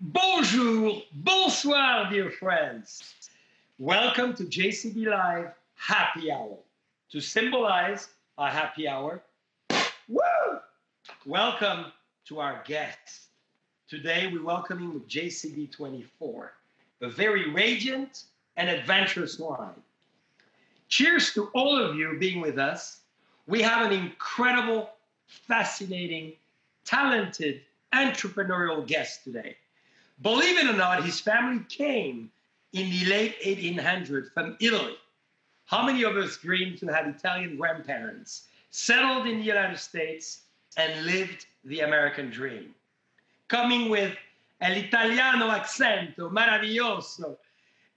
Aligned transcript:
bonjour, 0.00 1.02
bonsoir, 1.14 2.10
dear 2.10 2.30
friends. 2.30 3.14
Welcome 3.78 4.34
to 4.34 4.44
JCB 4.44 5.06
Live 5.06 5.52
Happy 5.74 6.30
Hour. 6.30 6.58
To 7.12 7.20
symbolize 7.20 8.08
a 8.36 8.50
happy 8.50 8.86
hour, 8.86 9.22
woo! 10.08 10.58
Welcome 11.24 11.86
to 12.26 12.40
our 12.40 12.62
guests. 12.66 13.28
Today 13.88 14.28
we're 14.30 14.44
welcoming 14.44 15.00
JCB 15.08 15.72
24, 15.72 16.52
a 17.00 17.08
very 17.08 17.50
radiant 17.50 18.24
and 18.56 18.68
adventurous 18.68 19.38
wine. 19.38 19.80
Cheers 20.88 21.32
to 21.34 21.46
all 21.54 21.78
of 21.78 21.96
you 21.96 22.18
being 22.18 22.40
with 22.40 22.58
us. 22.58 23.00
We 23.46 23.62
have 23.62 23.86
an 23.86 23.92
incredible, 23.92 24.90
fascinating, 25.26 26.34
talented, 26.84 27.62
entrepreneurial 27.94 28.86
guest 28.86 29.24
today. 29.24 29.56
Believe 30.22 30.56
it 30.58 30.66
or 30.66 30.76
not, 30.76 31.04
his 31.04 31.20
family 31.20 31.64
came 31.68 32.30
in 32.72 32.90
the 32.90 33.04
late 33.04 33.40
1800s 33.42 34.32
from 34.32 34.56
Italy. 34.60 34.96
How 35.66 35.84
many 35.84 36.04
of 36.04 36.16
us 36.16 36.38
dream 36.38 36.76
to 36.78 36.86
have 36.86 37.06
Italian 37.06 37.56
grandparents, 37.56 38.44
settled 38.70 39.26
in 39.26 39.38
the 39.38 39.44
United 39.44 39.78
States, 39.78 40.42
and 40.76 41.04
lived 41.04 41.46
the 41.64 41.80
American 41.80 42.30
dream? 42.30 42.74
Coming 43.48 43.90
with 43.90 44.16
l'italiano 44.60 45.50
accento 45.50 46.30
maravilloso. 46.30 47.36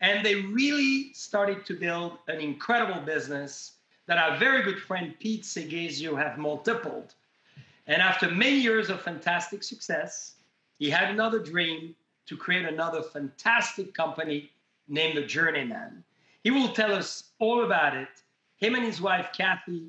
And 0.02 0.26
they 0.26 0.36
really 0.36 1.14
started 1.14 1.66
to 1.66 1.74
build 1.74 2.18
an 2.28 2.40
incredible 2.40 3.02
business 3.02 3.74
that 4.08 4.18
our 4.18 4.38
very 4.38 4.64
good 4.64 4.80
friend 4.80 5.14
Pete 5.20 5.44
Seghesio 5.44 6.18
have 6.18 6.38
multiplied. 6.38 7.14
And 7.88 8.02
after 8.02 8.30
many 8.30 8.60
years 8.60 8.90
of 8.90 9.02
fantastic 9.02 9.64
success, 9.64 10.36
he 10.78 10.90
had 10.90 11.10
another 11.10 11.40
dream 11.40 11.96
to 12.30 12.38
create 12.38 12.66
another 12.66 13.02
fantastic 13.02 13.92
company 13.96 14.52
named 14.88 15.18
The 15.18 15.24
Journeyman. 15.24 16.04
He 16.44 16.52
will 16.52 16.70
tell 16.70 16.94
us 16.94 17.24
all 17.40 17.66
about 17.66 17.98
it. 17.98 18.22
Him 18.58 18.76
and 18.76 18.86
his 18.86 19.02
wife, 19.02 19.30
Kathy, 19.36 19.88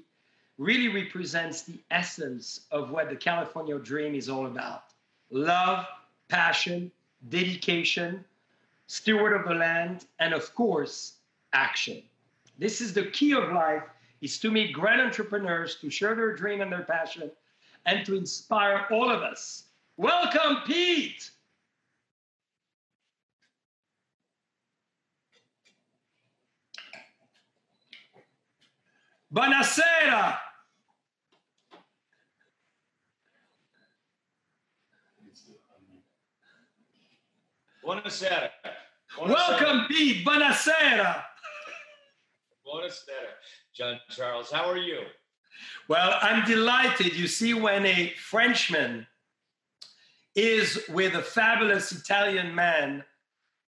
really 0.56 0.88
represents 0.88 1.62
the 1.62 1.78
essence 1.91 2.62
of 2.70 2.91
what 2.91 3.11
the 3.11 3.16
California 3.16 3.78
dream 3.78 4.14
is 4.14 4.30
all 4.30 4.46
about. 4.46 4.84
Love, 5.30 5.84
passion, 6.28 6.91
dedication, 7.28 8.24
steward 8.86 9.34
of 9.34 9.46
the 9.46 9.55
land, 9.55 10.06
and 10.18 10.33
of 10.33 10.55
course, 10.55 11.16
action. 11.52 12.02
This 12.58 12.80
is 12.80 12.94
the 12.94 13.05
key 13.11 13.34
of 13.34 13.52
life 13.52 13.84
is 14.22 14.38
to 14.38 14.50
meet 14.50 14.72
great 14.72 14.98
entrepreneurs 14.98 15.77
to 15.77 15.91
share 15.91 16.14
their 16.14 16.34
dream 16.34 16.62
and 16.62 16.72
their 16.72 16.84
passion 16.84 17.30
and 17.84 18.06
to 18.06 18.16
inspire 18.16 18.86
all 18.91 19.11
of 19.11 19.20
us. 19.20 19.64
Welcome, 19.98 20.62
Pete. 20.66 21.30
Buonasera. 29.33 30.39
Buonasera. 37.84 38.51
Buonasera. 39.17 39.28
Welcome, 39.28 39.86
Pete. 39.89 40.25
Buonasera. 40.27 41.23
Buonasera. 42.67 43.33
Jean 43.73 44.01
Charles, 44.11 44.51
how 44.51 44.69
are 44.69 44.77
you? 44.77 45.03
Well, 45.89 46.19
I'm 46.20 46.45
delighted. 46.45 47.14
You 47.14 47.28
see, 47.28 47.55
when 47.55 47.86
a 47.86 48.12
Frenchman 48.17 49.06
is 50.34 50.81
with 50.89 51.14
a 51.14 51.23
fabulous 51.23 51.92
Italian 51.92 52.53
man, 52.53 53.05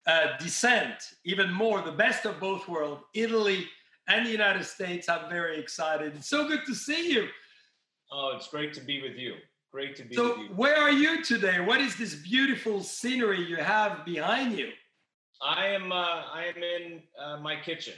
uh, 0.07 0.39
descent, 0.39 0.95
even 1.25 1.53
more, 1.53 1.83
the 1.83 1.93
best 1.93 2.25
of 2.25 2.41
both 2.41 2.67
worlds, 2.67 3.03
Italy 3.15 3.69
and 4.11 4.27
the 4.27 4.31
United 4.31 4.65
States, 4.65 5.09
I'm 5.09 5.29
very 5.31 5.59
excited. 5.59 6.15
It's 6.17 6.29
so 6.29 6.47
good 6.49 6.61
to 6.67 6.75
see 6.75 7.13
you. 7.13 7.29
Oh, 8.13 8.33
it's 8.37 8.49
great 8.49 8.73
to 8.75 8.81
be 8.81 9.01
with 9.03 9.17
you. 9.17 9.35
Great 9.71 9.95
to 9.97 10.05
be 10.05 10.17
So, 10.17 10.31
with 10.31 10.39
you. 10.39 10.55
where 10.57 10.77
are 10.77 10.91
you 10.91 11.23
today? 11.23 11.61
What 11.61 11.81
is 11.81 11.97
this 11.97 12.17
beautiful 12.17 12.83
scenery 12.83 13.41
you 13.43 13.57
have 13.57 14.05
behind 14.05 14.59
you? 14.59 14.71
I 15.43 15.67
am 15.69 15.91
uh, 15.93 16.23
I 16.33 16.45
am 16.55 16.63
in 16.63 17.03
uh, 17.19 17.39
my 17.39 17.57
kitchen. 17.57 17.95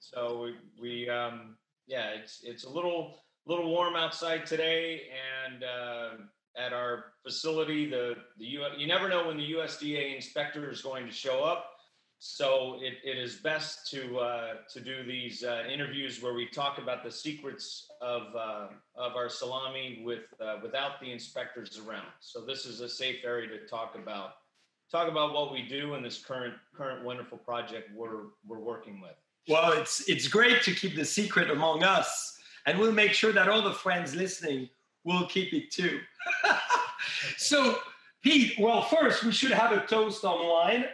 So 0.00 0.42
we, 0.42 0.54
we 0.80 1.08
um, 1.08 1.56
yeah, 1.86 2.08
it's 2.10 2.40
it's 2.42 2.64
a 2.64 2.70
little 2.70 3.18
little 3.46 3.68
warm 3.70 3.94
outside 3.94 4.46
today, 4.46 5.02
and 5.46 5.62
uh, 5.62 6.08
at 6.56 6.72
our 6.72 7.12
facility, 7.22 7.88
the 7.88 8.16
the 8.38 8.44
U, 8.46 8.64
you 8.78 8.86
never 8.86 9.08
know 9.08 9.26
when 9.28 9.36
the 9.36 9.52
USDA 9.52 10.16
inspector 10.16 10.70
is 10.70 10.80
going 10.82 11.06
to 11.06 11.12
show 11.12 11.44
up. 11.44 11.71
So 12.24 12.78
it, 12.80 12.98
it 13.02 13.18
is 13.18 13.34
best 13.34 13.90
to 13.90 14.18
uh, 14.18 14.54
to 14.72 14.80
do 14.80 15.02
these 15.02 15.42
uh, 15.42 15.64
interviews 15.68 16.22
where 16.22 16.34
we 16.34 16.46
talk 16.46 16.78
about 16.78 17.02
the 17.02 17.10
secrets 17.10 17.90
of 18.00 18.32
uh, 18.36 18.68
of 18.94 19.16
our 19.16 19.28
salami 19.28 20.02
with 20.04 20.32
uh, 20.40 20.58
without 20.62 21.00
the 21.00 21.10
inspectors 21.10 21.80
around. 21.84 22.06
So 22.20 22.40
this 22.40 22.64
is 22.64 22.80
a 22.80 22.88
safe 22.88 23.24
area 23.24 23.48
to 23.48 23.66
talk 23.66 23.96
about 23.96 24.34
talk 24.88 25.08
about 25.08 25.34
what 25.34 25.52
we 25.52 25.62
do 25.62 25.94
in 25.94 26.02
this 26.04 26.22
current 26.22 26.54
current 26.72 27.04
wonderful 27.04 27.38
project 27.38 27.90
we're 27.92 28.26
we're 28.46 28.60
working 28.60 29.00
with. 29.00 29.16
Well, 29.48 29.72
it's 29.72 30.08
it's 30.08 30.28
great 30.28 30.62
to 30.62 30.74
keep 30.74 30.94
the 30.94 31.04
secret 31.04 31.50
among 31.50 31.82
us, 31.82 32.38
and 32.66 32.78
we'll 32.78 32.92
make 32.92 33.14
sure 33.14 33.32
that 33.32 33.48
all 33.48 33.62
the 33.62 33.74
friends 33.74 34.14
listening 34.14 34.68
will 35.02 35.26
keep 35.26 35.52
it 35.52 35.72
too. 35.72 35.98
so, 37.36 37.80
Pete, 38.22 38.54
well, 38.60 38.82
first 38.82 39.24
we 39.24 39.32
should 39.32 39.50
have 39.50 39.72
a 39.72 39.84
toast 39.88 40.24
on 40.24 40.46
wine. 40.46 40.84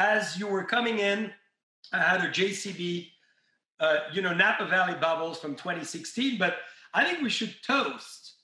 As 0.00 0.38
you 0.38 0.46
were 0.46 0.64
coming 0.64 0.98
in, 0.98 1.30
I 1.92 1.98
had 1.98 2.22
a 2.22 2.30
JCB, 2.30 3.08
uh, 3.80 3.96
you 4.14 4.22
know, 4.22 4.32
Napa 4.32 4.64
Valley 4.64 4.94
Bubbles 4.98 5.38
from 5.38 5.54
2016, 5.54 6.38
but 6.38 6.56
I 6.94 7.04
think 7.04 7.20
we 7.20 7.28
should 7.28 7.54
toast 7.62 8.36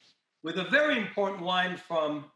with 0.42 0.58
a 0.58 0.64
very 0.64 0.98
important 0.98 1.42
wine 1.42 1.78
from 1.78 2.26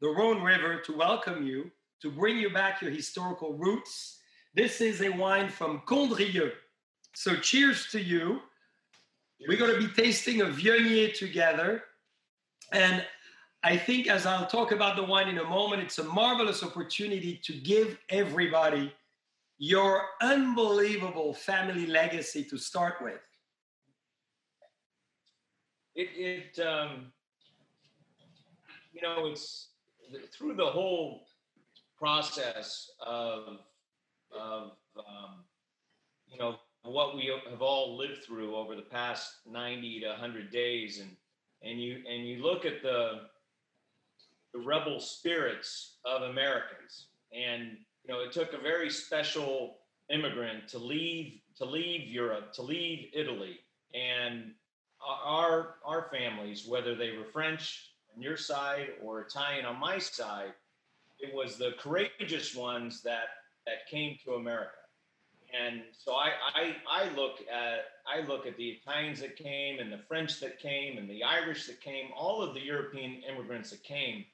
the 0.00 0.08
Rhone 0.08 0.42
River 0.42 0.80
to 0.86 0.92
welcome 0.92 1.46
you, 1.46 1.70
to 2.02 2.10
bring 2.10 2.36
you 2.36 2.50
back 2.50 2.82
your 2.82 2.90
historical 2.90 3.52
roots. 3.52 4.18
This 4.54 4.80
is 4.80 5.02
a 5.02 5.10
wine 5.10 5.50
from 5.50 5.82
Condrieu. 5.86 6.50
So 7.14 7.36
cheers 7.36 7.86
to 7.92 8.02
you. 8.02 8.40
We're 9.46 9.56
going 9.56 9.80
to 9.80 9.86
be 9.86 10.02
tasting 10.02 10.40
a 10.40 10.46
Viognier 10.46 11.16
together. 11.16 11.84
And 12.72 13.04
I 13.64 13.78
think, 13.78 14.08
as 14.08 14.26
I'll 14.26 14.46
talk 14.46 14.72
about 14.72 14.94
the 14.94 15.02
wine 15.02 15.28
in 15.28 15.38
a 15.38 15.44
moment, 15.44 15.82
it's 15.82 15.98
a 15.98 16.04
marvelous 16.04 16.62
opportunity 16.62 17.40
to 17.44 17.54
give 17.54 17.98
everybody 18.10 18.92
your 19.56 20.02
unbelievable 20.20 21.32
family 21.32 21.86
legacy 21.86 22.44
to 22.44 22.58
start 22.58 22.96
with. 23.00 23.20
It 25.94 26.08
it 26.14 26.58
um, 26.66 27.12
you 28.92 29.00
know 29.00 29.26
it's 29.26 29.68
through 30.36 30.56
the 30.56 30.66
whole 30.66 31.22
process 31.96 32.90
of 33.00 33.60
of 34.38 34.72
um, 34.98 35.44
you 36.28 36.36
know 36.36 36.56
what 36.82 37.16
we 37.16 37.32
have 37.50 37.62
all 37.62 37.96
lived 37.96 38.24
through 38.24 38.56
over 38.56 38.76
the 38.76 38.82
past 38.82 39.36
90 39.50 40.00
to 40.00 40.08
100 40.08 40.50
days 40.50 41.00
and 41.00 41.16
and 41.62 41.80
you 41.80 42.02
and 42.06 42.28
you 42.28 42.42
look 42.42 42.66
at 42.66 42.82
the 42.82 43.22
the 44.54 44.60
rebel 44.60 45.00
spirits 45.00 45.96
of 46.06 46.22
Americans. 46.22 47.08
And 47.32 47.76
you 48.04 48.14
know 48.14 48.20
it 48.20 48.32
took 48.32 48.54
a 48.54 48.58
very 48.58 48.88
special 48.88 49.78
immigrant 50.10 50.68
to 50.68 50.78
leave 50.78 51.40
to 51.56 51.64
leave 51.64 52.08
Europe 52.08 52.52
to 52.54 52.62
leave 52.62 53.10
Italy. 53.12 53.58
And 53.94 54.52
our 55.04 55.76
our 55.84 56.08
families 56.10 56.66
whether 56.66 56.94
they 56.94 57.16
were 57.16 57.24
French 57.24 57.90
on 58.14 58.22
your 58.22 58.36
side 58.36 58.90
or 59.02 59.20
Italian 59.20 59.66
on 59.66 59.78
my 59.78 59.98
side 59.98 60.52
it 61.18 61.34
was 61.34 61.56
the 61.56 61.72
courageous 61.78 62.54
ones 62.54 63.02
that 63.02 63.28
that 63.66 63.86
came 63.90 64.18
to 64.24 64.34
America. 64.34 64.70
And 65.58 65.82
so 65.96 66.14
I, 66.14 66.32
I 66.54 66.76
I 66.90 67.14
look 67.14 67.38
at 67.52 67.84
I 68.06 68.26
look 68.26 68.46
at 68.46 68.56
the 68.56 68.68
Italians 68.68 69.20
that 69.20 69.36
came 69.36 69.78
and 69.78 69.92
the 69.92 70.00
French 70.08 70.40
that 70.40 70.58
came 70.58 70.98
and 70.98 71.08
the 71.08 71.22
Irish 71.22 71.66
that 71.66 71.80
came, 71.80 72.06
all 72.16 72.42
of 72.42 72.54
the 72.54 72.60
European 72.60 73.22
immigrants 73.28 73.70
that 73.70 73.82
came, 73.84 74.24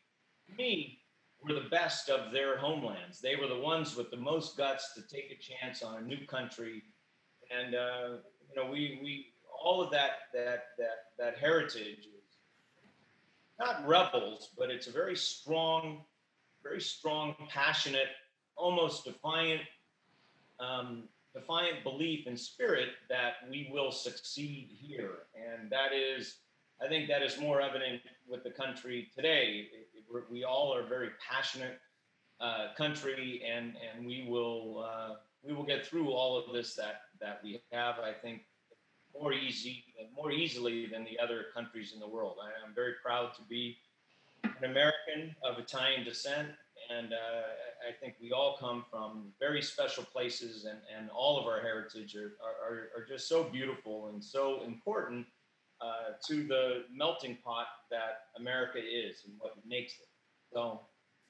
me, 0.56 0.98
were 1.42 1.54
the 1.54 1.68
best 1.70 2.10
of 2.10 2.32
their 2.32 2.58
homelands. 2.58 3.20
They 3.20 3.36
were 3.36 3.46
the 3.46 3.58
ones 3.58 3.96
with 3.96 4.10
the 4.10 4.16
most 4.16 4.56
guts 4.56 4.92
to 4.94 5.02
take 5.02 5.30
a 5.30 5.42
chance 5.42 5.82
on 5.82 6.02
a 6.02 6.06
new 6.06 6.26
country, 6.26 6.82
and 7.50 7.74
uh, 7.74 8.16
you 8.48 8.56
know 8.56 8.70
we 8.70 9.00
we 9.02 9.26
all 9.62 9.82
of 9.82 9.90
that 9.92 10.10
that 10.34 10.64
that 10.78 10.96
that 11.18 11.38
heritage 11.38 12.00
is 12.00 12.36
not 13.58 13.86
rebels, 13.86 14.50
but 14.56 14.70
it's 14.70 14.86
a 14.86 14.92
very 14.92 15.16
strong, 15.16 16.02
very 16.62 16.80
strong, 16.80 17.34
passionate, 17.48 18.08
almost 18.56 19.04
defiant 19.04 19.62
um, 20.60 21.04
defiant 21.34 21.82
belief 21.82 22.26
and 22.26 22.38
spirit 22.38 22.88
that 23.08 23.34
we 23.48 23.70
will 23.72 23.92
succeed 23.92 24.68
here. 24.70 25.26
And 25.34 25.70
that 25.70 25.92
is, 25.92 26.36
I 26.84 26.88
think 26.88 27.08
that 27.08 27.22
is 27.22 27.38
more 27.38 27.60
evident 27.60 28.02
with 28.28 28.42
the 28.42 28.50
country 28.50 29.08
today. 29.14 29.68
We're- 30.10 30.26
we 30.30 30.44
all 30.44 30.74
are 30.74 30.82
very 30.82 31.10
passionate 31.20 31.80
uh, 32.40 32.72
country, 32.76 33.42
and 33.44 33.76
and 33.76 34.06
we 34.06 34.26
will 34.28 34.84
uh, 34.84 35.16
we 35.42 35.52
will 35.52 35.64
get 35.64 35.86
through 35.86 36.10
all 36.12 36.38
of 36.38 36.52
this 36.52 36.74
that 36.74 37.02
that 37.20 37.40
we 37.44 37.62
have. 37.72 37.98
I 37.98 38.12
think 38.12 38.42
more 39.14 39.32
easy 39.32 39.84
more 40.14 40.30
easily 40.32 40.86
than 40.86 41.04
the 41.04 41.18
other 41.18 41.46
countries 41.54 41.92
in 41.92 42.00
the 42.00 42.08
world. 42.08 42.36
I 42.42 42.66
am 42.66 42.74
very 42.74 42.94
proud 43.02 43.34
to 43.34 43.42
be 43.42 43.76
an 44.44 44.64
American 44.64 45.34
of 45.44 45.58
Italian 45.58 46.04
descent, 46.04 46.48
and 46.90 47.12
uh, 47.12 47.86
I 47.88 47.92
think 48.00 48.14
we 48.20 48.32
all 48.32 48.56
come 48.58 48.84
from 48.90 49.32
very 49.38 49.62
special 49.62 50.04
places, 50.04 50.64
and, 50.64 50.78
and 50.96 51.10
all 51.10 51.38
of 51.38 51.46
our 51.46 51.60
heritage 51.60 52.16
are, 52.16 52.32
are, 52.66 52.88
are 52.96 53.04
just 53.06 53.28
so 53.28 53.44
beautiful 53.44 54.08
and 54.08 54.22
so 54.24 54.62
important 54.64 55.26
uh, 55.80 56.12
to 56.26 56.46
the 56.46 56.84
melting 56.94 57.38
pot 57.44 57.66
that 57.90 58.24
America 58.38 58.78
is 58.78 59.22
and 59.24 59.34
what 59.38 59.54
makes 59.66 59.94
it. 59.94 60.08
So, 60.52 60.80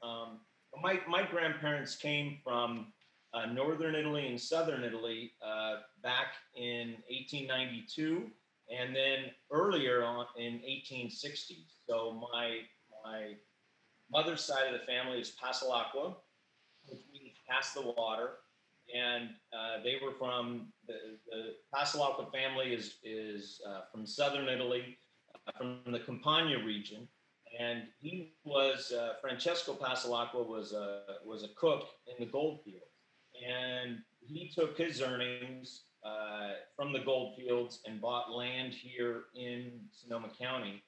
um, 0.03 0.41
my, 0.83 1.01
my 1.09 1.25
grandparents 1.25 1.97
came 1.97 2.39
from 2.43 2.93
uh, 3.33 3.47
northern 3.47 3.95
Italy 3.95 4.27
and 4.27 4.41
southern 4.41 4.85
Italy 4.85 5.33
uh, 5.45 5.77
back 6.03 6.35
in 6.57 6.97
1892, 7.09 8.31
and 8.71 8.95
then 8.95 9.31
earlier 9.51 10.05
on 10.05 10.27
in 10.37 10.55
1860. 10.55 11.67
So 11.89 12.27
my 12.33 12.59
my 13.05 13.35
mother's 14.11 14.43
side 14.43 14.73
of 14.73 14.79
the 14.79 14.87
family 14.87 15.21
is 15.21 15.33
Passalacqua, 15.43 16.15
which 16.87 17.01
means 17.13 17.37
pass 17.49 17.73
the 17.73 17.83
water, 17.83 18.31
and 18.97 19.31
uh, 19.53 19.83
they 19.83 19.97
were 20.03 20.13
from 20.13 20.73
the, 20.87 20.95
the 21.31 21.55
Passalacqua 21.75 22.33
family 22.33 22.75
is 22.75 22.97
is 23.05 23.61
uh, 23.69 23.83
from 23.93 24.07
southern 24.07 24.49
Italy, 24.49 24.99
uh, 25.35 25.53
from 25.59 25.81
the 25.93 26.01
Campania 26.01 26.65
region, 26.65 27.09
and 27.59 27.85
he 27.99 28.35
was 28.45 28.93
uh, 28.93 29.15
Francesco 29.21 29.75
Passalacqua 29.75 30.47
was 30.47 30.73
a 30.73 31.03
was 31.25 31.45
a 31.45 31.49
cook 31.57 31.89
in 32.07 32.25
the 32.25 32.31
gold 32.31 32.61
field 32.65 32.83
and 33.35 33.99
he 34.21 34.51
took 34.55 34.77
his 34.77 35.01
earnings 35.01 35.85
uh, 36.05 36.53
from 36.77 36.93
the 36.93 37.01
gold 37.01 37.37
fields 37.37 37.81
and 37.87 38.01
bought 38.01 38.33
land 38.33 38.73
here 38.73 39.25
in 39.35 39.81
Sonoma 39.93 40.29
County. 40.39 40.83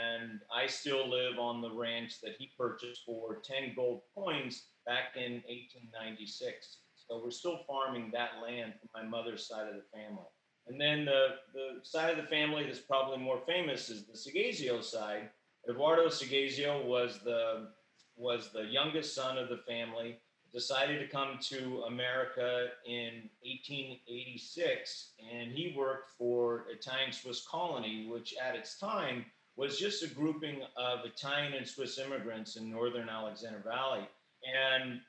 And 0.00 0.40
I 0.54 0.66
still 0.66 1.08
live 1.08 1.38
on 1.38 1.60
the 1.60 1.70
ranch 1.70 2.20
that 2.22 2.36
he 2.38 2.52
purchased 2.56 3.02
for 3.04 3.42
10 3.44 3.74
gold 3.74 4.02
coins 4.14 4.68
back 4.86 5.16
in 5.16 5.42
1896. 5.48 6.78
So 7.08 7.20
we're 7.22 7.30
still 7.30 7.60
farming 7.66 8.10
that 8.12 8.42
land 8.42 8.74
from 8.80 9.02
my 9.02 9.08
mother's 9.08 9.46
side 9.46 9.68
of 9.68 9.74
the 9.74 9.84
family. 9.92 10.24
And 10.66 10.80
then 10.80 11.04
the, 11.04 11.36
the 11.52 11.80
side 11.82 12.10
of 12.10 12.16
the 12.16 12.30
family 12.30 12.64
that's 12.64 12.78
probably 12.78 13.18
more 13.18 13.40
famous 13.46 13.90
is 13.90 14.06
the 14.06 14.14
Seghesio 14.14 14.82
side. 14.82 15.28
Eduardo 15.68 16.06
Seghesio 16.06 16.84
was 16.84 17.20
the 17.24 17.68
was 18.16 18.50
the 18.52 18.64
youngest 18.64 19.14
son 19.14 19.36
of 19.38 19.48
the 19.48 19.58
family 19.66 20.18
decided 20.54 21.00
to 21.00 21.08
come 21.08 21.36
to 21.40 21.82
America 21.88 22.68
in 22.86 23.28
1886, 23.42 25.10
and 25.34 25.50
he 25.50 25.74
worked 25.76 26.10
for 26.16 26.66
Italian 26.70 27.12
Swiss 27.12 27.44
Colony, 27.44 28.06
which 28.08 28.36
at 28.40 28.54
its 28.54 28.78
time 28.78 29.24
was 29.56 29.78
just 29.80 30.04
a 30.04 30.06
grouping 30.06 30.62
of 30.76 31.04
Italian 31.04 31.54
and 31.54 31.66
Swiss 31.66 31.98
immigrants 31.98 32.54
in 32.54 32.70
northern 32.70 33.08
Alexander 33.08 33.64
Valley. 33.66 34.08
And 34.44 35.00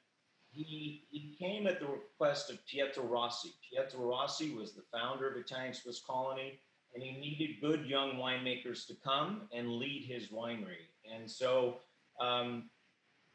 he, 0.55 1.03
he 1.11 1.35
came 1.37 1.67
at 1.67 1.79
the 1.79 1.87
request 1.87 2.49
of 2.49 2.65
Pietro 2.65 3.03
Rossi. 3.03 3.49
Pietro 3.69 4.05
Rossi 4.05 4.51
was 4.51 4.73
the 4.73 4.83
founder 4.91 5.29
of 5.29 5.37
Italian 5.37 5.73
Swiss 5.73 6.01
Colony, 6.05 6.59
and 6.93 7.03
he 7.03 7.11
needed 7.11 7.61
good 7.61 7.85
young 7.85 8.13
winemakers 8.13 8.87
to 8.87 8.95
come 9.03 9.49
and 9.53 9.73
lead 9.73 10.05
his 10.07 10.27
winery. 10.29 10.87
And 11.13 11.29
so 11.29 11.77
um, 12.21 12.69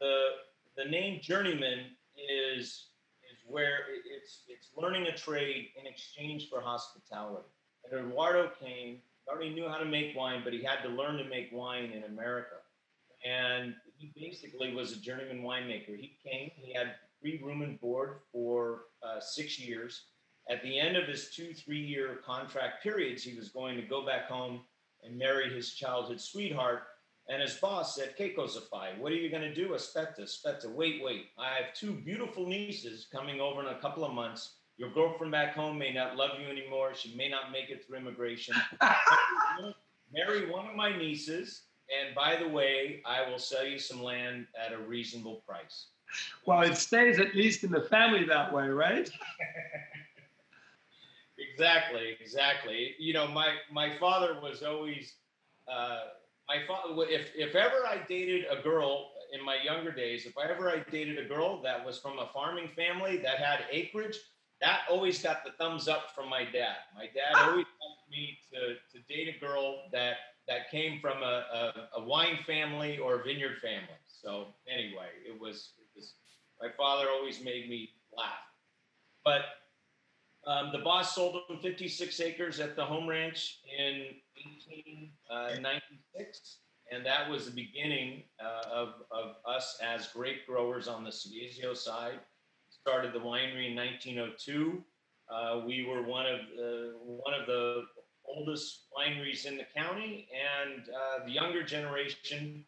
the 0.00 0.28
the 0.76 0.84
name 0.84 1.20
Journeyman 1.22 1.86
is 2.16 2.88
is 3.30 3.38
where 3.46 3.80
it's 4.04 4.44
it's 4.48 4.68
learning 4.76 5.06
a 5.06 5.16
trade 5.16 5.68
in 5.78 5.86
exchange 5.86 6.48
for 6.48 6.60
hospitality. 6.60 7.48
And 7.84 8.08
Eduardo 8.08 8.50
came, 8.60 8.98
already 9.28 9.50
knew 9.50 9.68
how 9.68 9.78
to 9.78 9.84
make 9.84 10.16
wine, 10.16 10.40
but 10.42 10.52
he 10.52 10.62
had 10.62 10.82
to 10.82 10.88
learn 10.88 11.16
to 11.18 11.24
make 11.24 11.50
wine 11.52 11.90
in 11.90 12.04
America. 12.04 12.56
And 13.24 13.74
he 13.98 14.12
basically 14.18 14.74
was 14.74 14.92
a 14.92 14.96
journeyman 14.96 15.42
winemaker. 15.42 15.98
He 15.98 16.16
came, 16.24 16.50
he 16.56 16.72
had 16.72 16.94
free 17.20 17.40
room 17.44 17.62
and 17.62 17.80
board 17.80 18.20
for 18.32 18.82
uh, 19.02 19.20
six 19.20 19.58
years. 19.58 20.04
At 20.48 20.62
the 20.62 20.78
end 20.78 20.96
of 20.96 21.06
his 21.06 21.30
two, 21.30 21.54
three 21.54 21.80
year 21.80 22.20
contract 22.24 22.82
periods, 22.82 23.22
he 23.22 23.36
was 23.36 23.50
going 23.50 23.76
to 23.76 23.82
go 23.82 24.04
back 24.04 24.28
home 24.28 24.62
and 25.02 25.18
marry 25.18 25.52
his 25.52 25.74
childhood 25.74 26.20
sweetheart 26.20 26.82
and 27.30 27.40
his 27.40 27.54
boss 27.54 27.94
said, 27.94 28.16
Keiko 28.18 28.48
Zafai, 28.48 28.98
what 28.98 29.12
are 29.12 29.16
you 29.16 29.30
going 29.30 29.42
to 29.42 29.54
do? 29.54 29.68
Aspetta, 29.68 30.22
Aspetta, 30.22 30.68
wait, 30.68 31.00
wait. 31.00 31.26
I 31.38 31.54
have 31.54 31.72
two 31.74 31.92
beautiful 31.92 32.44
nieces 32.44 33.06
coming 33.12 33.40
over 33.40 33.60
in 33.60 33.68
a 33.68 33.80
couple 33.80 34.04
of 34.04 34.12
months. 34.12 34.56
Your 34.78 34.90
girlfriend 34.90 35.30
back 35.30 35.54
home 35.54 35.78
may 35.78 35.92
not 35.92 36.16
love 36.16 36.30
you 36.40 36.48
anymore. 36.48 36.92
She 36.92 37.14
may 37.14 37.28
not 37.28 37.52
make 37.52 37.70
it 37.70 37.86
through 37.86 37.98
immigration. 37.98 38.56
Marry 40.12 40.50
one 40.50 40.66
of 40.66 40.74
my 40.74 40.96
nieces. 40.96 41.62
And 42.00 42.14
by 42.16 42.36
the 42.36 42.48
way, 42.48 43.00
I 43.06 43.28
will 43.28 43.38
sell 43.38 43.64
you 43.64 43.78
some 43.78 44.02
land 44.02 44.46
at 44.58 44.72
a 44.72 44.78
reasonable 44.78 45.42
price. 45.46 45.88
Well, 46.46 46.62
it 46.62 46.76
stays 46.76 47.18
at 47.18 47.34
least 47.34 47.64
in 47.64 47.70
the 47.70 47.82
family 47.82 48.24
that 48.24 48.52
way, 48.52 48.68
right? 48.68 49.10
exactly, 51.38 52.16
exactly. 52.20 52.94
You 52.98 53.12
know, 53.12 53.28
my 53.28 53.54
my 53.70 53.96
father 53.98 54.38
was 54.40 54.62
always 54.62 55.14
uh, 55.68 56.00
my 56.48 56.58
father, 56.66 56.94
if 57.08 57.30
if 57.34 57.54
ever 57.54 57.86
I 57.86 57.98
dated 58.08 58.44
a 58.50 58.60
girl 58.62 59.10
in 59.32 59.44
my 59.44 59.56
younger 59.62 59.92
days, 59.92 60.26
if 60.26 60.36
I 60.36 60.50
ever 60.50 60.70
I 60.70 60.82
dated 60.90 61.18
a 61.18 61.28
girl 61.28 61.62
that 61.62 61.84
was 61.84 61.98
from 61.98 62.18
a 62.18 62.26
farming 62.32 62.68
family 62.68 63.18
that 63.18 63.38
had 63.38 63.64
acreage, 63.70 64.18
that 64.60 64.80
always 64.90 65.22
got 65.22 65.44
the 65.44 65.52
thumbs 65.52 65.88
up 65.88 66.14
from 66.14 66.28
my 66.28 66.44
dad. 66.44 66.76
My 66.94 67.06
dad 67.06 67.38
always 67.38 67.66
wanted 67.80 68.10
me 68.10 68.38
to, 68.52 68.74
to 68.92 69.04
date 69.08 69.34
a 69.34 69.38
girl 69.38 69.82
that 69.92 70.16
that 70.48 70.68
came 70.70 70.98
from 71.00 71.22
a, 71.22 71.44
a, 71.52 71.88
a 72.00 72.04
wine 72.04 72.38
family 72.44 72.98
or 72.98 73.20
a 73.20 73.22
vineyard 73.22 73.58
family. 73.60 74.00
So 74.08 74.48
anyway, 74.66 75.06
it 75.24 75.30
was, 75.30 75.74
it 75.78 75.78
was 75.78 75.79
my 76.60 76.68
father 76.76 77.08
always 77.10 77.42
made 77.42 77.68
me 77.68 77.90
laugh. 78.16 78.44
But 79.24 79.42
um, 80.46 80.70
the 80.72 80.78
boss 80.78 81.14
sold 81.14 81.42
him 81.48 81.58
56 81.58 82.20
acres 82.20 82.60
at 82.60 82.76
the 82.76 82.84
home 82.84 83.08
ranch 83.08 83.60
in 83.78 84.06
1896, 85.28 86.56
uh, 86.90 86.94
and 86.94 87.04
that 87.04 87.30
was 87.30 87.46
the 87.46 87.52
beginning 87.52 88.22
uh, 88.42 88.68
of, 88.70 88.88
of 89.10 89.36
us 89.46 89.78
as 89.82 90.08
grape 90.08 90.46
growers 90.46 90.88
on 90.88 91.04
the 91.04 91.10
Seghesio 91.10 91.76
side. 91.76 92.20
Started 92.70 93.12
the 93.12 93.18
winery 93.18 93.70
in 93.70 93.76
1902. 93.76 94.82
Uh, 95.30 95.60
we 95.66 95.84
were 95.86 96.02
one 96.02 96.26
of 96.26 96.40
the, 96.56 96.94
one 97.04 97.34
of 97.34 97.46
the 97.46 97.84
oldest 98.26 98.86
wineries 98.96 99.44
in 99.44 99.56
the 99.56 99.66
county, 99.76 100.28
and 100.32 100.88
uh, 100.88 101.24
the 101.26 101.32
younger 101.32 101.62
generation 101.62 102.64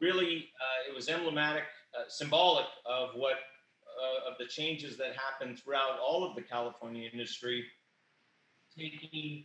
really 0.00 0.50
uh, 0.60 0.90
it 0.90 0.94
was 0.94 1.08
emblematic, 1.08 1.64
uh, 1.98 2.04
symbolic 2.08 2.66
of 2.86 3.10
what 3.14 3.36
of 4.26 4.38
the 4.38 4.46
changes 4.46 4.96
that 4.96 5.14
happened 5.16 5.58
throughout 5.58 5.98
all 6.00 6.24
of 6.24 6.34
the 6.34 6.42
California 6.42 7.08
industry, 7.12 7.64
taking 8.76 9.44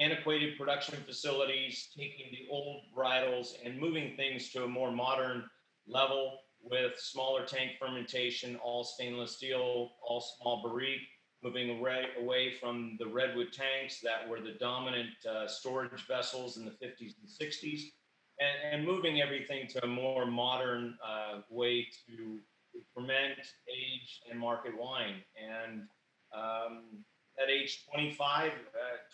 antiquated 0.00 0.58
production 0.58 0.96
facilities, 1.06 1.88
taking 1.96 2.26
the 2.30 2.46
old 2.50 2.82
varietals 2.96 3.54
and 3.64 3.78
moving 3.78 4.16
things 4.16 4.50
to 4.50 4.64
a 4.64 4.68
more 4.68 4.90
modern 4.90 5.44
level 5.86 6.38
with 6.62 6.92
smaller 6.98 7.44
tank 7.44 7.72
fermentation, 7.78 8.56
all 8.56 8.84
stainless 8.84 9.36
steel, 9.36 9.90
all 10.02 10.24
small 10.38 10.62
barrique, 10.62 11.00
moving 11.42 11.78
away, 11.78 12.04
away 12.20 12.52
from 12.60 12.96
the 12.98 13.06
redwood 13.06 13.52
tanks 13.52 14.00
that 14.00 14.28
were 14.28 14.40
the 14.40 14.56
dominant 14.60 15.10
uh, 15.28 15.46
storage 15.46 16.06
vessels 16.06 16.56
in 16.56 16.64
the 16.64 16.70
50s 16.70 17.14
and 17.20 17.28
60s, 17.28 17.82
and, 18.42 18.74
and 18.74 18.86
moving 18.86 19.20
everything 19.20 19.66
to 19.68 19.84
a 19.84 19.86
more 19.86 20.26
modern 20.26 20.96
uh, 21.06 21.40
way 21.50 21.86
to 22.06 22.38
ferment, 22.94 23.38
age, 23.68 24.20
and 24.30 24.38
market 24.38 24.72
wine. 24.78 25.16
And 25.36 25.82
um, 26.34 27.04
at 27.42 27.50
age 27.50 27.84
25, 27.92 28.50
uh, 28.50 28.54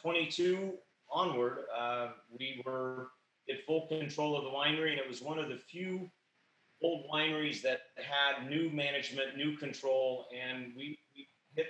22 0.00 0.74
onward, 1.10 1.64
uh, 1.76 2.08
we 2.30 2.62
were 2.64 3.08
in 3.48 3.56
full 3.66 3.86
control 3.88 4.36
of 4.36 4.44
the 4.44 4.50
winery, 4.50 4.90
and 4.90 5.00
it 5.00 5.08
was 5.08 5.22
one 5.22 5.38
of 5.38 5.48
the 5.48 5.56
few 5.56 6.10
old 6.82 7.06
wineries 7.12 7.60
that 7.62 7.80
had 7.96 8.48
new 8.48 8.70
management, 8.70 9.36
new 9.36 9.56
control, 9.56 10.26
and 10.32 10.72
we, 10.76 10.98
we 11.16 11.26
hit 11.56 11.66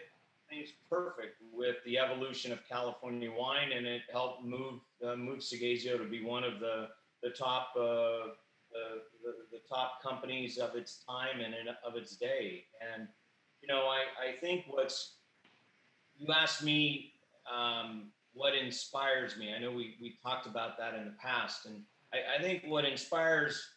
things 0.50 0.70
perfect 0.90 1.36
with 1.52 1.76
the 1.86 1.98
evolution 1.98 2.52
of 2.52 2.58
California 2.68 3.30
wine, 3.30 3.72
and 3.74 3.86
it 3.86 4.02
helped 4.10 4.44
move 4.44 4.80
uh, 5.06 5.16
move 5.16 5.38
Seghesio 5.38 5.96
to 5.96 6.04
be 6.04 6.22
one 6.22 6.44
of 6.44 6.60
the 6.60 6.88
the 7.22 7.30
top 7.30 7.70
uh, 7.76 8.34
the, 8.70 9.02
the, 9.24 9.32
the, 9.50 9.58
top 9.68 10.02
companies 10.02 10.58
of 10.58 10.76
its 10.76 11.02
time 11.08 11.40
and 11.42 11.54
in, 11.54 11.68
of 11.86 11.96
its 11.96 12.16
day. 12.16 12.64
And 12.94 13.08
you 13.62 13.68
know, 13.68 13.86
I, 13.86 14.28
I 14.28 14.40
think 14.40 14.64
what's 14.68 15.14
you 16.18 16.32
asked 16.32 16.62
me 16.62 17.12
um, 17.52 18.10
what 18.34 18.54
inspires 18.54 19.36
me. 19.36 19.52
I 19.54 19.58
know 19.58 19.70
we, 19.70 19.96
we 20.00 20.18
talked 20.22 20.46
about 20.46 20.78
that 20.78 20.94
in 20.94 21.04
the 21.04 21.14
past. 21.20 21.66
And 21.66 21.82
I, 22.12 22.38
I 22.38 22.42
think 22.42 22.64
what 22.66 22.84
inspires 22.84 23.68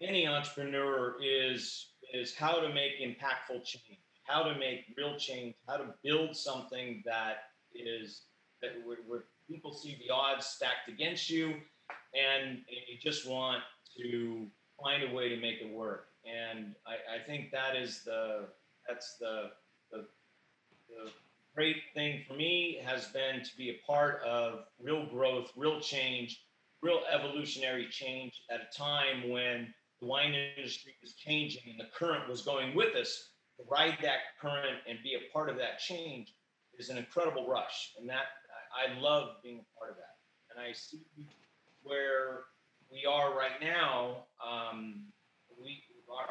any 0.00 0.26
entrepreneur 0.26 1.16
is 1.22 1.86
is 2.12 2.34
how 2.34 2.60
to 2.60 2.68
make 2.72 3.00
impactful 3.00 3.64
change, 3.64 4.00
how 4.24 4.42
to 4.42 4.58
make 4.58 4.86
real 4.96 5.16
change, 5.16 5.54
how 5.68 5.76
to 5.76 5.94
build 6.02 6.36
something 6.36 7.02
that 7.06 7.44
is 7.74 8.22
that 8.62 8.72
where, 8.84 8.98
where 9.06 9.24
people 9.48 9.72
see 9.72 9.98
the 10.06 10.12
odds 10.12 10.46
stacked 10.46 10.88
against 10.88 11.30
you, 11.30 11.54
and, 12.14 12.58
you 12.68 12.98
just 13.00 13.28
want 13.28 13.62
to 13.96 14.46
find 14.82 15.02
a 15.02 15.14
way 15.14 15.28
to 15.28 15.36
make 15.36 15.60
it 15.60 15.72
work. 15.72 16.08
And 16.24 16.74
I, 16.86 17.16
I 17.16 17.26
think 17.26 17.50
that 17.52 17.76
is 17.76 18.02
the 18.04 18.48
that's 18.88 19.16
the, 19.18 19.50
the 19.90 20.06
the 20.88 21.10
great 21.54 21.76
thing 21.94 22.22
for 22.26 22.34
me 22.34 22.80
has 22.84 23.06
been 23.06 23.42
to 23.42 23.56
be 23.56 23.70
a 23.70 23.86
part 23.86 24.22
of 24.22 24.64
real 24.82 25.06
growth, 25.06 25.52
real 25.56 25.80
change, 25.80 26.42
real 26.82 27.00
evolutionary 27.12 27.86
change 27.90 28.42
at 28.50 28.60
a 28.60 28.78
time 28.78 29.30
when 29.30 29.72
the 30.00 30.06
wine 30.06 30.34
industry 30.34 30.94
was 31.02 31.14
changing 31.14 31.62
and 31.68 31.78
the 31.78 31.88
current 31.94 32.28
was 32.28 32.42
going 32.42 32.74
with 32.74 32.94
us. 32.96 33.30
To 33.58 33.64
ride 33.70 33.98
that 34.02 34.20
current 34.40 34.78
and 34.88 34.98
be 35.02 35.14
a 35.14 35.32
part 35.32 35.50
of 35.50 35.56
that 35.58 35.78
change 35.78 36.34
is 36.78 36.88
an 36.88 36.96
incredible 36.96 37.46
rush, 37.46 37.92
and 37.98 38.08
that 38.08 38.24
I 38.72 38.98
love 38.98 39.36
being 39.42 39.60
a 39.60 39.78
part 39.78 39.90
of 39.90 39.96
that. 39.96 40.16
And 40.50 40.66
I 40.66 40.72
see 40.72 41.00
where 41.82 42.40
we 42.90 43.06
are 43.06 43.36
right 43.36 43.60
now. 43.60 44.24
Um, 44.44 45.02
we 45.62 45.82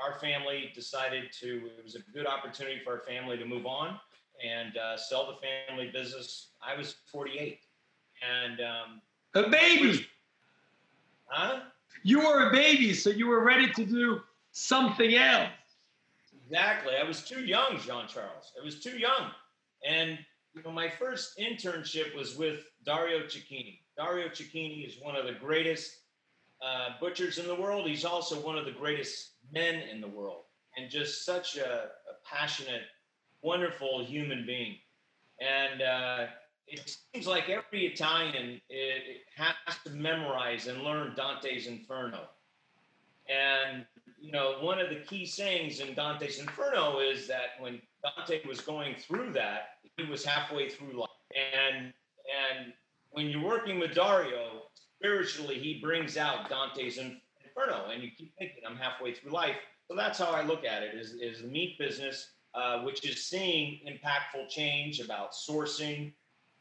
our, 0.03 0.19
family 0.19 0.71
decided 0.75 1.31
to. 1.39 1.69
It 1.77 1.83
was 1.83 1.95
a 1.95 2.01
good 2.13 2.27
opportunity 2.27 2.81
for 2.83 2.93
our 2.93 2.99
family 2.99 3.37
to 3.37 3.45
move 3.45 3.65
on 3.65 3.99
and 4.45 4.77
uh, 4.77 4.97
sell 4.97 5.27
the 5.27 5.37
family 5.67 5.89
business. 5.91 6.49
I 6.61 6.77
was 6.77 6.95
48, 7.11 7.59
and 8.27 8.59
um, 8.61 9.01
a 9.35 9.49
baby. 9.49 10.05
Huh? 11.25 11.61
You 12.03 12.19
were 12.19 12.49
a 12.49 12.51
baby, 12.51 12.93
so 12.93 13.09
you 13.09 13.27
were 13.27 13.43
ready 13.43 13.71
to 13.73 13.85
do 13.85 14.21
something 14.51 15.15
else. 15.15 15.49
Exactly. 16.45 16.93
I 16.99 17.03
was 17.07 17.23
too 17.23 17.41
young, 17.41 17.79
Jean 17.79 18.07
Charles. 18.07 18.53
I 18.59 18.63
was 18.63 18.79
too 18.79 18.97
young. 18.97 19.31
And 19.87 20.17
you 20.55 20.63
know, 20.63 20.71
my 20.71 20.89
first 20.89 21.37
internship 21.39 22.15
was 22.15 22.35
with 22.35 22.65
Dario 22.85 23.19
Cecchini. 23.27 23.79
Dario 23.99 24.29
Cecchini 24.29 24.87
is 24.87 24.95
one 25.01 25.17
of 25.17 25.25
the 25.25 25.33
greatest 25.33 25.97
uh, 26.65 26.91
butchers 27.01 27.37
in 27.37 27.47
the 27.47 27.55
world. 27.55 27.85
He's 27.85 28.05
also 28.05 28.39
one 28.39 28.57
of 28.57 28.63
the 28.63 28.71
greatest 28.71 29.31
men 29.51 29.75
in 29.75 29.99
the 29.99 30.07
world, 30.07 30.43
and 30.77 30.89
just 30.89 31.25
such 31.25 31.57
a, 31.57 31.67
a 31.67 32.25
passionate, 32.25 32.83
wonderful 33.41 34.05
human 34.05 34.45
being. 34.45 34.77
And 35.41 35.81
uh, 35.81 36.27
it 36.65 36.97
seems 37.13 37.27
like 37.27 37.49
every 37.49 37.87
Italian 37.87 38.61
it, 38.69 39.03
it 39.05 39.21
has 39.35 39.75
to 39.83 39.89
memorize 39.89 40.67
and 40.67 40.81
learn 40.81 41.13
Dante's 41.17 41.67
Inferno. 41.67 42.21
And 43.27 43.85
you 44.17 44.31
know, 44.31 44.59
one 44.61 44.79
of 44.79 44.89
the 44.89 45.01
key 45.07 45.25
sayings 45.25 45.81
in 45.81 45.93
Dante's 45.93 46.39
Inferno 46.39 46.99
is 46.99 47.27
that 47.27 47.59
when 47.59 47.81
Dante 48.01 48.47
was 48.47 48.61
going 48.61 48.95
through 48.95 49.33
that, 49.33 49.79
he 49.97 50.05
was 50.05 50.23
halfway 50.23 50.69
through 50.69 51.01
life. 51.01 51.09
And 51.35 51.93
and 52.57 52.73
when 53.11 53.27
you're 53.27 53.43
working 53.43 53.79
with 53.79 53.93
Dario, 53.93 54.63
spiritually, 54.99 55.55
he 55.55 55.79
brings 55.81 56.17
out 56.17 56.49
Dante's 56.49 56.97
Inferno, 56.97 57.89
and 57.91 58.03
you 58.03 58.09
keep 58.17 58.33
thinking, 58.37 58.63
I'm 58.67 58.77
halfway 58.77 59.13
through 59.13 59.31
life. 59.31 59.55
So 59.87 59.95
that's 59.95 60.19
how 60.19 60.31
I 60.31 60.43
look 60.43 60.65
at 60.65 60.83
it: 60.83 60.95
is 60.95 61.13
is 61.13 61.41
the 61.41 61.47
meat 61.47 61.77
business, 61.79 62.33
uh, 62.53 62.83
which 62.83 63.07
is 63.07 63.25
seeing 63.25 63.79
impactful 63.87 64.49
change 64.49 64.99
about 64.99 65.31
sourcing 65.33 66.13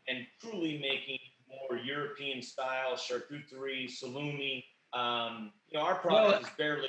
and 0.08 0.26
truly 0.40 0.78
making 0.78 1.18
more 1.48 1.78
European 1.78 2.40
style 2.42 2.94
charcuterie, 2.94 3.86
salumi. 3.90 4.64
Um, 4.94 5.52
you 5.68 5.78
know, 5.78 5.84
our 5.84 5.96
product 5.96 6.42
well, 6.42 6.50
is 6.50 6.56
barely. 6.56 6.88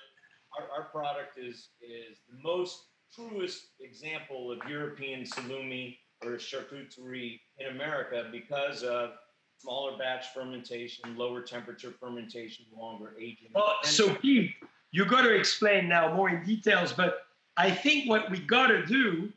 Our, 0.57 0.81
our 0.81 0.89
product 0.89 1.37
is 1.37 1.69
is 1.81 2.19
the 2.29 2.37
most 2.41 2.85
truest 3.13 3.71
example 3.81 4.51
of 4.51 4.59
European 4.69 5.23
salumi 5.23 5.97
or 6.23 6.31
charcuterie 6.33 7.39
in 7.57 7.67
America 7.75 8.29
because 8.31 8.83
of 8.83 9.11
smaller 9.59 9.97
batch 9.97 10.27
fermentation, 10.33 11.17
lower 11.17 11.41
temperature 11.41 11.93
fermentation, 11.99 12.65
longer 12.75 13.13
aging. 13.19 13.49
Well, 13.53 13.75
so 13.83 14.13
Pete, 14.15 14.51
you 14.91 15.05
got 15.05 15.21
to 15.23 15.35
explain 15.35 15.87
now 15.89 16.13
more 16.13 16.29
in 16.29 16.43
details, 16.43 16.93
but 16.93 17.27
I 17.57 17.69
think 17.69 18.09
what 18.09 18.31
we 18.31 18.39
got 18.39 18.67
to 18.67 18.85
do, 18.85 19.31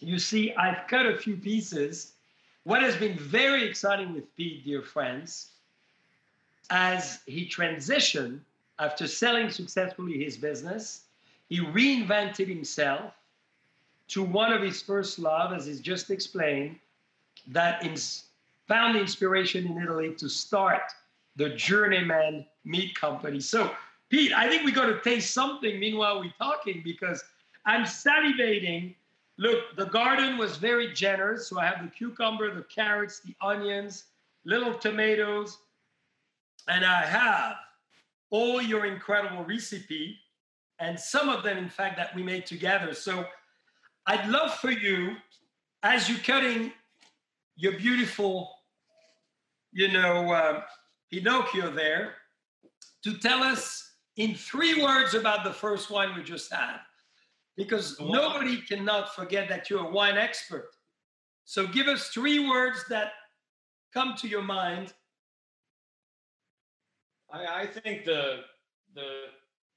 you 0.00 0.18
see, 0.18 0.52
I've 0.54 0.86
cut 0.88 1.06
a 1.06 1.16
few 1.16 1.36
pieces. 1.36 2.12
What 2.64 2.82
has 2.82 2.96
been 2.96 3.16
very 3.16 3.64
exciting 3.64 4.12
with 4.12 4.34
Pete, 4.36 4.64
dear 4.64 4.82
friends, 4.82 5.52
as 6.70 7.20
he 7.26 7.48
transitioned 7.48 8.40
after 8.78 9.06
selling 9.06 9.50
successfully 9.50 10.22
his 10.22 10.36
business, 10.36 11.02
he 11.48 11.60
reinvented 11.60 12.48
himself 12.48 13.14
to 14.08 14.22
one 14.22 14.52
of 14.52 14.62
his 14.62 14.82
first 14.82 15.18
love, 15.18 15.52
as 15.52 15.66
he's 15.66 15.80
just 15.80 16.10
explained, 16.10 16.76
that 17.48 17.84
ins- 17.84 18.24
found 18.68 18.94
the 18.94 19.00
inspiration 19.00 19.66
in 19.66 19.82
Italy 19.82 20.14
to 20.14 20.28
start 20.28 20.82
the 21.36 21.50
Journeyman 21.50 22.46
Meat 22.64 22.94
Company. 22.94 23.40
So, 23.40 23.72
Pete, 24.10 24.32
I 24.32 24.48
think 24.48 24.64
we 24.64 24.72
got 24.72 24.86
to 24.86 25.00
taste 25.00 25.32
something 25.34 25.80
meanwhile 25.80 26.20
we're 26.20 26.32
talking 26.38 26.82
because 26.84 27.24
I'm 27.66 27.82
salivating. 27.82 28.94
Look, 29.38 29.76
the 29.76 29.86
garden 29.86 30.36
was 30.38 30.56
very 30.56 30.92
generous. 30.92 31.48
So 31.48 31.58
I 31.58 31.66
have 31.66 31.82
the 31.82 31.90
cucumber, 31.90 32.54
the 32.54 32.64
carrots, 32.64 33.20
the 33.20 33.34
onions, 33.40 34.04
little 34.44 34.74
tomatoes, 34.74 35.58
and 36.68 36.84
I 36.84 37.02
have 37.02 37.56
all 38.30 38.60
your 38.60 38.86
incredible 38.86 39.44
recipe 39.44 40.18
and 40.80 40.98
some 40.98 41.28
of 41.28 41.42
them, 41.42 41.58
in 41.58 41.68
fact, 41.68 41.96
that 41.96 42.14
we 42.14 42.22
made 42.22 42.46
together. 42.46 42.94
So 42.94 43.26
I'd 44.06 44.28
love 44.28 44.54
for 44.54 44.70
you, 44.70 45.16
as 45.82 46.08
you're 46.08 46.18
cutting 46.18 46.72
your 47.56 47.72
beautiful, 47.72 48.57
you 49.72 49.88
know, 49.88 50.32
uh, 50.32 50.62
Pinocchio 51.10 51.70
there, 51.70 52.14
to 53.04 53.16
tell 53.18 53.42
us 53.42 53.94
in 54.16 54.34
three 54.34 54.82
words 54.82 55.14
about 55.14 55.44
the 55.44 55.52
first 55.52 55.90
wine 55.90 56.14
we 56.16 56.22
just 56.22 56.52
had. 56.52 56.78
Because 57.56 57.98
nobody 57.98 58.60
cannot 58.60 59.14
forget 59.14 59.48
that 59.48 59.68
you're 59.68 59.86
a 59.86 59.90
wine 59.90 60.16
expert. 60.16 60.70
So 61.44 61.66
give 61.66 61.88
us 61.88 62.08
three 62.08 62.48
words 62.48 62.84
that 62.88 63.12
come 63.92 64.14
to 64.18 64.28
your 64.28 64.42
mind. 64.42 64.92
I, 67.32 67.62
I 67.62 67.66
think 67.66 68.04
the 68.04 68.40
the 68.94 69.24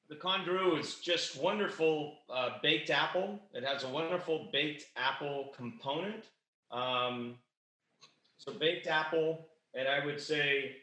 the 0.09 0.15
Condrieu 0.15 0.77
is 0.77 0.95
just 0.95 1.41
wonderful 1.41 2.17
uh, 2.29 2.49
baked 2.61 2.89
apple. 2.89 3.39
It 3.53 3.63
has 3.63 3.83
a 3.83 3.89
wonderful 3.89 4.49
baked 4.51 4.85
apple 4.97 5.53
component. 5.55 6.25
Um, 6.69 7.35
so 8.37 8.51
baked 8.53 8.87
apple, 8.87 9.47
and 9.73 9.87
I 9.87 10.05
would 10.05 10.19
say 10.19 10.75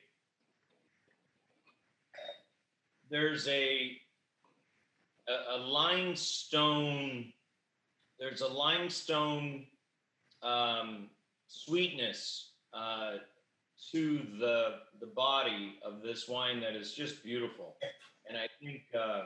there's 3.10 3.46
a, 3.48 3.96
a, 5.28 5.56
a 5.56 5.58
limestone. 5.58 7.32
There's 8.18 8.40
a 8.40 8.48
limestone 8.48 9.66
um, 10.42 11.08
sweetness 11.46 12.50
uh, 12.72 13.16
to 13.92 14.18
the 14.38 14.76
the 15.00 15.06
body 15.06 15.78
of 15.84 16.02
this 16.02 16.28
wine 16.28 16.60
that 16.60 16.74
is 16.74 16.92
just 16.92 17.22
beautiful 17.22 17.76
and 18.28 18.36
I 18.36 18.46
think 18.62 18.82
uh, 18.94 19.22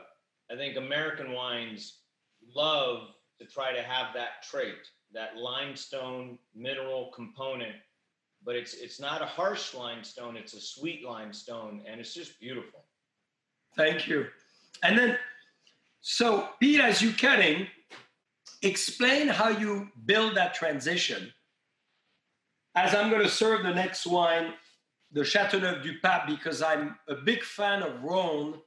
I 0.51 0.55
think 0.55 0.77
American 0.77 1.33
wines 1.33 1.99
love 2.55 3.09
to 3.39 3.45
try 3.45 3.73
to 3.73 3.81
have 3.81 4.13
that 4.13 4.43
trait, 4.49 4.87
that 5.13 5.37
limestone 5.37 6.37
mineral 6.55 7.11
component. 7.13 7.75
But 8.45 8.55
it's 8.55 8.73
it's 8.73 8.99
not 8.99 9.21
a 9.21 9.25
harsh 9.25 9.73
limestone; 9.73 10.35
it's 10.35 10.53
a 10.53 10.61
sweet 10.61 11.05
limestone, 11.05 11.81
and 11.87 11.99
it's 11.99 12.13
just 12.13 12.39
beautiful. 12.39 12.83
Thank 13.75 14.07
you. 14.07 14.27
And 14.83 14.97
then, 14.97 15.17
so 16.01 16.49
Pete, 16.59 16.81
as 16.81 17.01
you 17.01 17.13
cutting, 17.13 17.67
explain 18.61 19.27
how 19.27 19.49
you 19.49 19.89
build 20.05 20.35
that 20.35 20.53
transition. 20.53 21.31
As 22.75 22.93
I'm 22.93 23.09
going 23.09 23.21
to 23.21 23.29
serve 23.29 23.63
the 23.63 23.73
next 23.73 24.05
wine, 24.05 24.53
the 25.11 25.21
Châteauneuf 25.21 25.83
du 25.83 25.99
Pape, 26.01 26.27
because 26.27 26.61
I'm 26.61 26.97
a 27.07 27.15
big 27.15 27.43
fan 27.43 27.83
of 27.83 28.03
Rhone 28.03 28.59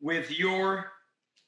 with 0.00 0.30
your 0.30 0.92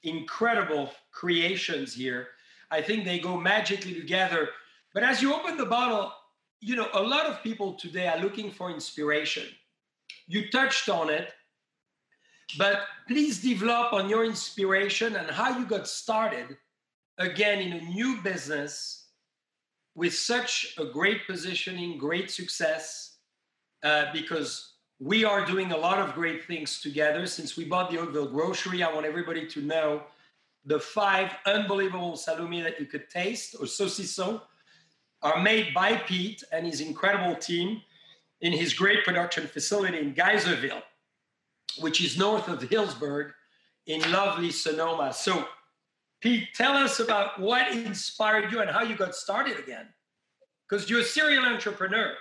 incredible 0.03 0.91
creations 1.13 1.95
here. 1.95 2.29
I 2.71 2.81
think 2.81 3.05
they 3.05 3.19
go 3.19 3.37
magically 3.37 3.95
together. 3.95 4.49
But 4.95 5.03
as 5.03 5.21
you 5.21 5.35
open 5.35 5.57
the 5.57 5.67
bottle, 5.67 6.13
you 6.61 6.77
know, 6.77 6.89
a 6.95 7.03
lot 7.03 7.27
of 7.27 7.43
people 7.43 7.75
today 7.75 8.09
are 8.09 8.19
looking 8.19 8.51
for 8.51 8.71
inspiration. 8.71 9.45
You 10.27 10.51
touched 10.51 10.89
on 10.89 11.11
it, 11.11 11.33
but 12.59 12.81
please 13.07 13.41
develop 13.41 13.93
on 13.93 14.09
your 14.09 14.25
inspiration 14.25 15.17
and 15.17 15.31
how 15.31 15.59
you 15.59 15.67
got 15.67 15.87
started 15.87 16.57
again 17.19 17.61
in 17.61 17.73
a 17.73 17.81
new 17.83 18.21
business 18.23 19.07
with 19.95 20.15
such 20.15 20.75
a 20.79 20.85
great 20.85 21.27
positioning, 21.27 21.99
great 21.99 22.31
success, 22.31 23.17
uh, 23.83 24.07
because 24.13 24.75
we 24.99 25.25
are 25.25 25.45
doing 25.45 25.73
a 25.73 25.77
lot 25.77 25.99
of 25.99 26.15
great 26.15 26.45
things 26.45 26.81
together. 26.81 27.27
Since 27.27 27.57
we 27.57 27.65
bought 27.65 27.91
the 27.91 27.99
Oakville 27.99 28.29
Grocery, 28.29 28.83
I 28.83 28.93
want 28.93 29.07
everybody 29.07 29.47
to 29.47 29.63
know 29.63 30.03
the 30.65 30.81
five 30.81 31.31
unbelievable 31.47 32.13
salumi 32.13 32.63
that 32.63 32.81
you 32.81 32.87
could 32.87 33.09
taste, 33.09 33.55
or 33.59 33.67
saucisson, 33.67 34.41
are 35.23 35.43
made 35.43 35.73
by 35.75 35.97
Pete 35.97 36.43
and 36.53 36.67
his 36.67 36.81
incredible 36.81 37.35
team 37.35 37.83
in 38.41 38.53
his 38.53 38.75
great 38.75 39.05
production 39.05 39.47
facility 39.47 39.99
in 39.99 40.15
Geyserville, 40.15 40.83
which 41.79 42.03
is 42.05 42.19
north 42.19 42.49
of 42.49 42.61
Healdsburg 42.61 43.33
in 43.87 44.01
lovely 44.13 44.51
Sonoma. 44.51 45.13
So, 45.13 45.47
Pete, 46.21 46.49
tell 46.55 46.73
us 46.73 47.01
about 47.01 47.41
what 47.41 47.73
inspired 47.73 48.53
you 48.53 48.61
and 48.61 48.71
how 48.71 48.83
you 48.83 48.97
got 48.97 49.15
started 49.15 49.59
again. 49.59 49.89
Because 50.69 50.91
you're 50.91 51.01
a 51.01 51.05
serial 51.05 51.45
entrepreneur. 51.45 52.15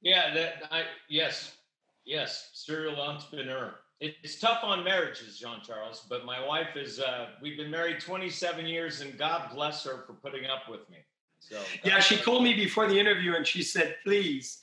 Yeah, 0.00 0.32
that 0.34 0.62
I 0.70 0.84
yes, 1.08 1.56
yes, 2.04 2.50
serial 2.54 3.00
entrepreneur. 3.00 3.74
It's 4.00 4.38
tough 4.38 4.60
on 4.62 4.84
marriages, 4.84 5.38
Jean 5.40 5.60
Charles, 5.66 6.06
but 6.08 6.24
my 6.24 6.44
wife 6.46 6.76
is. 6.76 7.00
Uh, 7.00 7.30
we've 7.42 7.56
been 7.56 7.70
married 7.70 8.00
27 8.00 8.64
years, 8.64 9.00
and 9.00 9.18
God 9.18 9.50
bless 9.52 9.84
her 9.84 10.04
for 10.06 10.12
putting 10.14 10.46
up 10.46 10.70
with 10.70 10.88
me. 10.88 10.98
So 11.40 11.60
yeah, 11.84 12.00
she 12.00 12.16
called 12.16 12.44
me 12.44 12.54
before 12.54 12.86
the 12.86 12.98
interview, 12.98 13.34
and 13.34 13.46
she 13.46 13.62
said, 13.62 13.96
"Please 14.04 14.62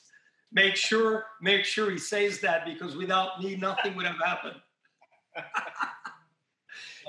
make 0.52 0.76
sure 0.76 1.26
make 1.40 1.64
sure 1.64 1.90
he 1.90 1.98
says 1.98 2.40
that 2.40 2.64
because 2.64 2.96
without 2.96 3.42
me, 3.42 3.56
nothing 3.56 3.96
would 3.96 4.06
have 4.06 4.20
happened." 4.24 4.60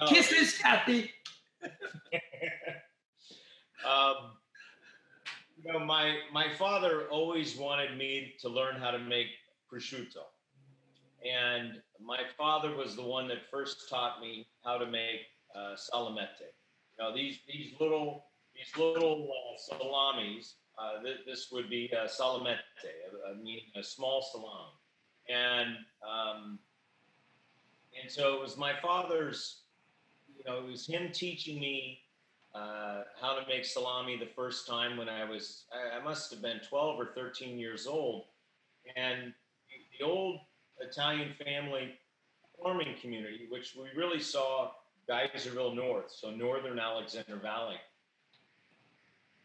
oh. 0.02 0.08
Kisses, 0.08 0.58
Kathy. 0.58 1.12
um, 3.88 4.38
you 5.64 5.74
know, 5.74 5.80
my 5.80 6.18
my 6.32 6.48
father 6.58 7.08
always 7.10 7.56
wanted 7.58 7.98
me 7.98 8.34
to 8.42 8.50
learn 8.50 8.76
how 8.76 8.92
to 8.92 9.00
make 9.00 9.28
prosciutto, 9.72 10.24
and 11.30 11.82
my 12.00 12.20
father 12.38 12.76
was 12.76 12.96
the 12.96 13.04
one 13.04 13.28
that 13.28 13.50
first 13.52 13.90
taught 13.90 14.22
me 14.22 14.48
how 14.64 14.78
to 14.78 14.86
make 14.86 15.22
uh, 15.56 15.76
salamette. 15.76 16.40
You 16.98 17.04
know, 17.06 17.14
these 17.14 17.40
these 17.48 17.74
little 17.80 18.26
these 18.58 18.76
little 18.78 19.30
uh, 19.32 19.58
salamis. 19.58 20.56
Uh, 20.78 21.02
th- 21.02 21.20
this 21.26 21.50
would 21.52 21.70
be 21.70 21.90
a 21.92 22.08
salamette, 22.08 22.60
uh, 23.28 23.34
meaning 23.42 23.64
a 23.76 23.84
small 23.84 24.22
salami, 24.22 24.74
and 25.28 25.76
um, 26.08 26.60
and 28.00 28.12
so 28.12 28.36
it 28.36 28.42
was 28.42 28.58
my 28.58 28.74
father's. 28.82 29.62
You 30.38 30.44
know, 30.46 30.60
it 30.60 30.70
was 30.70 30.86
him 30.86 31.12
teaching 31.12 31.60
me 31.60 32.00
uh, 32.58 33.04
how 33.20 33.40
to 33.40 33.48
make 33.48 33.66
salami 33.66 34.18
the 34.18 34.30
first 34.36 34.68
time 34.68 34.98
when 34.98 35.10
I 35.10 35.24
was, 35.24 35.66
I, 35.74 35.98
I, 35.98 36.04
must 36.04 36.32
have 36.32 36.42
been 36.42 36.60
12 36.68 37.00
or 37.00 37.10
13 37.16 37.58
years 37.58 37.86
old. 37.88 38.26
And 38.96 39.34
the 39.98 40.06
old 40.06 40.40
Italian 40.80 41.34
family 41.44 41.96
farming 42.62 42.96
community, 43.02 43.48
which 43.50 43.76
we 43.76 43.88
really 43.96 44.20
saw 44.20 44.72
Geyserville 45.10 45.76
North, 45.76 46.12
so 46.12 46.32
northern 46.32 46.80
Alexander 46.80 47.38
Valley. 47.38 47.78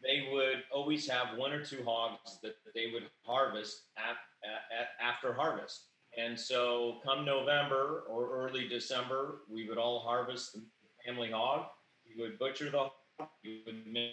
They 0.03 0.27
would 0.31 0.63
always 0.71 1.07
have 1.09 1.37
one 1.37 1.51
or 1.53 1.63
two 1.63 1.83
hogs 1.85 2.39
that 2.43 2.55
they 2.75 2.87
would 2.93 3.09
harvest 3.25 3.83
at, 3.97 4.17
at, 4.43 4.87
after 5.01 5.33
harvest. 5.33 5.85
And 6.17 6.39
so, 6.39 6.99
come 7.03 7.25
November 7.25 8.03
or 8.07 8.45
early 8.45 8.67
December, 8.67 9.39
we 9.49 9.67
would 9.67 9.77
all 9.77 10.01
harvest 10.01 10.53
the 10.53 10.61
family 11.05 11.31
hog. 11.31 11.65
We 12.05 12.21
would 12.21 12.37
butcher 12.37 12.69
the 12.69 12.77
hog, 12.77 13.29
we 13.43 13.63
would 13.65 13.87
make 13.87 14.11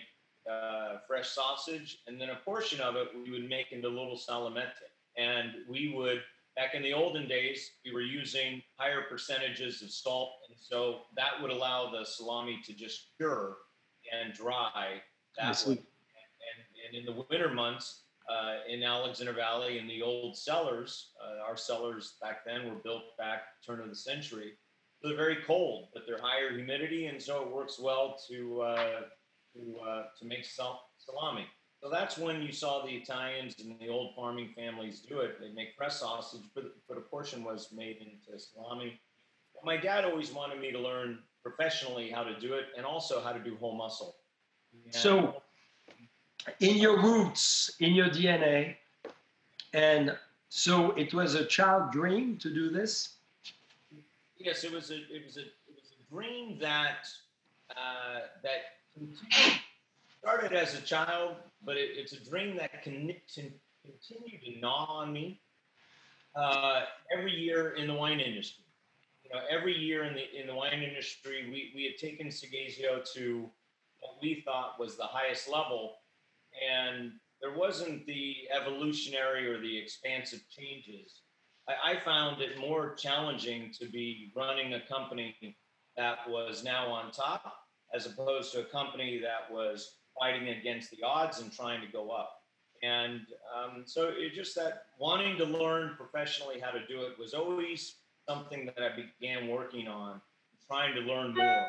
uh, 0.50 0.98
fresh 1.06 1.28
sausage, 1.28 1.98
and 2.06 2.20
then 2.20 2.30
a 2.30 2.36
portion 2.36 2.80
of 2.80 2.96
it 2.96 3.08
we 3.14 3.30
would 3.30 3.48
make 3.48 3.72
into 3.72 3.88
little 3.88 4.16
salamette. 4.16 4.76
And 5.18 5.50
we 5.68 5.92
would 5.94 6.22
back 6.56 6.74
in 6.74 6.82
the 6.82 6.92
olden 6.92 7.28
days, 7.28 7.70
we 7.84 7.92
were 7.92 8.00
using 8.00 8.62
higher 8.76 9.02
percentages 9.08 9.82
of 9.82 9.90
salt, 9.90 10.30
and 10.48 10.56
so 10.58 11.00
that 11.16 11.40
would 11.42 11.50
allow 11.50 11.90
the 11.90 12.04
salami 12.04 12.60
to 12.64 12.72
just 12.72 13.08
cure 13.18 13.58
and 14.12 14.32
dry 14.32 15.00
that 15.38 15.64
way. 15.66 15.72
And, 15.72 15.78
and, 16.86 16.96
in 16.98 17.04
the 17.04 17.24
winter 17.28 17.52
months, 17.52 18.02
uh, 18.28 18.58
in 18.68 18.82
Alexander 18.82 19.32
Valley, 19.32 19.78
in 19.78 19.86
the 19.86 20.02
old 20.02 20.36
cellars, 20.36 21.10
uh, 21.22 21.48
our 21.48 21.56
cellars 21.56 22.14
back 22.20 22.44
then 22.44 22.68
were 22.68 22.76
built 22.76 23.16
back 23.18 23.42
turn 23.66 23.80
of 23.80 23.88
the 23.88 23.94
century. 23.94 24.52
They're 25.02 25.16
very 25.16 25.38
cold, 25.46 25.88
but 25.94 26.02
they're 26.06 26.20
higher 26.20 26.54
humidity, 26.54 27.06
and 27.06 27.20
so 27.20 27.42
it 27.42 27.50
works 27.50 27.78
well 27.80 28.18
to 28.28 28.60
uh, 28.60 29.00
to 29.54 29.78
uh, 29.80 30.02
to 30.18 30.26
make 30.26 30.44
sal- 30.44 30.90
salami. 30.98 31.46
So 31.82 31.88
that's 31.88 32.18
when 32.18 32.42
you 32.42 32.52
saw 32.52 32.84
the 32.84 32.92
Italians 32.92 33.54
and 33.58 33.78
the 33.80 33.88
old 33.88 34.14
farming 34.14 34.50
families 34.54 35.00
do 35.00 35.20
it. 35.20 35.40
They 35.40 35.48
make 35.50 35.68
fresh 35.76 35.94
sausage, 35.94 36.42
but, 36.54 36.76
but 36.86 36.98
a 36.98 37.00
portion 37.00 37.42
was 37.42 37.72
made 37.72 37.98
into 37.98 38.38
salami. 38.38 39.00
My 39.64 39.78
dad 39.78 40.04
always 40.04 40.30
wanted 40.30 40.60
me 40.60 40.72
to 40.72 40.78
learn 40.78 41.20
professionally 41.42 42.10
how 42.10 42.22
to 42.22 42.38
do 42.38 42.52
it 42.52 42.66
and 42.76 42.84
also 42.84 43.22
how 43.22 43.32
to 43.32 43.38
do 43.38 43.56
whole 43.56 43.76
muscle. 43.76 44.16
So, 44.90 45.42
in 46.58 46.76
your 46.76 47.00
roots, 47.00 47.70
in 47.80 47.94
your 47.94 48.08
DNA, 48.08 48.76
and 49.72 50.16
so 50.48 50.90
it 50.92 51.14
was 51.14 51.34
a 51.34 51.44
child 51.44 51.92
dream 51.92 52.36
to 52.38 52.52
do 52.52 52.70
this. 52.70 53.16
Yes, 54.36 54.64
it 54.64 54.72
was 54.72 54.90
a 54.90 54.96
it 54.96 55.24
was 55.24 55.36
a 55.36 55.42
it 55.42 55.76
was 55.76 55.92
a 55.92 56.12
dream 56.12 56.58
that 56.60 57.08
uh, 57.76 58.20
that 58.42 58.76
started 60.20 60.52
as 60.52 60.74
a 60.74 60.80
child, 60.80 61.36
but 61.64 61.76
it, 61.76 61.90
it's 61.94 62.12
a 62.12 62.20
dream 62.24 62.56
that 62.56 62.82
can, 62.82 63.14
continue 63.32 64.38
to 64.38 64.60
gnaw 64.60 64.86
on 64.86 65.12
me 65.12 65.40
uh, 66.34 66.82
every 67.16 67.32
year 67.32 67.70
in 67.76 67.86
the 67.86 67.94
wine 67.94 68.20
industry. 68.20 68.64
You 69.24 69.30
know, 69.30 69.42
every 69.48 69.76
year 69.76 70.04
in 70.04 70.14
the 70.14 70.24
in 70.38 70.46
the 70.46 70.54
wine 70.54 70.82
industry, 70.82 71.48
we, 71.50 71.70
we 71.74 71.84
had 71.84 71.96
taken 71.96 72.26
Seghesio 72.28 73.04
to 73.14 73.48
what 74.00 74.16
we 74.22 74.42
thought 74.44 74.78
was 74.78 74.96
the 74.96 75.04
highest 75.04 75.48
level, 75.48 75.96
and 76.68 77.12
there 77.40 77.56
wasn't 77.56 78.06
the 78.06 78.34
evolutionary 78.54 79.46
or 79.48 79.60
the 79.60 79.78
expansive 79.78 80.40
changes. 80.50 81.22
I, 81.68 81.92
I 81.92 82.00
found 82.00 82.40
it 82.40 82.58
more 82.58 82.94
challenging 82.94 83.72
to 83.80 83.88
be 83.88 84.32
running 84.36 84.74
a 84.74 84.80
company 84.88 85.56
that 85.96 86.18
was 86.28 86.64
now 86.64 86.88
on 86.88 87.10
top 87.10 87.54
as 87.94 88.06
opposed 88.06 88.52
to 88.52 88.60
a 88.60 88.64
company 88.64 89.20
that 89.20 89.52
was 89.52 89.96
fighting 90.18 90.48
against 90.48 90.90
the 90.90 91.02
odds 91.02 91.40
and 91.40 91.52
trying 91.52 91.80
to 91.80 91.88
go 91.90 92.10
up. 92.10 92.30
And 92.82 93.20
um, 93.54 93.82
so 93.86 94.08
it 94.08 94.32
just 94.34 94.54
that 94.56 94.84
wanting 94.98 95.36
to 95.38 95.44
learn 95.44 95.94
professionally 95.96 96.60
how 96.60 96.70
to 96.70 96.86
do 96.86 97.02
it 97.02 97.18
was 97.18 97.34
always 97.34 97.96
something 98.28 98.66
that 98.66 98.78
I 98.78 98.90
began 98.96 99.48
working 99.48 99.88
on, 99.88 100.20
trying 100.66 100.94
to 100.94 101.00
learn 101.00 101.34
more. 101.34 101.66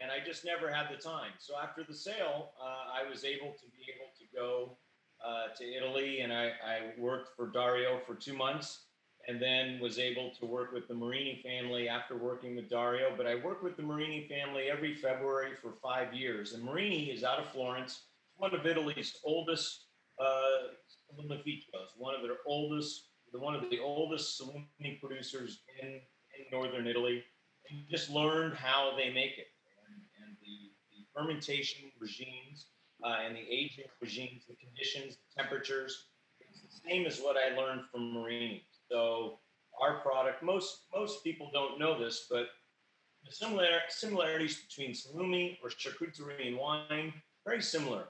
And 0.00 0.10
I 0.10 0.24
just 0.24 0.44
never 0.44 0.72
had 0.72 0.86
the 0.90 0.96
time. 0.96 1.32
So 1.38 1.54
after 1.62 1.84
the 1.84 1.94
sale, 1.94 2.52
uh, 2.60 3.04
I 3.04 3.08
was 3.08 3.24
able 3.24 3.52
to 3.52 3.66
be 3.70 3.84
able 3.94 4.10
to 4.18 4.24
go 4.34 4.78
uh, 5.24 5.54
to 5.56 5.64
Italy 5.64 6.20
and 6.20 6.32
I, 6.32 6.52
I 6.64 6.98
worked 6.98 7.36
for 7.36 7.48
Dario 7.48 8.00
for 8.06 8.14
two 8.14 8.34
months 8.34 8.86
and 9.28 9.40
then 9.40 9.78
was 9.78 9.98
able 9.98 10.30
to 10.40 10.46
work 10.46 10.72
with 10.72 10.88
the 10.88 10.94
Marini 10.94 11.42
family 11.44 11.88
after 11.88 12.16
working 12.16 12.56
with 12.56 12.70
Dario. 12.70 13.12
But 13.14 13.26
I 13.26 13.34
worked 13.34 13.62
with 13.62 13.76
the 13.76 13.82
Marini 13.82 14.26
family 14.28 14.70
every 14.70 14.94
February 14.94 15.50
for 15.60 15.74
five 15.82 16.14
years. 16.14 16.54
And 16.54 16.64
Marini 16.64 17.10
is 17.10 17.22
out 17.22 17.38
of 17.38 17.50
Florence, 17.50 18.06
one 18.36 18.54
of 18.54 18.66
Italy's 18.66 19.18
oldest 19.22 19.84
uh, 20.20 20.74
one 21.96 22.14
of 22.14 22.22
their 22.22 22.36
oldest, 22.46 23.08
the 23.32 23.38
one 23.38 23.54
of 23.54 23.68
the 23.70 23.78
oldest 23.78 24.40
salumi 24.40 25.00
producers 25.00 25.62
in, 25.80 25.88
in 25.88 26.00
northern 26.52 26.86
Italy. 26.86 27.22
And 27.70 27.84
just 27.90 28.10
learned 28.10 28.54
how 28.54 28.94
they 28.96 29.10
make 29.10 29.38
it 29.38 29.46
and, 29.86 30.02
and 30.22 30.36
the, 30.42 30.72
the, 30.90 31.06
fermentation 31.20 31.90
regimes 32.00 32.66
uh, 33.04 33.16
and 33.24 33.36
the 33.36 33.40
aging 33.40 33.84
regimes, 34.00 34.42
the 34.48 34.56
conditions, 34.56 35.16
the 35.16 35.42
temperatures. 35.42 36.06
It's 36.40 36.62
the 36.62 36.88
same 36.90 37.06
as 37.06 37.20
what 37.20 37.36
I 37.36 37.56
learned 37.56 37.82
from 37.92 38.12
Marini. 38.12 38.64
So 38.90 39.38
our 39.80 40.00
product, 40.00 40.42
most 40.42 40.84
most 40.94 41.22
people 41.24 41.50
don't 41.52 41.78
know 41.78 41.98
this, 41.98 42.26
but 42.30 42.48
the 43.24 43.32
similar 43.32 43.66
similarities 43.88 44.62
between 44.68 44.92
salumi 44.92 45.58
or 45.62 45.70
charcuterie 45.70 46.48
and 46.48 46.56
wine 46.56 47.12
very 47.44 47.62
similar. 47.62 48.04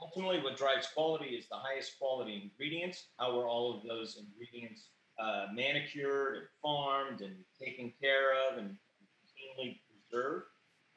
Ultimately, 0.00 0.40
what 0.40 0.56
drives 0.56 0.86
quality 0.94 1.30
is 1.30 1.48
the 1.48 1.56
highest 1.56 1.98
quality 1.98 2.40
ingredients. 2.42 3.08
How 3.18 3.38
are 3.38 3.48
all 3.48 3.76
of 3.76 3.82
those 3.82 4.16
ingredients 4.16 4.90
uh, 5.20 5.46
manicured 5.52 6.36
and 6.36 6.46
farmed 6.62 7.20
and 7.20 7.34
taken 7.60 7.92
care 8.00 8.32
of 8.32 8.58
and 8.58 8.76
cleanly 9.34 9.82
preserved? 9.90 10.44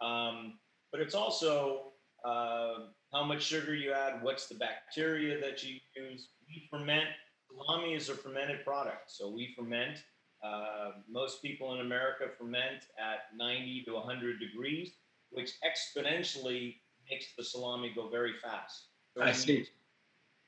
Um, 0.02 0.60
but 0.92 1.02
it's 1.02 1.16
also 1.16 1.92
uh, 2.26 2.88
how 3.14 3.24
much 3.24 3.44
sugar 3.44 3.74
you 3.74 3.94
add, 3.94 4.22
what's 4.22 4.48
the 4.48 4.56
bacteria 4.56 5.40
that 5.40 5.64
you 5.64 5.80
use. 5.96 6.30
We 6.48 6.68
ferment 6.70 7.08
Salami 7.52 7.94
is 7.94 8.10
a 8.10 8.16
fermented 8.16 8.64
product. 8.64 9.12
So 9.12 9.30
we 9.30 9.54
ferment. 9.56 10.04
Uh, 10.44 10.92
most 11.10 11.42
people 11.42 11.74
in 11.76 11.82
America 11.82 12.26
ferment 12.38 12.88
at 12.98 13.36
90 13.38 13.84
to 13.86 13.94
100 13.94 14.40
degrees, 14.40 14.94
which 15.30 15.52
exponentially 15.64 16.78
makes 17.10 17.28
the 17.38 17.44
salami 17.44 17.92
go 17.96 18.10
very 18.10 18.34
fast. 18.42 18.88
So 19.16 19.24
I 19.24 19.32
see. 19.34 19.58
You, 19.58 19.66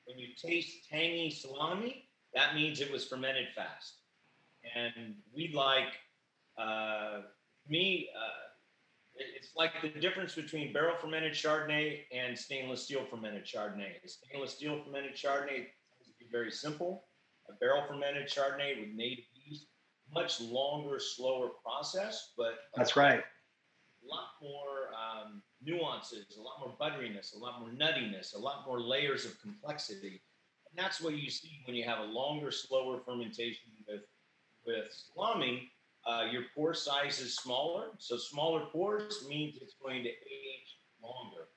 when 0.06 0.18
you 0.18 0.28
taste 0.36 0.88
tangy 0.90 1.30
salami, 1.30 2.08
that 2.34 2.54
means 2.54 2.80
it 2.80 2.90
was 2.90 3.06
fermented 3.06 3.48
fast. 3.54 4.00
And 4.74 5.14
we 5.34 5.52
like, 5.54 5.92
uh, 6.58 7.20
me, 7.68 8.08
uh, 8.16 8.43
It's 9.16 9.50
like 9.56 9.72
the 9.80 9.88
difference 10.00 10.34
between 10.34 10.72
barrel 10.72 10.96
fermented 11.00 11.32
Chardonnay 11.32 12.02
and 12.12 12.36
stainless 12.36 12.82
steel 12.82 13.04
fermented 13.08 13.44
Chardonnay. 13.44 13.92
stainless 14.06 14.54
steel 14.54 14.82
fermented 14.84 15.14
Chardonnay 15.14 15.56
tends 15.56 16.08
to 16.08 16.12
be 16.18 16.26
very 16.30 16.50
simple. 16.50 17.04
A 17.48 17.52
barrel 17.54 17.84
fermented 17.86 18.28
Chardonnay 18.28 18.80
with 18.80 18.88
native 18.94 19.24
yeast, 19.34 19.66
much 20.12 20.40
longer, 20.40 20.98
slower 20.98 21.50
process, 21.62 22.32
but 22.36 22.54
that's 22.74 22.96
right. 22.96 23.20
A 23.20 24.06
lot 24.06 24.28
more 24.42 24.88
um, 24.92 25.42
nuances, 25.62 26.36
a 26.36 26.42
lot 26.42 26.60
more 26.60 26.74
butteriness, 26.80 27.36
a 27.36 27.38
lot 27.38 27.60
more 27.60 27.70
nuttiness, 27.70 28.34
a 28.34 28.38
lot 28.38 28.66
more 28.66 28.80
layers 28.80 29.24
of 29.24 29.40
complexity. 29.40 30.20
And 30.68 30.84
that's 30.84 31.00
what 31.00 31.14
you 31.14 31.30
see 31.30 31.60
when 31.66 31.76
you 31.76 31.84
have 31.84 32.00
a 32.00 32.04
longer, 32.04 32.50
slower 32.50 33.00
fermentation 33.04 33.70
with 33.86 34.02
with 34.66 34.86
salami 34.90 35.70
uh, 36.06 36.24
your 36.30 36.42
pore 36.54 36.74
size 36.74 37.20
is 37.20 37.36
smaller. 37.36 37.88
So 37.98 38.16
smaller 38.16 38.66
pores 38.72 39.26
means 39.28 39.58
it's 39.60 39.74
going 39.82 40.02
to 40.02 40.10
age 40.10 40.78
longer. 41.02 41.48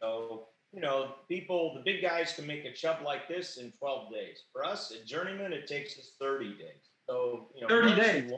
So, 0.00 0.48
you 0.72 0.80
know, 0.80 1.14
people, 1.28 1.74
the 1.74 1.80
big 1.80 2.02
guys 2.02 2.32
can 2.34 2.46
make 2.46 2.64
a 2.64 2.72
chub 2.72 2.98
like 3.04 3.28
this 3.28 3.56
in 3.56 3.72
12 3.72 4.12
days. 4.12 4.42
For 4.52 4.64
us, 4.64 4.92
at 4.92 5.06
Journeyman, 5.06 5.52
it 5.52 5.66
takes 5.66 5.98
us 5.98 6.12
30 6.20 6.50
days. 6.54 6.90
So, 7.08 7.48
you 7.54 7.62
know, 7.62 7.68
30 7.68 7.94
days 7.94 8.32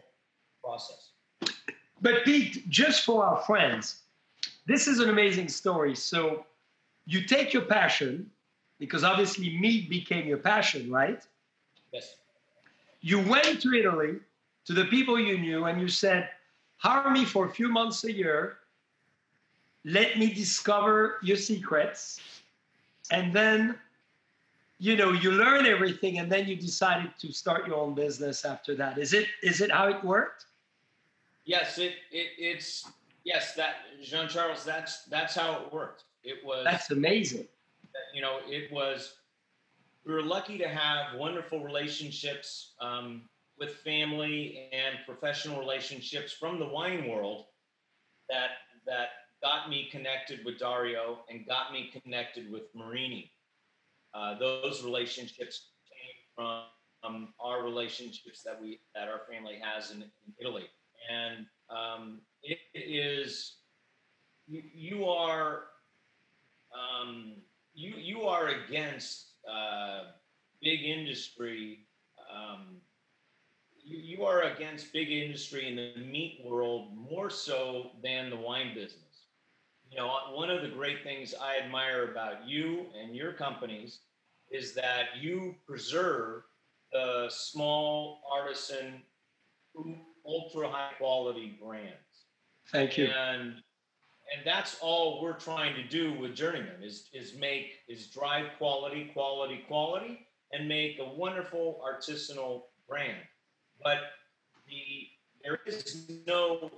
process. 0.62 1.10
But 2.00 2.24
Pete, 2.24 2.68
just 2.68 3.04
for 3.04 3.24
our 3.24 3.42
friends, 3.42 4.02
this 4.66 4.86
is 4.86 5.00
an 5.00 5.08
amazing 5.08 5.48
story. 5.48 5.94
So 5.94 6.44
you 7.06 7.24
take 7.24 7.52
your 7.52 7.62
passion, 7.62 8.30
because 8.78 9.02
obviously 9.02 9.58
meat 9.58 9.90
became 9.90 10.26
your 10.26 10.38
passion, 10.38 10.90
right? 10.90 11.22
Yes. 11.92 12.16
You 13.00 13.20
went 13.20 13.60
to 13.62 13.72
Italy 13.72 14.16
to 14.68 14.74
the 14.74 14.84
people 14.84 15.18
you 15.18 15.38
knew 15.38 15.64
and 15.64 15.80
you 15.80 15.88
said, 15.88 16.28
hire 16.76 17.10
me 17.10 17.24
for 17.24 17.46
a 17.46 17.48
few 17.48 17.68
months 17.68 18.04
a 18.04 18.12
year, 18.12 18.58
let 19.86 20.18
me 20.18 20.30
discover 20.30 21.16
your 21.22 21.38
secrets, 21.38 22.20
and 23.10 23.32
then 23.32 23.78
you 24.78 24.94
know 24.94 25.12
you 25.12 25.30
learn 25.32 25.64
everything 25.64 26.18
and 26.18 26.30
then 26.30 26.46
you 26.46 26.54
decided 26.54 27.10
to 27.18 27.32
start 27.32 27.66
your 27.66 27.76
own 27.76 27.94
business 27.94 28.44
after 28.44 28.74
that. 28.74 28.98
Is 28.98 29.14
it 29.14 29.28
is 29.42 29.62
it 29.62 29.72
how 29.72 29.88
it 29.88 30.04
worked? 30.04 30.44
Yes 31.46 31.78
it, 31.78 31.94
it 32.12 32.28
it's 32.36 32.86
yes 33.24 33.54
that 33.54 33.76
jean 34.02 34.28
charles 34.28 34.64
that's 34.64 35.04
that's 35.04 35.34
how 35.34 35.62
it 35.62 35.72
worked. 35.72 36.04
It 36.24 36.44
was 36.44 36.62
that's 36.64 36.90
amazing. 36.90 37.48
You 38.14 38.20
know 38.20 38.40
it 38.46 38.70
was 38.70 39.14
we 40.04 40.12
were 40.12 40.22
lucky 40.22 40.58
to 40.58 40.68
have 40.68 41.18
wonderful 41.18 41.64
relationships 41.64 42.74
um, 42.82 43.22
with 43.58 43.74
family 43.76 44.68
and 44.72 44.96
professional 45.06 45.58
relationships 45.58 46.32
from 46.32 46.58
the 46.58 46.66
wine 46.66 47.08
world 47.08 47.46
that 48.28 48.50
that 48.86 49.08
got 49.42 49.68
me 49.68 49.88
connected 49.90 50.44
with 50.44 50.58
Dario 50.58 51.18
and 51.28 51.46
got 51.46 51.72
me 51.72 51.90
connected 52.02 52.50
with 52.50 52.62
Marini. 52.74 53.30
Uh, 54.14 54.38
those 54.38 54.82
relationships 54.84 55.70
came 55.86 56.24
from 56.34 56.62
um, 57.04 57.34
our 57.40 57.62
relationships 57.62 58.42
that 58.44 58.60
we 58.60 58.80
that 58.94 59.08
our 59.08 59.20
family 59.30 59.58
has 59.62 59.90
in, 59.90 60.02
in 60.02 60.34
Italy, 60.40 60.64
and 61.10 61.46
um, 61.70 62.20
it 62.42 62.58
is 62.74 63.58
you, 64.46 64.62
you 64.74 65.04
are 65.06 65.64
um, 66.74 67.34
you 67.74 67.94
you 67.96 68.22
are 68.22 68.48
against 68.48 69.34
uh, 69.48 70.04
big 70.60 70.82
industry 70.82 71.86
um, 72.32 72.80
you, 73.88 74.24
are 74.24 74.42
against 74.42 74.92
big 74.92 75.10
industry 75.10 75.68
in 75.68 75.76
the 75.76 76.04
meat 76.04 76.40
world 76.44 76.90
more 76.96 77.30
so 77.30 77.90
than 78.02 78.30
the 78.30 78.36
wine 78.36 78.74
business. 78.74 79.26
You 79.90 79.98
know, 79.98 80.12
one 80.32 80.50
of 80.50 80.62
the 80.62 80.68
great 80.68 81.02
things 81.02 81.34
I 81.40 81.58
admire 81.58 82.10
about 82.10 82.46
you 82.46 82.86
and 83.00 83.16
your 83.16 83.32
companies 83.32 84.00
is 84.50 84.74
that 84.74 85.06
you 85.20 85.54
preserve 85.66 86.42
the 86.92 87.26
small 87.30 88.20
artisan, 88.30 89.02
ultra 90.26 90.68
high 90.68 90.92
quality 90.98 91.58
brands. 91.62 91.94
Thank 92.70 92.98
you. 92.98 93.06
And 93.06 93.54
and 94.36 94.44
that's 94.44 94.76
all 94.82 95.22
we're 95.22 95.38
trying 95.38 95.74
to 95.74 95.88
do 95.88 96.12
with 96.18 96.34
Journeyman 96.34 96.82
is 96.82 97.08
is 97.14 97.34
make 97.34 97.76
is 97.88 98.08
drive 98.08 98.46
quality, 98.58 99.10
quality, 99.14 99.64
quality, 99.66 100.26
and 100.52 100.68
make 100.68 100.98
a 100.98 101.14
wonderful 101.14 101.82
artisanal 101.82 102.64
brand 102.86 103.16
but 103.82 103.98
the 104.66 105.08
there 105.42 105.60
is 105.66 106.06
no 106.26 106.70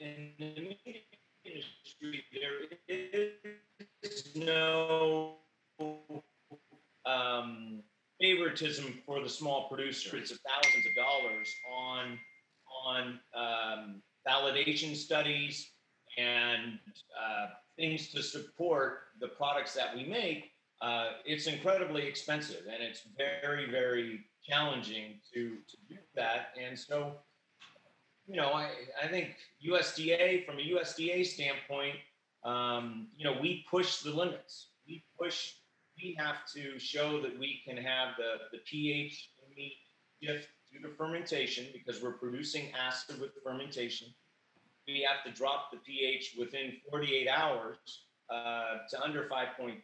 in 0.00 0.32
the 0.38 0.54
media 0.60 1.00
industry 1.44 2.24
there 2.32 2.78
is 2.88 4.34
no 4.34 5.36
um, 7.06 7.82
favoritism 8.20 9.00
for 9.06 9.20
the 9.22 9.28
small 9.28 9.68
producer. 9.68 10.16
It's 10.16 10.30
thousands 10.30 10.86
of 10.86 10.94
dollars 10.94 11.48
on 11.72 12.18
on 12.86 13.18
um, 13.34 14.02
validation 14.26 14.94
studies 14.94 15.70
and 16.18 16.78
uh, 17.18 17.46
things 17.76 18.08
to 18.08 18.22
support 18.22 19.00
the 19.20 19.28
products 19.28 19.74
that 19.74 19.96
we 19.96 20.04
make. 20.04 20.50
Uh, 20.80 21.10
it's 21.24 21.46
incredibly 21.46 22.06
expensive 22.06 22.62
and 22.72 22.82
it's 22.82 23.02
very 23.16 23.70
very 23.70 24.20
challenging 24.48 25.20
to, 25.32 25.56
to 25.68 25.76
do 25.88 25.96
that. 26.14 26.48
And 26.62 26.78
so, 26.78 27.12
you 28.26 28.36
know, 28.36 28.52
I, 28.52 28.70
I 29.02 29.08
think 29.08 29.36
USDA, 29.66 30.46
from 30.46 30.56
a 30.58 30.62
USDA 30.62 31.26
standpoint, 31.26 31.96
um, 32.44 33.08
you 33.16 33.24
know, 33.24 33.36
we 33.40 33.64
push 33.70 33.98
the 33.98 34.10
limits. 34.10 34.68
We 34.86 35.04
push, 35.18 35.54
we 36.02 36.16
have 36.18 36.36
to 36.54 36.78
show 36.78 37.20
that 37.22 37.38
we 37.38 37.60
can 37.66 37.76
have 37.76 38.14
the, 38.16 38.34
the 38.52 38.58
pH 38.64 39.30
in 39.42 39.54
meat 39.54 39.76
shift 40.22 40.48
due 40.72 40.80
to 40.86 40.94
fermentation 40.94 41.66
because 41.72 42.02
we're 42.02 42.12
producing 42.12 42.72
acid 42.78 43.20
with 43.20 43.30
fermentation. 43.42 44.08
We 44.86 45.06
have 45.08 45.24
to 45.30 45.38
drop 45.38 45.70
the 45.70 45.78
pH 45.78 46.36
within 46.38 46.72
48 46.90 47.28
hours 47.28 47.78
uh, 48.30 48.78
to 48.90 49.02
under 49.02 49.28
5.3 49.28 49.80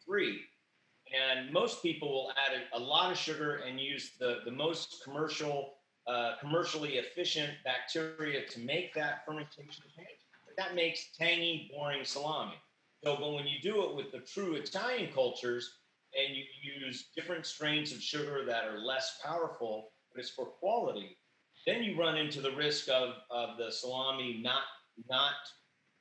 and 1.12 1.52
most 1.52 1.82
people 1.82 2.08
will 2.08 2.30
add 2.30 2.60
a, 2.72 2.78
a 2.78 2.80
lot 2.80 3.12
of 3.12 3.18
sugar 3.18 3.56
and 3.56 3.78
use 3.78 4.12
the, 4.18 4.38
the 4.44 4.50
most 4.50 5.02
commercial, 5.04 5.74
uh, 6.06 6.32
commercially 6.40 6.94
efficient 6.96 7.50
bacteria 7.64 8.46
to 8.48 8.60
make 8.60 8.94
that 8.94 9.24
fermentation 9.26 9.84
change. 9.96 10.08
That 10.56 10.74
makes 10.74 11.10
tangy, 11.18 11.70
boring 11.74 12.04
salami. 12.04 12.54
So, 13.02 13.16
but 13.16 13.32
when 13.32 13.46
you 13.46 13.58
do 13.62 13.84
it 13.84 13.94
with 13.94 14.12
the 14.12 14.20
true 14.20 14.54
Italian 14.54 15.12
cultures 15.12 15.78
and 16.14 16.34
you 16.34 16.44
use 16.62 17.08
different 17.14 17.44
strains 17.44 17.92
of 17.92 18.00
sugar 18.00 18.44
that 18.46 18.64
are 18.64 18.78
less 18.78 19.18
powerful, 19.22 19.90
but 20.12 20.20
it's 20.20 20.30
for 20.30 20.46
quality, 20.46 21.18
then 21.66 21.82
you 21.82 21.98
run 21.98 22.16
into 22.16 22.40
the 22.40 22.52
risk 22.52 22.88
of, 22.88 23.14
of 23.30 23.58
the 23.58 23.70
salami 23.70 24.40
not 24.42 24.62
not 25.08 25.32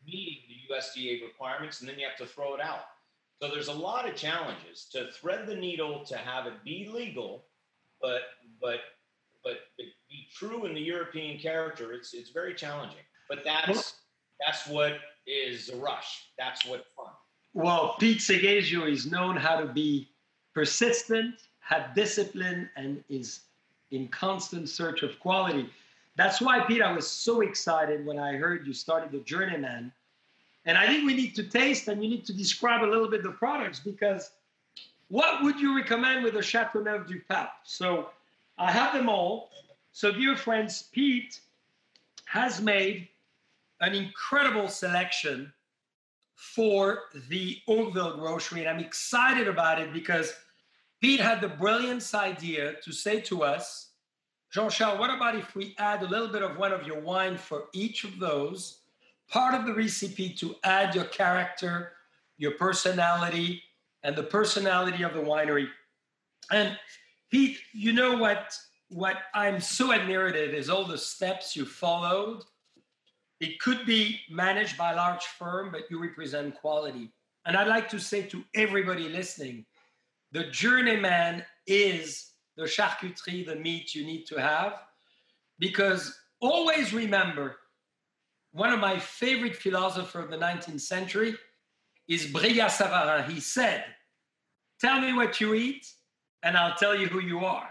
meeting 0.05 0.39
the 0.47 0.75
USDA 0.75 1.23
requirements, 1.23 1.79
and 1.79 1.89
then 1.89 1.97
you 1.97 2.05
have 2.05 2.17
to 2.17 2.25
throw 2.25 2.53
it 2.53 2.61
out. 2.61 2.83
So 3.43 3.49
there's 3.49 3.67
a 3.67 3.73
lot 3.73 4.07
of 4.07 4.15
challenges 4.15 4.87
to 4.93 5.11
thread 5.11 5.47
the 5.47 5.55
needle 5.55 6.05
to 6.05 6.15
have 6.15 6.47
it 6.47 6.53
be 6.63 6.89
legal, 6.89 7.43
but 8.01 8.21
but 8.61 8.79
but 9.43 9.55
be 9.77 10.29
true 10.33 10.65
in 10.65 10.73
the 10.73 10.79
European 10.79 11.37
character. 11.37 11.91
It's 11.91 12.13
it's 12.13 12.29
very 12.29 12.53
challenging. 12.53 13.03
But 13.27 13.39
that's 13.43 13.95
that's 14.39 14.65
what 14.65 14.93
is 15.27 15.67
a 15.67 15.75
rush. 15.75 16.29
That's 16.39 16.65
what 16.65 16.85
fun. 16.95 17.11
Well, 17.53 17.97
Pete 17.99 18.19
Seghesio 18.19 18.89
is 18.89 19.11
known 19.11 19.35
how 19.35 19.59
to 19.59 19.65
be 19.65 20.07
persistent, 20.53 21.35
have 21.59 21.93
discipline, 21.93 22.69
and 22.77 23.03
is 23.09 23.41
in 23.91 24.07
constant 24.07 24.69
search 24.69 25.03
of 25.03 25.19
quality. 25.19 25.69
That's 26.15 26.39
why, 26.39 26.61
Pete, 26.61 26.81
I 26.81 26.93
was 26.93 27.11
so 27.11 27.41
excited 27.41 28.05
when 28.05 28.19
I 28.19 28.37
heard 28.37 28.65
you 28.65 28.71
started 28.71 29.11
the 29.11 29.19
Journeyman 29.19 29.91
and 30.65 30.77
I 30.77 30.87
think 30.87 31.05
we 31.05 31.13
need 31.13 31.35
to 31.35 31.43
taste 31.43 31.87
and 31.87 32.03
you 32.03 32.09
need 32.09 32.25
to 32.25 32.33
describe 32.33 32.83
a 32.83 32.89
little 32.89 33.09
bit 33.09 33.23
the 33.23 33.31
products 33.31 33.79
because 33.79 34.31
what 35.09 35.43
would 35.43 35.59
you 35.59 35.75
recommend 35.75 36.23
with 36.23 36.33
the 36.33 36.41
Chateauneuf 36.41 37.07
du 37.07 37.19
Pape? 37.29 37.49
So 37.63 38.09
I 38.57 38.71
have 38.71 38.93
them 38.93 39.09
all. 39.09 39.49
So, 39.91 40.11
dear 40.11 40.35
friends, 40.35 40.89
Pete 40.91 41.39
has 42.25 42.61
made 42.61 43.09
an 43.81 43.93
incredible 43.93 44.67
selection 44.67 45.53
for 46.35 47.03
the 47.29 47.59
Oakville 47.67 48.17
grocery. 48.17 48.61
And 48.61 48.69
I'm 48.69 48.79
excited 48.79 49.47
about 49.47 49.79
it 49.79 49.93
because 49.93 50.33
Pete 51.01 51.19
had 51.19 51.41
the 51.41 51.49
brilliant 51.49 52.09
idea 52.15 52.75
to 52.83 52.91
say 52.91 53.19
to 53.21 53.43
us, 53.43 53.89
Jean 54.51 54.69
Charles, 54.69 54.99
what 54.99 55.09
about 55.09 55.35
if 55.35 55.55
we 55.55 55.75
add 55.79 56.01
a 56.03 56.07
little 56.07 56.27
bit 56.27 56.43
of 56.43 56.57
one 56.57 56.71
of 56.71 56.87
your 56.87 56.99
wine 56.99 57.37
for 57.37 57.65
each 57.73 58.03
of 58.03 58.19
those? 58.19 58.79
Part 59.29 59.53
of 59.53 59.65
the 59.65 59.73
recipe 59.73 60.29
to 60.35 60.55
add 60.63 60.95
your 60.95 61.05
character, 61.05 61.93
your 62.37 62.51
personality, 62.51 63.61
and 64.03 64.15
the 64.15 64.23
personality 64.23 65.03
of 65.03 65.13
the 65.13 65.21
winery. 65.21 65.67
And 66.51 66.77
Pete, 67.31 67.57
you 67.73 67.93
know 67.93 68.17
what 68.17 68.55
what 68.89 69.17
I'm 69.33 69.59
so 69.59 69.89
admirative 69.89 70.53
is 70.53 70.69
all 70.69 70.85
the 70.85 70.97
steps 70.97 71.55
you 71.55 71.65
followed 71.65 72.43
it 73.43 73.59
could 73.59 73.85
be 73.85 74.21
managed 74.29 74.77
by 74.77 74.93
a 74.93 74.95
large 74.95 75.25
firm, 75.25 75.69
but 75.69 75.91
you 75.91 76.01
represent 76.01 76.55
quality. 76.55 77.11
And 77.45 77.57
I'd 77.57 77.67
like 77.67 77.89
to 77.89 77.99
say 77.99 78.21
to 78.27 78.41
everybody 78.55 79.09
listening, 79.09 79.65
the 80.31 80.45
journeyman 80.45 81.43
is 81.67 82.31
the 82.55 82.63
charcuterie, 82.63 83.45
the 83.45 83.57
meat 83.57 83.93
you 83.93 84.05
need 84.05 84.25
to 84.27 84.39
have, 84.39 84.83
because 85.59 86.17
always 86.39 86.93
remember 86.93 87.57
one 88.53 88.71
of 88.71 88.79
my 88.79 88.99
favorite 88.99 89.55
philosophers 89.55 90.25
of 90.25 90.31
the 90.31 90.37
19th 90.37 90.81
century 90.81 91.35
is 92.07 92.27
Brillat-Savarin. 92.27 93.27
He 93.29 93.39
said, 93.39 93.83
Tell 94.79 95.01
me 95.01 95.11
what 95.13 95.41
you 95.41 95.53
eat, 95.55 95.87
and 96.43 96.55
I'll 96.55 96.75
tell 96.75 96.95
you 96.95 97.07
who 97.07 97.19
you 97.19 97.39
are. 97.39 97.69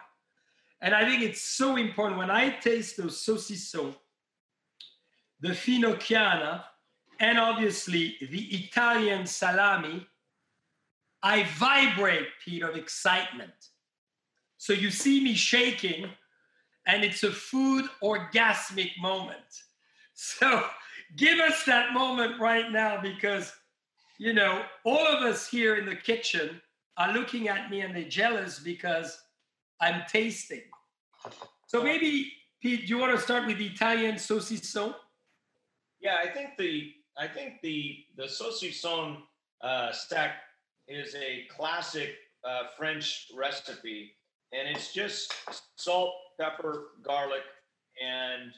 And 0.80 0.94
I 0.94 1.08
think 1.08 1.22
it's 1.22 1.40
so 1.40 1.76
important 1.76 2.18
when 2.18 2.30
I 2.30 2.50
taste 2.50 2.96
those 2.96 3.24
saucisson, 3.24 3.94
the 5.40 5.50
finocchiona, 5.50 6.64
and 7.20 7.38
obviously 7.38 8.16
the 8.20 8.42
Italian 8.56 9.26
salami, 9.26 10.06
I 11.22 11.46
vibrate, 11.56 12.26
Pete, 12.44 12.64
of 12.64 12.74
excitement. 12.74 13.52
So 14.58 14.72
you 14.72 14.90
see 14.90 15.22
me 15.22 15.34
shaking, 15.34 16.06
and 16.86 17.04
it's 17.04 17.22
a 17.22 17.30
food 17.30 17.84
orgasmic 18.02 18.90
moment. 19.00 19.62
So 20.22 20.62
give 21.16 21.40
us 21.40 21.64
that 21.64 21.92
moment 21.92 22.40
right 22.40 22.70
now 22.70 23.00
because, 23.00 23.52
you 24.18 24.32
know, 24.32 24.62
all 24.84 25.04
of 25.04 25.24
us 25.24 25.48
here 25.48 25.74
in 25.74 25.84
the 25.84 25.96
kitchen 25.96 26.62
are 26.96 27.12
looking 27.12 27.48
at 27.48 27.70
me 27.70 27.80
and 27.80 27.92
they're 27.92 28.04
jealous 28.08 28.60
because 28.60 29.20
I'm 29.80 30.02
tasting. 30.08 30.62
So 31.66 31.82
maybe, 31.82 32.32
Pete, 32.62 32.82
do 32.82 32.86
you 32.86 32.98
want 32.98 33.16
to 33.16 33.20
start 33.20 33.48
with 33.48 33.58
the 33.58 33.66
Italian 33.66 34.14
saucisson? 34.14 34.94
Yeah, 36.00 36.18
I 36.22 36.28
think 36.28 36.50
the 36.56 36.92
I 37.18 37.26
think 37.26 37.60
the 37.60 38.04
the 38.16 38.24
saucisson 38.24 39.16
uh, 39.60 39.90
sec 39.90 40.34
is 40.86 41.16
a 41.16 41.48
classic 41.50 42.14
uh, 42.44 42.68
French 42.76 43.26
recipe, 43.36 44.12
and 44.52 44.68
it's 44.68 44.92
just 44.92 45.34
salt, 45.74 46.14
pepper, 46.38 46.90
garlic, 47.02 47.42
and 48.00 48.52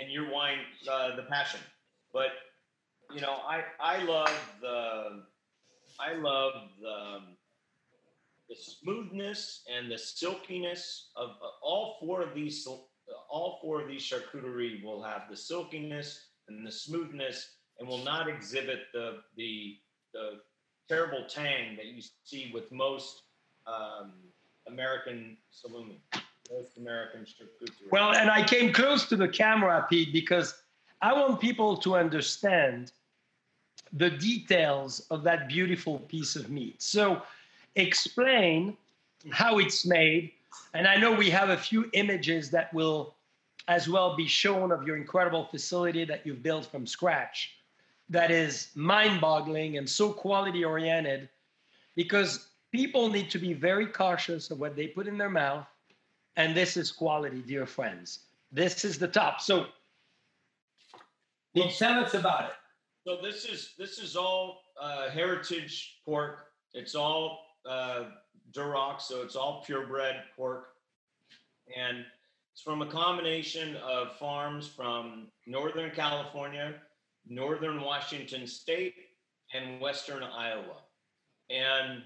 and 0.00 0.10
your 0.10 0.30
wine, 0.30 0.58
uh, 0.90 1.16
the 1.16 1.22
passion. 1.22 1.60
But 2.12 2.30
you 3.14 3.20
know, 3.20 3.38
I 3.46 3.62
I 3.80 4.02
love 4.04 4.32
the 4.60 5.24
I 6.00 6.14
love 6.14 6.52
the 6.80 7.18
the 8.48 8.56
smoothness 8.56 9.62
and 9.74 9.90
the 9.90 9.98
silkiness 9.98 11.10
of 11.16 11.30
uh, 11.30 11.48
all 11.62 11.96
four 12.00 12.22
of 12.22 12.34
these. 12.34 12.66
All 13.28 13.58
four 13.60 13.82
of 13.82 13.88
these 13.88 14.02
charcuterie 14.02 14.82
will 14.82 15.02
have 15.02 15.22
the 15.28 15.36
silkiness 15.36 16.28
and 16.48 16.66
the 16.66 16.72
smoothness, 16.72 17.56
and 17.78 17.88
will 17.88 18.04
not 18.04 18.28
exhibit 18.28 18.80
the 18.92 19.18
the, 19.36 19.76
the 20.14 20.40
terrible 20.88 21.24
tang 21.28 21.76
that 21.76 21.86
you 21.86 22.02
see 22.24 22.50
with 22.52 22.70
most 22.72 23.22
um, 23.66 24.12
American 24.68 25.36
salumi. 25.52 26.00
Most. 26.52 26.78
Well, 27.90 28.12
and 28.12 28.30
I 28.30 28.44
came 28.44 28.72
close 28.72 29.06
to 29.06 29.16
the 29.16 29.28
camera, 29.28 29.86
Pete, 29.88 30.12
because 30.12 30.54
I 31.00 31.12
want 31.12 31.40
people 31.40 31.76
to 31.78 31.96
understand 31.96 32.92
the 33.92 34.10
details 34.10 35.06
of 35.10 35.22
that 35.24 35.48
beautiful 35.48 35.98
piece 36.00 36.36
of 36.36 36.50
meat. 36.50 36.82
So, 36.82 37.22
explain 37.76 38.76
how 39.30 39.58
it's 39.58 39.86
made. 39.86 40.32
And 40.74 40.86
I 40.86 40.96
know 40.96 41.12
we 41.12 41.30
have 41.30 41.50
a 41.50 41.56
few 41.56 41.88
images 41.92 42.50
that 42.50 42.72
will 42.74 43.14
as 43.68 43.88
well 43.88 44.16
be 44.16 44.26
shown 44.26 44.72
of 44.72 44.86
your 44.86 44.96
incredible 44.96 45.46
facility 45.46 46.04
that 46.04 46.26
you've 46.26 46.42
built 46.42 46.66
from 46.66 46.86
scratch 46.86 47.54
that 48.08 48.30
is 48.30 48.68
mind 48.74 49.20
boggling 49.20 49.78
and 49.78 49.88
so 49.88 50.12
quality 50.12 50.64
oriented 50.64 51.28
because 51.94 52.48
people 52.72 53.08
need 53.08 53.30
to 53.30 53.38
be 53.38 53.52
very 53.52 53.86
cautious 53.86 54.50
of 54.50 54.58
what 54.58 54.76
they 54.76 54.86
put 54.86 55.06
in 55.06 55.16
their 55.16 55.30
mouth. 55.30 55.66
And 56.36 56.56
this 56.56 56.76
is 56.76 56.90
quality, 56.90 57.42
dear 57.42 57.66
friends. 57.66 58.20
This 58.50 58.84
is 58.84 58.98
the 58.98 59.08
top. 59.08 59.40
So, 59.40 59.66
well, 61.54 61.68
tell 61.68 62.04
us 62.04 62.14
about 62.14 62.44
it. 62.44 62.54
So 63.06 63.18
this 63.20 63.44
is 63.44 63.74
this 63.78 63.98
is 63.98 64.16
all 64.16 64.60
uh, 64.80 65.10
heritage 65.10 65.98
pork. 66.04 66.46
It's 66.72 66.94
all 66.94 67.40
uh, 67.68 68.04
Duroc, 68.52 69.00
so 69.00 69.22
it's 69.22 69.34
all 69.36 69.62
purebred 69.66 70.16
pork, 70.36 70.68
and 71.76 72.04
it's 72.52 72.62
from 72.62 72.82
a 72.82 72.86
combination 72.86 73.76
of 73.76 74.16
farms 74.18 74.68
from 74.68 75.28
Northern 75.46 75.90
California, 75.90 76.74
Northern 77.26 77.80
Washington 77.80 78.46
State, 78.46 78.94
and 79.52 79.80
Western 79.80 80.22
Iowa, 80.22 80.82
and 81.50 82.02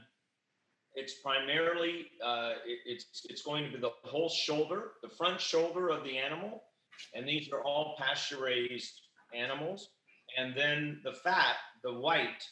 it's 0.97 1.15
primarily 1.21 2.07
uh, 2.25 2.53
it, 2.67 2.79
it's 2.87 3.27
it's 3.29 3.43
going 3.43 3.65
to 3.65 3.71
be 3.71 3.79
the 3.79 3.93
whole 4.05 4.29
shoulder, 4.29 4.93
the 5.03 5.11
front 5.11 5.41
shoulder 5.41 5.89
of 5.91 6.03
the 6.05 6.19
animal, 6.19 6.65
and 7.15 7.29
these 7.29 7.51
are 7.53 7.63
all 7.63 7.97
pasture 7.99 8.43
raised 8.43 9.01
animals 9.35 9.91
and 10.37 10.55
then 10.55 11.01
the 11.05 11.13
fat, 11.13 11.57
the 11.83 11.93
white, 11.93 12.45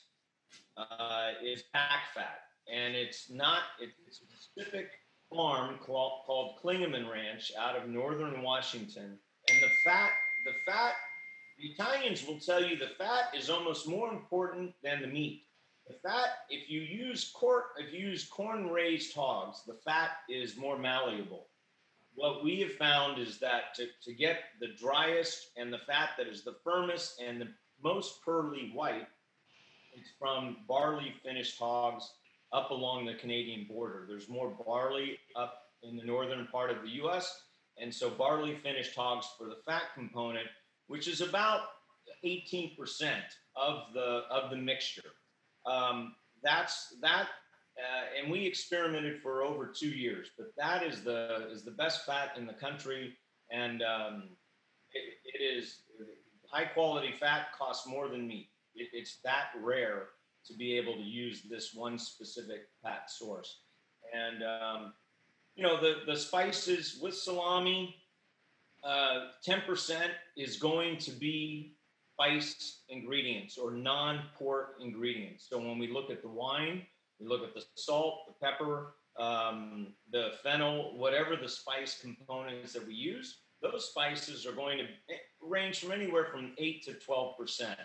uh, 0.77 1.31
is 1.45 1.63
pack 1.73 2.15
fat, 2.15 2.41
and 2.73 2.95
it's 2.95 3.31
not. 3.31 3.63
It's 3.81 4.21
a 4.21 4.37
specific 4.37 4.89
farm 5.31 5.79
called, 5.85 6.23
called 6.27 6.59
Klingeman 6.63 7.11
Ranch 7.11 7.53
out 7.59 7.77
of 7.77 7.89
northern 7.89 8.43
Washington, 8.43 9.19
and 9.51 9.63
the 9.63 9.71
fat, 9.85 10.11
the 10.45 10.73
fat. 10.73 10.95
The 11.59 11.69
Italians 11.69 12.27
will 12.27 12.41
tell 12.41 12.65
you 12.65 12.77
the 12.77 12.95
fat 12.99 13.27
is 13.37 13.49
almost 13.49 13.89
more 13.89 14.13
important 14.13 14.73
than 14.83 15.01
the 15.01 15.07
meat. 15.07 15.43
The 15.87 15.95
fat, 16.03 16.29
if 16.49 16.71
you 16.71 16.81
use 16.81 17.31
corn, 17.35 17.63
if 17.79 17.93
you 17.93 18.07
use 18.09 18.27
corn 18.27 18.71
raised 18.71 19.15
hogs, 19.15 19.63
the 19.67 19.79
fat 19.85 20.11
is 20.29 20.57
more 20.57 20.79
malleable. 20.79 21.47
What 22.15 22.45
we 22.45 22.61
have 22.61 22.73
found 22.75 23.19
is 23.19 23.39
that 23.41 23.75
to, 23.77 23.89
to 24.05 24.15
get 24.15 24.39
the 24.61 24.69
driest 24.79 25.51
and 25.57 25.73
the 25.73 25.81
fat 25.87 26.11
that 26.17 26.27
is 26.29 26.43
the 26.43 26.57
firmest 26.65 27.21
and 27.21 27.41
the 27.41 27.49
most 27.83 28.25
pearly 28.25 28.71
white 28.73 29.09
it's 29.97 30.11
from 30.19 30.57
barley 30.69 31.15
finished 31.23 31.59
hogs 31.59 32.15
up 32.53 32.71
along 32.71 33.07
the 33.07 33.15
Canadian 33.15 33.67
border. 33.67 34.07
There's 34.09 34.29
more 34.29 34.51
barley 34.67 35.19
up 35.37 35.55
in 35.83 35.97
the 35.97 36.05
northern 36.05 36.47
part 36.49 36.71
of 36.71 36.83
the 36.83 36.91
US. 37.05 37.43
And 37.79 37.95
so 37.95 38.11
barley 38.11 38.57
finished 38.63 38.95
hogs 38.95 39.27
for 39.39 39.47
the 39.47 39.57
fat 39.67 39.83
component, 39.95 40.47
which 40.89 41.09
is 41.09 41.21
about 41.21 41.63
18% 42.25 42.77
of 43.57 43.93
the 43.95 44.23
of 44.31 44.51
the 44.51 44.57
mixture. 44.57 45.11
Um, 45.67 46.15
that's 46.43 46.95
that, 47.01 47.29
uh, 47.79 48.21
and 48.21 48.31
we 48.31 48.47
experimented 48.47 49.21
for 49.23 49.43
over 49.43 49.67
two 49.67 49.89
years. 49.89 50.31
But 50.37 50.49
that 50.59 50.83
is 50.83 51.03
the 51.03 51.49
is 51.51 51.65
the 51.65 51.71
best 51.71 52.05
fat 52.05 52.33
in 52.37 52.47
the 52.47 52.53
country, 52.53 53.15
and 53.51 53.83
um, 53.83 54.25
it, 54.93 55.15
it 55.25 55.43
is 55.43 55.81
high 56.51 56.65
quality 56.65 57.13
fat 57.19 57.47
costs 57.57 57.87
more 57.87 58.09
than 58.09 58.27
meat. 58.27 58.49
It, 58.75 58.89
it's 58.93 59.19
that 59.25 59.49
rare 59.61 60.09
to 60.47 60.55
be 60.55 60.77
able 60.77 60.95
to 60.95 61.03
use 61.03 61.43
this 61.49 61.73
one 61.75 61.99
specific 61.99 62.69
fat 62.83 63.11
source. 63.11 63.61
And, 64.13 64.43
um, 64.43 64.93
you 65.57 65.63
know, 65.63 65.81
the, 65.81 66.01
the 66.07 66.17
spices 66.17 66.99
with 67.03 67.17
salami, 67.17 67.97
uh, 68.85 69.29
10% 69.47 70.11
is 70.37 70.57
going 70.59 70.99
to 70.99 71.11
be 71.13 71.77
spice 72.15 72.83
ingredients 72.89 73.59
or 73.59 73.73
non 73.73 74.23
pork 74.39 74.77
ingredients. 74.81 75.47
So 75.49 75.59
when 75.59 75.79
we 75.79 75.89
look 75.89 76.11
at 76.11 76.23
the 76.23 76.29
wine, 76.29 76.83
we 77.21 77.27
look 77.27 77.43
at 77.43 77.55
the 77.55 77.63
salt, 77.75 78.27
the 78.27 78.47
pepper, 78.47 78.95
um, 79.19 79.95
the 80.11 80.33
fennel, 80.43 80.97
whatever 80.97 81.37
the 81.37 81.49
spice 81.49 82.01
components 82.01 82.73
that 82.73 82.87
we 82.87 82.95
use, 82.95 83.39
those 83.63 83.91
spices 83.91 84.47
are 84.47 84.53
going 84.53 84.79
to 84.79 84.85
range 85.41 85.81
from 85.81 85.93
anywhere 85.93 86.27
from 86.31 86.53
8 86.59 86.85
to 86.85 86.95
12 86.95 87.37
percent. 87.37 87.79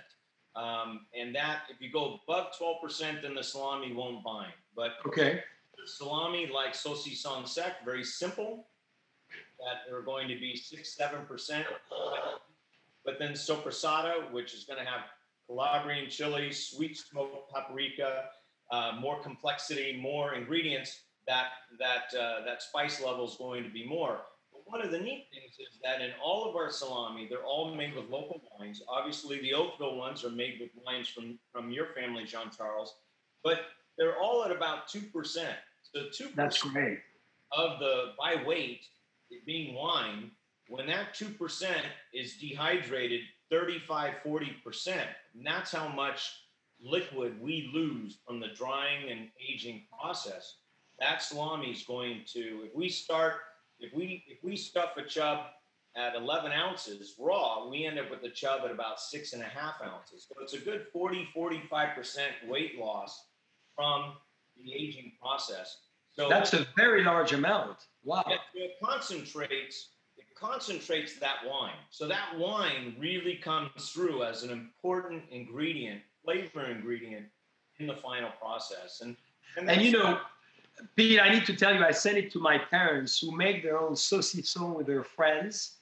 Um, 0.56 1.06
and 1.18 1.34
that, 1.36 1.64
if 1.70 1.80
you 1.80 1.92
go 1.92 2.20
above 2.28 2.58
12 2.58 2.82
percent, 2.82 3.22
then 3.22 3.36
the 3.36 3.44
salami 3.44 3.94
won't 3.94 4.24
bind. 4.24 4.54
But 4.76 4.94
okay, 5.08 5.42
salami 5.86 6.50
like 6.54 6.74
saucisson 6.74 7.48
sec, 7.48 7.86
very 7.86 8.04
simple. 8.04 8.68
That 9.60 9.94
are 9.94 10.02
going 10.02 10.28
to 10.28 10.36
be 10.40 10.56
six, 10.56 10.96
seven 10.96 11.26
percent. 11.26 11.66
But 13.10 13.18
then 13.18 13.32
sopressata, 13.32 14.32
which 14.32 14.54
is 14.54 14.66
going 14.66 14.78
to 14.78 14.86
have 14.86 15.02
Calabrian 15.48 16.12
chili, 16.12 16.52
sweet 16.52 16.96
smoked 16.96 17.52
paprika, 17.52 18.26
uh, 18.70 18.92
more 19.02 19.20
complexity, 19.20 19.98
more 20.00 20.36
ingredients. 20.36 21.02
That 21.28 21.48
that 21.80 22.16
uh, 22.16 22.46
that 22.46 22.62
spice 22.62 23.02
level 23.02 23.28
is 23.28 23.36
going 23.36 23.64
to 23.64 23.70
be 23.72 23.84
more 23.84 24.20
But 24.54 24.62
one 24.66 24.84
of 24.84 24.92
the 24.92 25.00
neat 25.00 25.26
things 25.34 25.54
is 25.54 25.80
that 25.84 26.02
in 26.02 26.12
all 26.24 26.48
of 26.48 26.56
our 26.56 26.70
salami, 26.70 27.26
they're 27.28 27.44
all 27.44 27.74
made 27.74 27.96
with 27.96 28.12
local 28.12 28.44
wines. 28.60 28.84
Obviously, 28.88 29.42
the 29.42 29.56
Oakville 29.56 29.96
ones 29.98 30.24
are 30.24 30.30
made 30.30 30.60
with 30.62 30.70
wines 30.86 31.08
from, 31.08 31.40
from 31.52 31.72
your 31.72 31.88
family, 31.96 32.26
Jean 32.26 32.52
Charles, 32.56 32.94
but 33.44 33.62
they're 33.98 34.20
all 34.20 34.44
at 34.46 34.52
about 34.52 34.88
2%. 34.88 35.04
So 35.26 35.46
2% 35.96 36.36
That's 36.36 36.62
great. 36.62 37.00
of 37.54 37.80
the 37.80 38.14
by 38.20 38.36
weight 38.46 38.82
being 39.48 39.74
wine, 39.74 40.30
when 40.70 40.86
that 40.88 41.16
2% 41.16 41.66
is 42.14 42.38
dehydrated 42.38 43.22
35, 43.50 44.14
40%. 44.26 44.88
And 45.36 45.46
that's 45.46 45.72
how 45.72 45.88
much 45.90 46.32
liquid 46.82 47.42
we 47.42 47.70
lose 47.74 48.20
from 48.26 48.40
the 48.40 48.50
drying 48.56 49.10
and 49.10 49.30
aging 49.52 49.84
process. 50.00 50.58
That 51.00 51.22
salami 51.24 51.72
is 51.72 51.84
going 51.84 52.22
to, 52.34 52.62
if 52.66 52.76
we 52.76 52.88
start, 52.88 53.36
if 53.80 53.94
we 53.94 54.24
if 54.28 54.44
we 54.44 54.56
stuff 54.56 54.92
a 54.98 55.04
chub 55.04 55.40
at 55.96 56.16
11 56.16 56.52
ounces 56.52 57.16
raw, 57.18 57.68
we 57.68 57.86
end 57.86 57.98
up 57.98 58.12
with 58.12 58.22
the 58.22 58.30
chub 58.30 58.62
at 58.64 58.72
about 58.72 59.00
six 59.00 59.34
and 59.34 59.42
a 59.42 59.46
half 59.46 59.76
ounces. 59.84 60.28
So 60.28 60.36
it's 60.42 60.54
a 60.54 60.60
good 60.60 60.88
40, 60.94 61.30
45% 61.36 62.20
weight 62.48 62.78
loss 62.78 63.26
from 63.76 64.14
the 64.62 64.74
aging 64.74 65.14
process. 65.20 65.78
So 66.12 66.28
That's 66.28 66.54
a 66.54 66.68
very 66.76 67.04
large 67.04 67.34
amount. 67.34 67.78
Wow. 68.04 68.26
it, 68.54 68.72
concentrates 68.84 69.90
concentrates 70.40 71.20
that 71.20 71.38
wine. 71.46 71.74
So 71.90 72.08
that 72.08 72.38
wine 72.38 72.96
really 73.00 73.36
comes 73.36 73.90
through 73.92 74.24
as 74.24 74.44
an 74.44 74.52
important 74.52 75.24
ingredient, 75.32 76.02
flavor 76.24 76.66
ingredient 76.66 77.26
in 77.80 77.88
the 77.88 77.96
final 77.96 78.30
process. 78.40 79.02
And 79.02 79.16
And 79.58 79.82
you 79.82 79.92
know, 79.92 80.20
Pete, 80.96 81.20
I 81.20 81.30
need 81.30 81.46
to 81.46 81.56
tell 81.56 81.74
you, 81.74 81.84
I 81.84 81.92
sent 81.92 82.18
it 82.18 82.32
to 82.34 82.40
my 82.40 82.58
parents 82.58 83.20
who 83.20 83.36
make 83.36 83.64
their 83.64 83.80
own 83.80 83.94
saucisson 83.94 84.76
with 84.76 84.88
their 84.88 85.04
friends, 85.04 85.78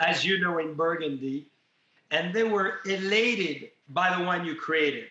as 0.00 0.24
you 0.24 0.38
know, 0.38 0.58
in 0.58 0.74
Burgundy. 0.74 1.48
And 2.10 2.34
they 2.34 2.44
were 2.44 2.80
elated 2.84 3.70
by 3.88 4.16
the 4.16 4.24
one 4.24 4.44
you 4.44 4.54
created. 4.54 5.06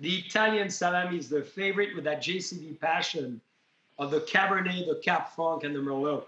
The 0.00 0.16
Italian 0.16 0.70
salami 0.70 1.18
is 1.18 1.28
their 1.28 1.44
favorite 1.44 1.94
with 1.94 2.04
that 2.04 2.22
JCB 2.22 2.80
passion 2.80 3.40
of 3.98 4.10
the 4.10 4.20
Cabernet, 4.20 4.86
the 4.86 5.00
Cab 5.04 5.28
Franc, 5.36 5.62
and 5.62 5.74
the 5.74 5.78
Merlot. 5.78 6.24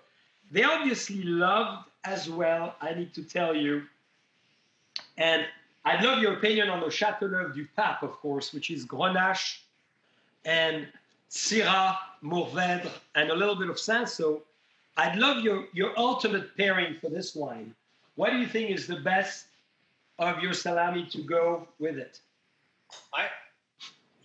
They 0.51 0.63
obviously 0.63 1.23
loved 1.23 1.89
as 2.05 2.31
well, 2.31 2.77
I 2.81 2.95
need 2.95 3.13
to 3.15 3.23
tell 3.23 3.55
you. 3.55 3.83
And 5.19 5.45
I'd 5.85 6.05
love 6.05 6.21
your 6.21 6.35
opinion 6.35 6.69
on 6.69 6.81
the 6.81 6.91
Chateauneuf 6.91 7.55
du 7.55 7.67
Pape, 7.77 8.03
of 8.03 8.13
course, 8.13 8.53
which 8.53 8.71
is 8.71 8.85
Grenache 8.85 9.59
and 10.45 10.87
Syrah, 11.31 11.97
Mourvèdre, 12.23 12.91
and 13.15 13.31
a 13.31 13.35
little 13.35 13.57
bit 13.57 13.69
of 13.69 13.77
Cinsault. 13.77 14.43
I'd 14.97 15.17
love 15.17 15.43
your, 15.43 15.67
your 15.73 15.93
ultimate 15.99 16.57
pairing 16.57 16.97
for 17.01 17.11
this 17.11 17.35
wine. 17.35 17.75
What 18.15 18.31
do 18.31 18.39
you 18.39 18.47
think 18.47 18.71
is 18.71 18.87
the 18.87 19.01
best 19.01 19.47
of 20.19 20.41
your 20.41 20.55
salami 20.55 21.05
to 21.07 21.23
go 21.23 21.69
with 21.79 21.99
it? 21.99 22.21
I, 23.13 23.27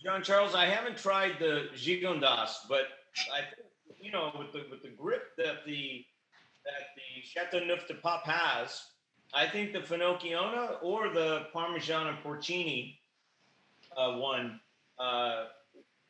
Jean 0.02 0.22
Charles, 0.22 0.54
I 0.54 0.66
haven't 0.66 0.96
tried 0.96 1.38
the 1.38 1.68
Gigondas, 1.74 2.54
but 2.68 2.88
I, 3.32 3.40
think, 3.40 3.66
you 4.00 4.10
know, 4.10 4.32
with 4.38 4.52
the 4.52 4.64
with 4.70 4.82
the 4.82 4.88
grip 4.88 5.36
that 5.36 5.66
the 5.66 6.04
that 6.64 6.94
the 6.96 7.22
Chateauneuf 7.22 7.86
du 7.86 7.94
Pape 7.94 8.24
has, 8.24 8.82
I 9.34 9.46
think 9.46 9.72
the 9.72 9.80
Finocchiona 9.80 10.82
or 10.82 11.08
the 11.08 11.46
Parmigiano 11.54 12.16
Porcini 12.22 12.98
uh, 13.96 14.16
one, 14.16 14.60
uh, 14.98 15.44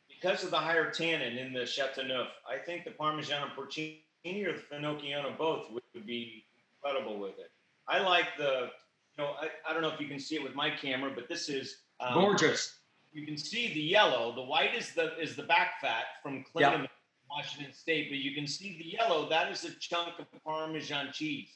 because 0.07 0.43
of 0.43 0.51
the 0.51 0.57
higher 0.57 0.89
tannin 0.91 1.37
in 1.37 1.53
the 1.53 1.65
Chateauneuf, 1.65 2.27
I 2.49 2.57
think 2.57 2.83
the 2.85 2.91
Parmigiano 2.91 3.53
Porcini 3.55 4.01
or 4.45 4.53
the 4.53 4.63
Finocchiona 4.71 5.37
both 5.37 5.71
would, 5.71 5.83
be 6.05 6.43
incredible 6.83 7.19
with 7.19 7.37
it. 7.37 7.51
I 7.87 7.99
like 7.99 8.25
the, 8.37 8.69
you 9.15 9.23
know, 9.23 9.35
I, 9.39 9.49
I 9.67 9.73
don't 9.73 9.83
know 9.83 9.91
if 9.91 9.99
you 9.99 10.07
can 10.07 10.19
see 10.19 10.35
it 10.35 10.43
with 10.43 10.55
my 10.55 10.69
camera, 10.69 11.11
but 11.13 11.29
this 11.29 11.47
is 11.47 11.77
um, 11.99 12.15
Gorgeous. 12.15 12.79
you 13.13 13.25
can 13.25 13.37
see 13.37 13.73
the 13.73 13.79
yellow. 13.79 14.33
The 14.33 14.41
white 14.41 14.75
is 14.75 14.93
the 14.93 15.17
is 15.19 15.35
the 15.35 15.43
back 15.43 15.79
fat 15.81 16.05
from 16.21 16.43
Clinton, 16.43 16.87
Washington 17.35 17.73
State, 17.73 18.09
but 18.09 18.19
you 18.19 18.33
can 18.33 18.47
see 18.47 18.77
the 18.77 18.85
yellow. 18.97 19.27
That 19.29 19.51
is 19.51 19.63
a 19.65 19.71
chunk 19.79 20.19
of 20.19 20.25
Parmesan 20.43 21.11
cheese, 21.11 21.49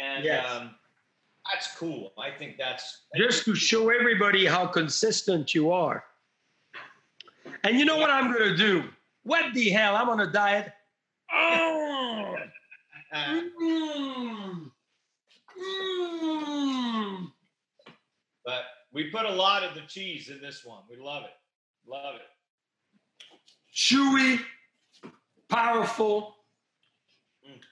and 0.00 0.24
Yes. 0.24 0.46
um, 0.50 0.74
that's 1.52 1.74
cool. 1.76 2.12
I 2.18 2.30
think 2.30 2.56
that's 2.58 3.06
Just 3.16 3.44
to 3.44 3.54
show 3.54 3.90
everybody 3.90 4.46
how 4.46 4.66
consistent 4.66 5.54
you 5.54 5.70
are. 5.70 6.04
And 7.64 7.78
you 7.78 7.84
know 7.84 7.96
what 7.98 8.10
I'm 8.10 8.32
going 8.32 8.48
to 8.50 8.56
do? 8.56 8.88
What 9.24 9.52
the 9.54 9.70
hell? 9.70 9.96
I'm 9.96 10.08
on 10.08 10.20
a 10.20 10.30
diet. 10.30 10.72
Oh! 11.32 12.36
Mm. 13.12 14.70
Mm. 15.60 17.32
but 18.44 18.62
we 18.92 19.10
put 19.10 19.26
a 19.26 19.30
lot 19.32 19.62
of 19.64 19.74
the 19.74 19.82
cheese 19.82 20.30
in 20.30 20.40
this 20.40 20.64
one. 20.64 20.82
We 20.88 20.96
love 20.96 21.24
it, 21.24 21.36
love 21.86 22.14
it. 22.16 22.22
chewy, 23.74 24.40
powerful, 25.50 26.36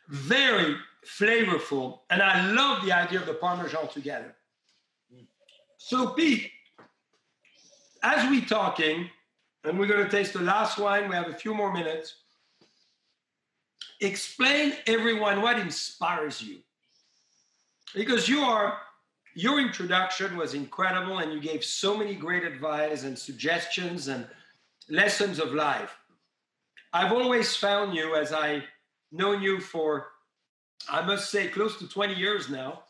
very 0.09 0.77
flavorful, 1.07 2.01
and 2.11 2.21
I 2.21 2.51
love 2.53 2.85
the 2.85 2.93
idea 2.93 3.21
of 3.21 3.27
the 3.27 3.35
Parmesan 3.35 3.88
together. 3.88 4.35
So, 5.79 6.09
Pete, 6.09 6.51
as 8.03 8.29
we 8.29 8.43
talking, 8.43 9.09
and 9.64 9.79
we're 9.79 9.87
going 9.87 10.05
to 10.05 10.11
taste 10.11 10.33
the 10.33 10.41
last 10.41 10.79
wine, 10.79 11.09
we 11.09 11.14
have 11.14 11.29
a 11.29 11.35
few 11.35 11.55
more 11.55 11.73
minutes. 11.73 12.14
Explain 14.01 14.75
everyone 14.87 15.41
what 15.41 15.59
inspires 15.59 16.43
you, 16.43 16.59
because 17.95 18.29
you 18.29 18.41
are 18.41 18.79
your 19.35 19.61
introduction 19.61 20.37
was 20.37 20.55
incredible, 20.55 21.19
and 21.19 21.33
you 21.33 21.41
gave 21.41 21.62
so 21.62 21.97
many 21.97 22.17
great 22.17 22.43
advice 22.43 23.05
and 23.05 23.17
suggestions 23.17 24.09
and 24.09 24.27
lessons 24.88 25.38
of 25.38 25.55
life. 25.55 25.97
I've 26.99 27.13
always 27.13 27.55
found 27.55 27.95
you, 27.95 28.17
as 28.17 28.33
I 28.33 28.65
known 29.13 29.41
you 29.41 29.61
for, 29.61 30.09
I 30.91 31.07
must 31.07 31.31
say, 31.31 31.47
close 31.47 31.79
to 31.79 31.87
20 31.87 32.15
years 32.15 32.51
now, 32.51 32.83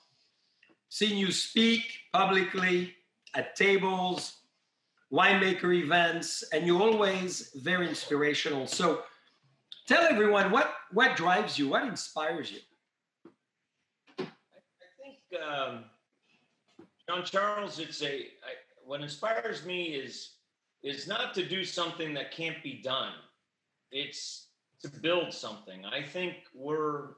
seen 0.88 1.18
you 1.18 1.30
speak 1.30 1.82
publicly 2.10 2.94
at 3.34 3.54
tables, 3.54 4.38
winemaker 5.12 5.74
events, 5.74 6.42
and 6.54 6.66
you're 6.66 6.80
always 6.80 7.50
very 7.56 7.86
inspirational. 7.86 8.66
So 8.66 9.02
tell 9.86 10.04
everyone 10.04 10.52
what, 10.52 10.72
what 10.90 11.14
drives 11.14 11.58
you, 11.58 11.68
what 11.68 11.84
inspires 11.86 12.50
you. 12.50 12.60
I 14.20 14.24
think 15.02 15.42
um, 15.42 15.84
Jean 17.06 17.26
Charles, 17.26 17.78
it's 17.78 18.02
a 18.02 18.06
I, 18.06 18.56
what 18.86 19.02
inspires 19.02 19.66
me 19.66 19.88
is 19.88 20.36
is 20.82 21.06
not 21.06 21.34
to 21.34 21.46
do 21.46 21.62
something 21.62 22.14
that 22.14 22.30
can't 22.30 22.62
be 22.62 22.80
done. 22.82 23.12
It's 23.90 24.48
to 24.82 24.88
build 24.88 25.32
something. 25.32 25.84
I 25.84 26.02
think 26.02 26.34
we're. 26.54 27.10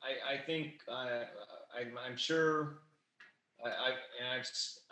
I, 0.00 0.34
I 0.34 0.38
think 0.46 0.74
uh, 0.90 1.24
I'm, 1.76 1.98
I'm 2.04 2.16
sure. 2.16 2.78
I, 3.64 3.68
I, 3.68 4.42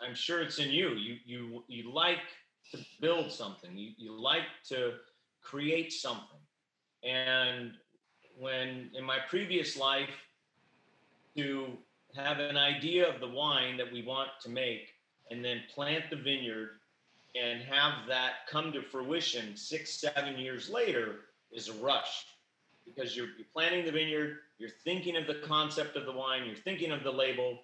I'm 0.05 0.13
sure 0.13 0.41
it's 0.41 0.59
in 0.59 0.69
you. 0.69 0.89
You 0.89 1.15
you 1.25 1.63
you 1.67 1.93
like 1.93 2.25
to 2.71 2.79
build 3.01 3.31
something. 3.31 3.77
You 3.77 3.91
you 3.97 4.19
like 4.19 4.47
to 4.69 4.93
create 5.41 5.93
something. 5.93 6.39
And 7.03 7.73
when 8.37 8.89
in 8.93 9.03
my 9.03 9.17
previous 9.29 9.77
life, 9.77 10.09
to 11.37 11.77
have 12.15 12.39
an 12.39 12.57
idea 12.57 13.07
of 13.07 13.21
the 13.21 13.27
wine 13.27 13.77
that 13.77 13.91
we 13.91 14.03
want 14.03 14.29
to 14.41 14.49
make 14.49 14.93
and 15.29 15.43
then 15.43 15.61
plant 15.73 16.05
the 16.09 16.15
vineyard 16.15 16.71
and 17.37 17.61
have 17.63 18.07
that 18.07 18.47
come 18.49 18.71
to 18.71 18.81
fruition 18.81 19.55
six, 19.55 19.99
seven 19.99 20.37
years 20.37 20.69
later 20.69 21.25
is 21.51 21.69
a 21.69 21.73
rush 21.73 22.25
because 22.85 23.15
you're, 23.15 23.27
you're 23.37 23.47
planting 23.53 23.85
the 23.85 23.91
vineyard, 23.91 24.37
you're 24.57 24.69
thinking 24.69 25.15
of 25.17 25.27
the 25.27 25.41
concept 25.45 25.95
of 25.95 26.05
the 26.05 26.11
wine, 26.11 26.45
you're 26.45 26.55
thinking 26.55 26.91
of 26.91 27.03
the 27.03 27.11
label. 27.11 27.59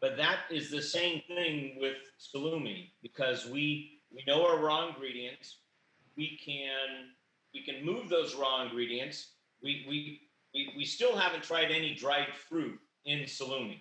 But 0.00 0.16
that 0.16 0.40
is 0.50 0.70
the 0.70 0.82
same 0.82 1.22
thing 1.28 1.76
with 1.80 1.96
Salumi 2.20 2.90
because 3.02 3.46
we 3.46 4.00
we 4.12 4.22
know 4.26 4.46
our 4.46 4.58
raw 4.58 4.86
ingredients. 4.88 5.56
We 6.16 6.38
can 6.44 7.10
we 7.52 7.62
can 7.62 7.84
move 7.84 8.08
those 8.08 8.34
raw 8.34 8.62
ingredients. 8.62 9.30
We 9.62 9.86
we 9.88 10.20
we, 10.54 10.72
we 10.76 10.84
still 10.84 11.16
haven't 11.16 11.42
tried 11.42 11.70
any 11.70 11.94
dried 11.94 12.28
fruit 12.48 12.78
in 13.06 13.20
Salumi. 13.20 13.80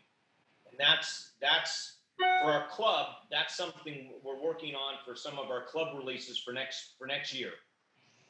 And 0.69 0.79
that's 0.79 1.33
that's 1.41 1.97
for 2.41 2.51
our 2.51 2.67
club, 2.67 3.07
that's 3.31 3.55
something 3.55 4.11
we're 4.23 4.41
working 4.41 4.75
on 4.75 4.95
for 5.05 5.15
some 5.15 5.39
of 5.39 5.49
our 5.49 5.63
club 5.65 5.97
releases 5.97 6.37
for 6.37 6.53
next 6.53 6.93
for 6.97 7.07
next 7.07 7.33
year. 7.33 7.51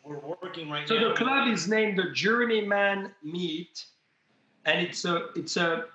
We're 0.03 0.19
working 0.19 0.69
right 0.69 0.87
So 0.87 0.95
now. 0.95 1.01
So 1.01 1.09
the 1.09 1.15
club 1.15 1.47
is 1.47 1.67
named 1.67 1.97
the 1.97 2.11
Journeyman 2.11 3.11
Meat, 3.23 3.85
and 4.65 4.81
it's 4.85 5.05
a 5.05 5.29
it's 5.35 5.57
a 5.57 5.85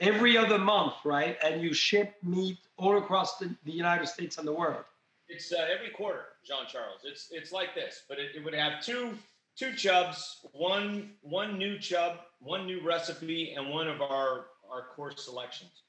every 0.00 0.36
other 0.36 0.58
month, 0.58 0.94
right? 1.04 1.36
And 1.44 1.60
you 1.60 1.72
ship 1.74 2.14
meat 2.22 2.58
all 2.76 2.98
across 2.98 3.38
the, 3.38 3.54
the 3.64 3.72
United 3.72 4.06
States 4.06 4.38
and 4.38 4.46
the 4.46 4.52
world. 4.52 4.84
It's 5.28 5.52
uh, 5.52 5.66
every 5.74 5.90
quarter, 5.90 6.24
Jean 6.44 6.66
Charles. 6.68 7.00
It's 7.04 7.28
it's 7.30 7.52
like 7.52 7.74
this, 7.74 8.04
but 8.08 8.18
it, 8.18 8.36
it 8.36 8.44
would 8.44 8.54
have 8.54 8.82
two 8.82 9.18
two 9.56 9.74
chubs, 9.74 10.46
one 10.52 11.10
one 11.22 11.58
new 11.58 11.78
chub, 11.78 12.18
one 12.40 12.66
new 12.66 12.80
recipe, 12.86 13.54
and 13.54 13.68
one 13.68 13.88
of 13.88 14.00
our 14.00 14.46
our 14.70 14.86
course 14.94 15.24
selections. 15.24 15.82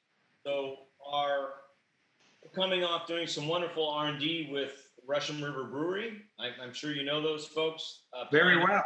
So 0.43 0.77
we're 2.43 2.51
coming 2.53 2.83
off 2.83 3.07
doing 3.07 3.27
some 3.27 3.47
wonderful 3.47 3.87
R 3.87 4.07
and 4.07 4.19
D 4.19 4.49
with 4.51 4.89
Russian 5.07 5.41
River 5.43 5.63
Brewery. 5.63 6.21
I, 6.39 6.49
I'm 6.61 6.73
sure 6.73 6.91
you 6.91 7.03
know 7.03 7.21
those 7.21 7.45
folks. 7.47 8.01
Uh, 8.13 8.25
Very 8.31 8.57
well. 8.57 8.83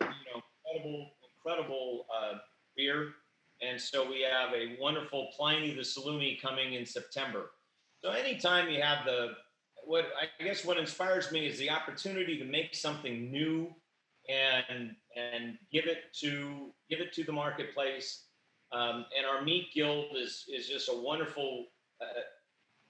you 0.00 0.06
know, 0.06 0.42
incredible, 0.64 1.10
incredible 1.36 2.06
uh, 2.14 2.38
beer. 2.76 3.12
and 3.62 3.80
so 3.80 4.08
we 4.08 4.22
have 4.22 4.52
a 4.52 4.76
wonderful 4.80 5.30
Pliny 5.36 5.74
the 5.74 5.80
Salumi 5.80 6.40
coming 6.40 6.74
in 6.74 6.84
September. 6.84 7.50
So 8.02 8.10
anytime 8.10 8.68
you 8.68 8.82
have 8.82 9.04
the 9.06 9.32
what 9.84 10.06
I 10.20 10.44
guess 10.44 10.64
what 10.64 10.78
inspires 10.78 11.32
me 11.32 11.46
is 11.46 11.58
the 11.58 11.70
opportunity 11.70 12.36
to 12.38 12.44
make 12.44 12.74
something 12.74 13.30
new 13.30 13.72
and 14.28 14.94
and 15.16 15.56
give 15.72 15.86
it 15.86 16.12
to 16.20 16.72
give 16.90 17.00
it 17.00 17.12
to 17.14 17.24
the 17.24 17.32
marketplace. 17.32 18.24
Um, 18.72 19.06
and 19.16 19.26
our 19.26 19.42
meat 19.42 19.68
guild 19.74 20.16
is 20.16 20.44
is 20.48 20.68
just 20.68 20.88
a 20.88 20.96
wonderful 20.96 21.66
uh, 22.00 22.20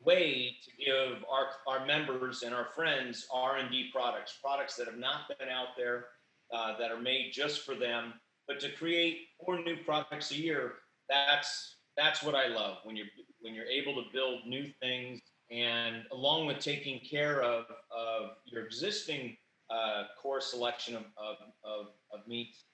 way 0.00 0.56
to 0.64 0.84
give 0.84 1.24
our 1.30 1.48
our 1.66 1.86
members 1.86 2.42
and 2.42 2.54
our 2.54 2.68
friends 2.74 3.26
R 3.32 3.56
and 3.56 3.70
D 3.70 3.90
products, 3.92 4.38
products 4.42 4.76
that 4.76 4.86
have 4.86 4.98
not 4.98 5.28
been 5.38 5.48
out 5.48 5.76
there, 5.76 6.06
uh, 6.52 6.78
that 6.78 6.90
are 6.90 7.00
made 7.00 7.30
just 7.32 7.62
for 7.62 7.74
them. 7.74 8.14
But 8.48 8.60
to 8.60 8.70
create 8.70 9.18
four 9.44 9.60
new 9.62 9.76
products 9.84 10.30
a 10.30 10.36
year, 10.36 10.74
that's 11.08 11.76
that's 11.96 12.22
what 12.22 12.34
I 12.34 12.48
love 12.48 12.78
when 12.84 12.96
you're 12.96 13.06
when 13.40 13.54
you're 13.54 13.66
able 13.66 13.94
to 13.94 14.08
build 14.12 14.46
new 14.46 14.66
things 14.80 15.20
and 15.50 16.02
along 16.12 16.46
with 16.46 16.58
taking 16.58 17.00
care 17.00 17.42
of, 17.42 17.66
of 17.96 18.30
your 18.44 18.64
existing 18.64 19.36
uh, 19.70 20.04
core 20.20 20.40
selection 20.40 20.96
of, 20.96 21.04
of, 21.16 21.36
of, 21.64 21.86
of 22.12 22.26
meats. 22.26 22.64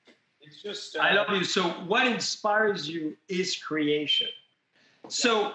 It's 0.42 0.62
just. 0.62 0.96
Uh, 0.96 1.00
I 1.00 1.14
love 1.14 1.30
you. 1.30 1.44
So, 1.44 1.62
what 1.86 2.06
inspires 2.06 2.88
you 2.88 3.16
is 3.28 3.56
creation. 3.56 4.28
So, 5.08 5.52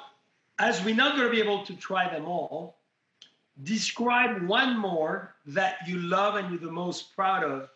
as 0.60 0.84
we're 0.84 0.96
not 0.96 1.16
going 1.16 1.28
to 1.28 1.34
be 1.34 1.42
able 1.42 1.66
to 1.66 1.76
try 1.76 2.10
them 2.10 2.26
all, 2.26 2.78
describe 3.64 4.48
one 4.48 4.78
more 4.78 5.36
that 5.46 5.78
you 5.88 6.00
love 6.00 6.36
and 6.36 6.50
you're 6.50 6.60
the 6.60 6.72
most 6.72 7.16
proud 7.16 7.44
of, 7.44 7.70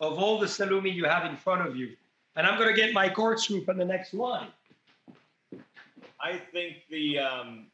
of 0.00 0.18
all 0.18 0.38
the 0.38 0.46
salumi 0.46 0.92
you 0.92 1.04
have 1.04 1.24
in 1.24 1.36
front 1.36 1.66
of 1.66 1.76
you. 1.76 1.96
And 2.36 2.46
I'm 2.46 2.58
going 2.58 2.74
to 2.74 2.80
get 2.80 2.92
my 2.92 3.08
court 3.08 3.36
corkscrew 3.36 3.64
on 3.68 3.78
the 3.78 3.84
next 3.84 4.12
one. 4.12 4.48
I 6.20 6.40
think 6.52 6.78
the 6.90 7.18
um, 7.18 7.66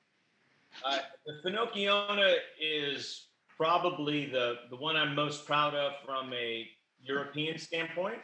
uh, 0.84 0.98
the 1.26 1.48
Finocchione 1.48 2.36
is 2.60 3.26
probably 3.56 4.26
the, 4.26 4.56
the 4.70 4.76
one 4.76 4.96
I'm 4.96 5.14
most 5.14 5.46
proud 5.46 5.74
of 5.74 5.92
from 6.04 6.32
a 6.32 6.68
European 7.04 7.58
standpoint. 7.58 8.18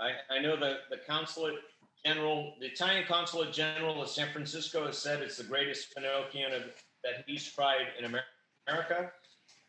I, 0.00 0.36
I 0.36 0.40
know 0.40 0.56
that 0.56 0.88
the 0.90 0.98
consulate 1.06 1.56
general, 2.04 2.54
the 2.60 2.66
Italian 2.66 3.04
consulate 3.06 3.52
general 3.52 4.02
of 4.02 4.08
San 4.08 4.30
Francisco 4.32 4.86
has 4.86 4.98
said 4.98 5.22
it's 5.22 5.36
the 5.36 5.44
greatest 5.44 5.94
Finocchione 5.94 6.62
that 7.04 7.24
he's 7.26 7.50
tried 7.52 7.86
in 7.98 8.04
America. 8.04 9.10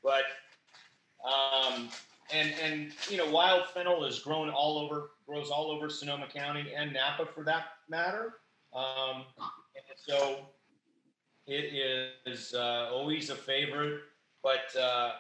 But 0.03 0.23
um, 1.25 1.89
and 2.31 2.53
and 2.63 2.91
you 3.09 3.17
know 3.17 3.29
wild 3.29 3.65
fennel 3.67 4.05
is 4.05 4.19
grown 4.19 4.49
all 4.49 4.77
over 4.77 5.11
grows 5.27 5.49
all 5.49 5.71
over 5.71 5.89
Sonoma 5.89 6.27
County 6.27 6.73
and 6.75 6.93
Napa 6.93 7.25
for 7.25 7.43
that 7.43 7.65
matter. 7.89 8.35
Um, 8.73 9.25
so 10.07 10.45
it 11.47 12.13
is 12.25 12.53
uh, 12.53 12.89
always 12.91 13.29
a 13.29 13.35
favorite, 13.35 14.01
but 14.43 14.75
uh, 14.79 15.13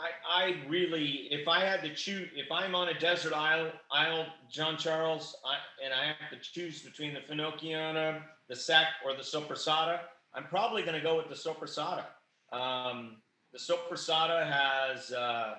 I, 0.00 0.44
I 0.44 0.68
really, 0.68 1.28
if 1.30 1.46
I 1.46 1.60
had 1.60 1.82
to 1.82 1.94
choose, 1.94 2.28
if 2.34 2.50
I'm 2.50 2.74
on 2.74 2.88
a 2.88 2.98
desert 2.98 3.32
isle, 3.32 3.70
isle, 3.92 4.26
Jean 4.50 4.76
Charles, 4.76 5.36
I, 5.44 5.56
and 5.84 5.92
I 5.92 6.06
have 6.06 6.30
to 6.30 6.38
choose 6.40 6.82
between 6.82 7.14
the 7.14 7.20
Finocchione, 7.20 8.22
the 8.48 8.56
Sec, 8.56 8.86
or 9.04 9.12
the 9.12 9.22
Soppressata, 9.22 10.00
I'm 10.34 10.44
probably 10.44 10.82
going 10.82 10.94
to 10.94 11.02
go 11.02 11.16
with 11.16 11.28
the 11.28 11.34
Soppressata. 11.34 12.04
Um, 12.52 13.16
the 13.52 13.58
Soppressata 13.58 14.46
has, 14.50 15.12
uh, 15.12 15.56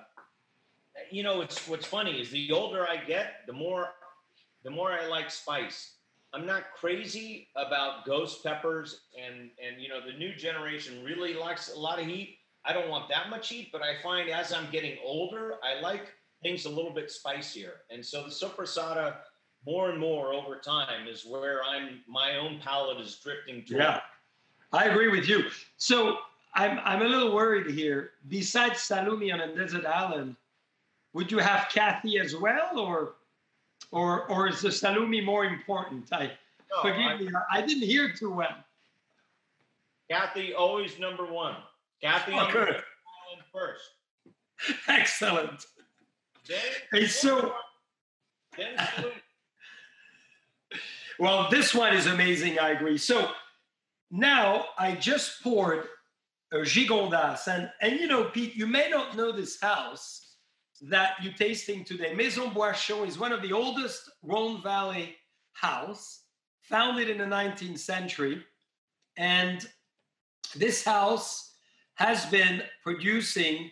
you 1.10 1.22
know, 1.22 1.40
it's 1.40 1.68
what's 1.68 1.86
funny 1.86 2.20
is 2.20 2.30
the 2.30 2.50
older 2.50 2.86
I 2.88 2.96
get, 2.96 3.46
the 3.46 3.52
more, 3.52 3.88
the 4.64 4.70
more 4.70 4.92
I 4.92 5.06
like 5.06 5.30
spice. 5.30 5.96
I'm 6.34 6.46
not 6.46 6.64
crazy 6.74 7.48
about 7.56 8.06
ghost 8.06 8.42
peppers, 8.42 9.02
and 9.22 9.50
and 9.62 9.82
you 9.82 9.90
know 9.90 10.00
the 10.00 10.16
new 10.16 10.34
generation 10.34 11.04
really 11.04 11.34
likes 11.34 11.74
a 11.74 11.78
lot 11.78 11.98
of 11.98 12.06
heat. 12.06 12.38
I 12.64 12.72
don't 12.72 12.88
want 12.88 13.08
that 13.08 13.28
much 13.28 13.48
heat, 13.48 13.70
but 13.72 13.82
I 13.82 14.00
find 14.02 14.28
as 14.30 14.52
I'm 14.52 14.70
getting 14.70 14.96
older, 15.04 15.54
I 15.62 15.80
like 15.80 16.12
things 16.42 16.64
a 16.64 16.70
little 16.70 16.92
bit 16.92 17.10
spicier, 17.10 17.82
and 17.90 18.04
so 18.04 18.22
the 18.22 18.30
soppressata 18.30 19.16
more 19.66 19.90
and 19.90 19.98
more 19.98 20.32
over 20.32 20.56
time 20.56 21.06
is 21.06 21.24
where 21.24 21.62
I'm 21.64 22.00
my 22.08 22.36
own 22.36 22.60
palate 22.60 23.00
is 23.00 23.16
drifting 23.16 23.64
toward. 23.64 23.82
Yeah, 23.82 24.00
I 24.72 24.84
agree 24.84 25.08
with 25.08 25.28
you. 25.28 25.44
So 25.76 26.18
I'm 26.54 26.80
I'm 26.84 27.02
a 27.02 27.06
little 27.06 27.34
worried 27.34 27.70
here. 27.70 28.10
Besides 28.28 28.78
salumi 28.78 29.32
on 29.32 29.40
a 29.40 29.54
desert 29.54 29.86
island, 29.86 30.36
would 31.12 31.30
you 31.30 31.38
have 31.38 31.68
Kathy 31.72 32.18
as 32.18 32.36
well, 32.36 32.78
or 32.78 33.14
or 33.90 34.26
or 34.26 34.48
is 34.48 34.60
the 34.60 34.68
salumi 34.68 35.24
more 35.24 35.44
important? 35.44 36.08
I 36.12 36.32
no, 36.70 36.82
forgive 36.82 37.06
I, 37.06 37.16
me, 37.18 37.28
I 37.52 37.62
didn't 37.62 37.84
hear 37.84 38.12
too 38.12 38.30
well. 38.30 38.56
Kathy 40.10 40.52
always 40.54 40.98
number 40.98 41.24
one. 41.24 41.56
Kathy 42.02 42.32
oh, 42.34 42.48
good. 42.52 42.82
first. 43.52 43.90
Excellent. 44.88 45.64
Then, 46.48 46.58
hey, 46.92 47.06
so. 47.06 47.52
Then 48.56 48.76
well, 51.18 51.48
this 51.50 51.74
one 51.74 51.94
is 51.94 52.06
amazing. 52.06 52.58
I 52.58 52.70
agree. 52.70 52.98
So 52.98 53.30
now 54.10 54.66
I 54.78 54.94
just 54.94 55.42
poured 55.42 55.86
a 56.52 56.58
gigondas, 56.58 57.46
and 57.46 57.70
and 57.80 58.00
you 58.00 58.06
know, 58.06 58.24
Pete, 58.24 58.56
you 58.56 58.66
may 58.66 58.88
not 58.90 59.16
know 59.16 59.32
this 59.32 59.60
house 59.60 60.36
that 60.82 61.14
you're 61.22 61.32
tasting 61.34 61.84
today. 61.84 62.14
Maison 62.14 62.50
Boischaud 62.50 63.06
is 63.06 63.18
one 63.18 63.32
of 63.32 63.40
the 63.42 63.52
oldest 63.52 64.10
Rhone 64.22 64.60
Valley 64.62 65.14
house, 65.52 66.22
founded 66.62 67.08
in 67.08 67.18
the 67.18 67.24
19th 67.24 67.78
century. 67.78 68.42
And 69.16 69.64
this 70.56 70.84
house 70.84 71.51
has 71.94 72.26
been 72.26 72.62
producing 72.82 73.70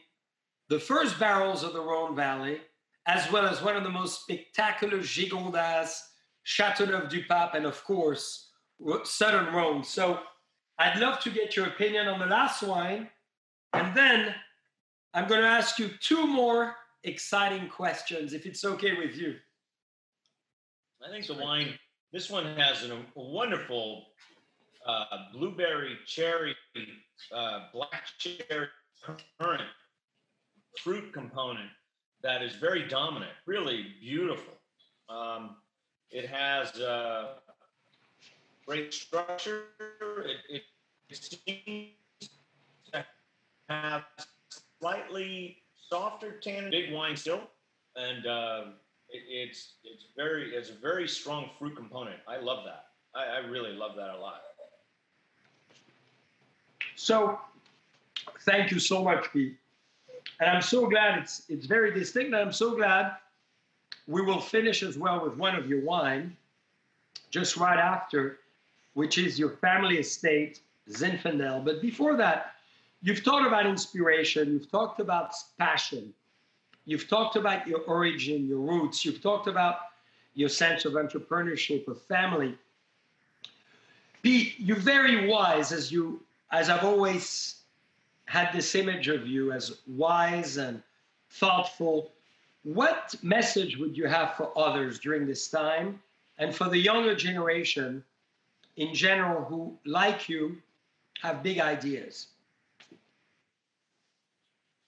the 0.68 0.78
first 0.78 1.18
barrels 1.18 1.62
of 1.64 1.72
the 1.72 1.80
Rhone 1.80 2.14
Valley, 2.14 2.60
as 3.06 3.30
well 3.32 3.46
as 3.46 3.62
one 3.62 3.76
of 3.76 3.82
the 3.82 3.90
most 3.90 4.22
spectacular 4.22 4.98
Gigondas, 4.98 5.98
Châteauneuf-du-Pape, 6.46 7.54
and 7.54 7.66
of 7.66 7.82
course, 7.84 8.50
Southern 9.04 9.52
Rhone. 9.54 9.82
So 9.82 10.20
I'd 10.78 10.98
love 10.98 11.20
to 11.20 11.30
get 11.30 11.56
your 11.56 11.66
opinion 11.66 12.08
on 12.08 12.18
the 12.18 12.26
last 12.26 12.62
wine. 12.62 13.08
And 13.72 13.94
then 13.94 14.34
I'm 15.12 15.28
going 15.28 15.40
to 15.40 15.46
ask 15.46 15.78
you 15.78 15.90
two 16.00 16.26
more 16.26 16.74
exciting 17.04 17.68
questions, 17.68 18.32
if 18.32 18.46
it's 18.46 18.64
okay 18.64 18.96
with 18.96 19.16
you. 19.16 19.36
I 21.06 21.10
think 21.10 21.26
the 21.26 21.34
wine, 21.34 21.78
this 22.12 22.30
one 22.30 22.44
has 22.56 22.84
a 22.84 22.98
wonderful 23.14 24.06
uh, 24.86 25.04
blueberry, 25.32 25.96
cherry, 26.06 26.54
uh, 27.34 27.66
black 27.72 28.04
cherry, 28.18 28.68
currant 29.38 29.62
fruit 30.82 31.12
component 31.12 31.70
that 32.22 32.42
is 32.42 32.54
very 32.54 32.86
dominant, 32.86 33.32
really 33.46 33.86
beautiful. 34.00 34.54
Um, 35.08 35.56
it 36.10 36.28
has 36.28 36.72
uh, 36.76 37.34
great 38.66 38.92
structure. 38.92 39.64
It, 40.48 40.48
it, 40.48 40.62
seems 41.12 42.30
to 42.92 43.04
have 43.68 44.04
slightly 44.80 45.56
softer 45.88 46.38
tannin, 46.38 46.70
big 46.70 46.92
wine 46.92 47.16
still, 47.16 47.40
and 47.96 48.26
uh, 48.26 48.62
it, 49.08 49.22
it's 49.28 49.74
it's 49.82 50.04
very 50.16 50.54
it's 50.54 50.70
a 50.70 50.74
very 50.74 51.08
strong 51.08 51.50
fruit 51.58 51.74
component. 51.74 52.18
I 52.28 52.38
love 52.38 52.64
that. 52.64 52.84
I, 53.12 53.38
I 53.38 53.38
really 53.38 53.72
love 53.72 53.96
that 53.96 54.14
a 54.14 54.18
lot. 54.18 54.42
So, 57.00 57.40
thank 58.40 58.70
you 58.70 58.78
so 58.78 59.02
much, 59.02 59.32
Pete. 59.32 59.56
And 60.40 60.50
I'm 60.50 60.62
so 60.62 60.88
glad 60.88 61.18
it's 61.18 61.42
it's 61.48 61.66
very 61.66 61.92
distinct. 61.92 62.32
And 62.34 62.36
I'm 62.36 62.52
so 62.52 62.76
glad 62.76 63.16
we 64.06 64.22
will 64.22 64.40
finish 64.40 64.82
as 64.82 64.96
well 64.98 65.22
with 65.24 65.36
one 65.36 65.54
of 65.54 65.68
your 65.68 65.80
wine, 65.80 66.36
just 67.30 67.56
right 67.56 67.78
after, 67.78 68.38
which 68.94 69.18
is 69.18 69.38
your 69.38 69.50
family 69.50 69.98
estate, 69.98 70.60
Zinfandel. 70.88 71.64
But 71.64 71.80
before 71.80 72.16
that, 72.16 72.54
You've 73.02 73.24
talked 73.24 73.46
about 73.46 73.66
inspiration, 73.66 74.52
you've 74.52 74.70
talked 74.70 75.00
about 75.00 75.32
passion, 75.58 76.12
you've 76.84 77.08
talked 77.08 77.36
about 77.36 77.66
your 77.66 77.80
origin, 77.80 78.46
your 78.46 78.58
roots, 78.58 79.04
you've 79.04 79.22
talked 79.22 79.46
about 79.46 79.76
your 80.34 80.50
sense 80.50 80.84
of 80.84 80.92
entrepreneurship, 80.92 81.88
of 81.88 82.00
family. 82.02 82.58
Pete, 84.22 84.54
you're 84.58 84.76
very 84.76 85.28
wise 85.28 85.72
as 85.72 85.90
you 85.90 86.22
as 86.50 86.68
I've 86.68 86.84
always 86.84 87.56
had 88.24 88.52
this 88.52 88.74
image 88.74 89.08
of 89.08 89.26
you 89.26 89.52
as 89.52 89.78
wise 89.86 90.56
and 90.56 90.82
thoughtful. 91.30 92.12
What 92.62 93.14
message 93.22 93.76
would 93.76 93.96
you 93.96 94.06
have 94.06 94.34
for 94.36 94.56
others 94.56 94.98
during 94.98 95.26
this 95.26 95.48
time 95.48 96.00
and 96.38 96.54
for 96.54 96.68
the 96.68 96.78
younger 96.78 97.14
generation 97.14 98.04
in 98.76 98.94
general 98.94 99.44
who, 99.44 99.76
like 99.84 100.28
you, 100.28 100.58
have 101.20 101.42
big 101.42 101.58
ideas? 101.60 102.28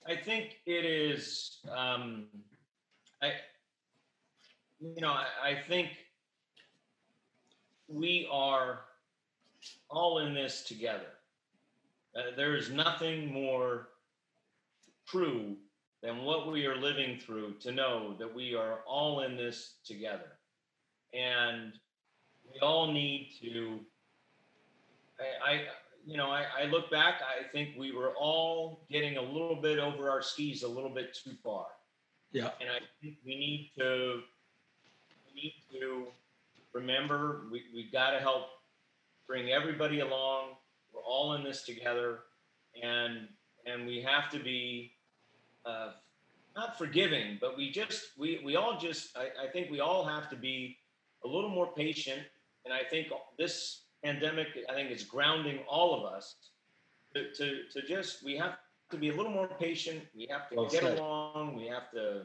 I 0.07 0.17
think 0.17 0.59
it 0.67 0.85
is. 0.85 1.59
Um, 1.71 2.25
I, 3.21 3.33
you 4.81 5.01
know, 5.01 5.11
I, 5.13 5.27
I 5.51 5.55
think 5.69 5.91
we 7.89 8.29
are 8.31 8.81
all 9.91 10.19
in 10.19 10.35
this 10.35 10.63
together. 10.63 11.07
Uh, 12.17 12.35
there 12.37 12.57
is 12.57 12.71
nothing 12.71 13.33
more 13.33 13.89
true 15.07 15.57
than 16.03 16.25
what 16.25 16.51
we 16.51 16.67
are 16.67 16.77
living 16.77 17.19
through 17.19 17.55
to 17.61 17.73
know 17.73 18.15
that 18.19 18.33
we 18.35 18.55
are 18.55 18.81
all 18.87 19.21
in 19.21 19.37
this 19.37 19.75
together. 19.85 20.39
And 21.15 21.73
we 22.53 22.61
all 22.61 22.93
need 22.93 23.31
to, 23.41 23.81
I, 25.21 25.53
I 25.53 25.61
you 26.05 26.17
know, 26.17 26.31
I, 26.31 26.45
I 26.61 26.65
look 26.65 26.91
back, 26.91 27.21
I 27.23 27.47
think 27.49 27.77
we 27.79 27.93
were 27.93 28.15
all 28.17 28.85
getting 28.91 29.17
a 29.17 29.23
little 29.23 29.57
bit 29.57 29.79
over 29.79 30.11
our 30.11 30.23
skis 30.23 30.65
a 30.65 30.69
little 30.69 30.91
bit 30.91 31.15
too 31.15 31.35
far. 31.43 31.67
Yeah. 32.33 32.51
And 32.61 32.71
I 32.71 32.81
think 33.01 33.19
we 33.25 33.37
need 33.37 33.71
to, 33.79 34.23
we 35.27 35.41
need 35.41 35.55
to 35.73 36.07
remember 36.73 37.43
we, 37.53 37.65
we've 37.75 37.93
got 37.93 38.11
to 38.11 38.19
help 38.19 38.47
bring 39.27 39.51
everybody 39.51 40.01
along. 40.01 40.42
All 41.13 41.35
in 41.35 41.45
this 41.45 41.63
together. 41.65 42.21
And, 42.83 43.29
and 43.67 43.87
we 43.87 44.01
have 44.01 44.31
to 44.31 44.39
be 44.39 44.93
uh, 45.67 45.91
not 46.57 46.79
forgiving, 46.79 47.39
but 47.41 47.57
we 47.57 47.71
just 47.71 48.01
we 48.19 48.41
we 48.45 48.57
all 48.57 48.79
just 48.79 49.17
I, 49.17 49.27
I 49.47 49.51
think 49.53 49.71
we 49.71 49.81
all 49.81 50.05
have 50.05 50.29
to 50.31 50.37
be 50.37 50.77
a 51.25 51.29
little 51.29 51.51
more 51.51 51.69
patient. 51.85 52.23
And 52.65 52.73
I 52.75 52.83
think 52.93 53.09
this 53.39 53.85
pandemic 54.05 54.49
I 54.71 54.75
think 54.75 54.91
is 54.91 55.05
grounding 55.05 55.59
all 55.69 55.91
of 55.99 56.13
us 56.13 56.37
to 57.15 57.33
to, 57.39 57.47
to 57.73 57.87
just 57.87 58.25
we 58.25 58.37
have 58.37 58.55
to 58.91 58.97
be 58.99 59.09
a 59.11 59.15
little 59.15 59.33
more 59.33 59.49
patient. 59.49 60.03
We 60.15 60.27
have 60.31 60.49
to 60.51 60.57
Well 60.57 60.69
get 60.69 60.83
said. 60.83 60.99
along. 60.99 61.57
We 61.57 61.67
have 61.69 61.91
to 61.93 62.25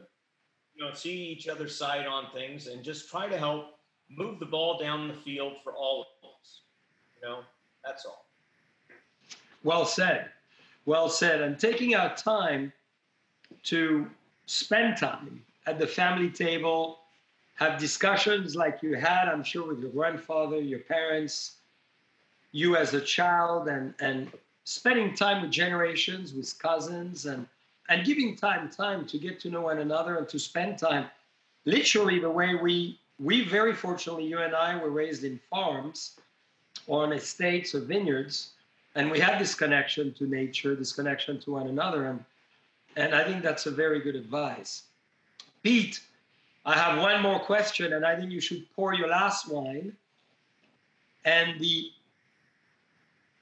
you 0.74 0.84
know 0.84 0.92
see 0.94 1.16
each 1.32 1.48
other's 1.48 1.76
side 1.76 2.06
on 2.06 2.30
things 2.32 2.66
and 2.66 2.82
just 2.84 3.10
try 3.10 3.28
to 3.28 3.38
help 3.38 3.64
move 4.10 4.40
the 4.40 4.46
ball 4.46 4.78
down 4.78 5.08
the 5.08 5.14
field 5.14 5.54
for 5.62 5.72
all 5.74 5.96
of 6.02 6.30
us. 6.30 6.62
You 7.16 7.28
know, 7.28 7.40
that's 7.84 8.04
all. 8.04 8.27
Well 9.64 9.84
said. 9.84 10.30
Well 10.86 11.08
said. 11.08 11.40
And 11.40 11.58
taking 11.58 11.94
our 11.94 12.14
time 12.16 12.72
to 13.64 14.08
spend 14.46 14.96
time 14.96 15.44
at 15.66 15.78
the 15.78 15.86
family 15.86 16.30
table, 16.30 17.00
have 17.56 17.78
discussions 17.78 18.54
like 18.56 18.82
you 18.82 18.94
had, 18.94 19.28
I'm 19.28 19.42
sure, 19.42 19.66
with 19.66 19.80
your 19.80 19.90
grandfather, 19.90 20.60
your 20.60 20.78
parents, 20.78 21.56
you 22.52 22.76
as 22.76 22.94
a 22.94 23.00
child, 23.00 23.68
and, 23.68 23.94
and 24.00 24.30
spending 24.64 25.14
time 25.14 25.42
with 25.42 25.50
generations, 25.50 26.32
with 26.32 26.56
cousins, 26.58 27.26
and, 27.26 27.46
and 27.88 28.06
giving 28.06 28.36
time 28.36 28.70
time 28.70 29.06
to 29.06 29.18
get 29.18 29.40
to 29.40 29.50
know 29.50 29.62
one 29.62 29.78
another 29.78 30.16
and 30.16 30.28
to 30.28 30.38
spend 30.38 30.78
time 30.78 31.06
literally 31.64 32.18
the 32.18 32.30
way 32.30 32.54
we 32.54 32.98
we 33.18 33.42
very 33.44 33.74
fortunately 33.74 34.24
you 34.24 34.38
and 34.38 34.54
I 34.54 34.76
were 34.80 34.90
raised 34.90 35.24
in 35.24 35.40
farms 35.50 36.18
or 36.86 37.02
on 37.02 37.12
estates 37.12 37.74
or 37.74 37.80
vineyards 37.80 38.52
and 38.98 39.12
we 39.12 39.20
have 39.20 39.38
this 39.38 39.54
connection 39.54 40.12
to 40.14 40.26
nature, 40.26 40.74
this 40.74 40.92
connection 40.92 41.38
to 41.42 41.52
one 41.52 41.68
another, 41.68 42.06
and 42.06 42.24
and 42.96 43.14
I 43.14 43.22
think 43.22 43.44
that's 43.44 43.66
a 43.66 43.70
very 43.70 44.00
good 44.00 44.16
advice. 44.16 44.82
Pete, 45.62 46.00
I 46.66 46.74
have 46.76 46.98
one 46.98 47.22
more 47.22 47.38
question, 47.38 47.92
and 47.92 48.04
I 48.04 48.16
think 48.16 48.32
you 48.32 48.40
should 48.40 48.66
pour 48.74 48.94
your 48.94 49.06
last 49.06 49.48
wine. 49.48 49.92
And 51.24 51.60
the 51.60 51.92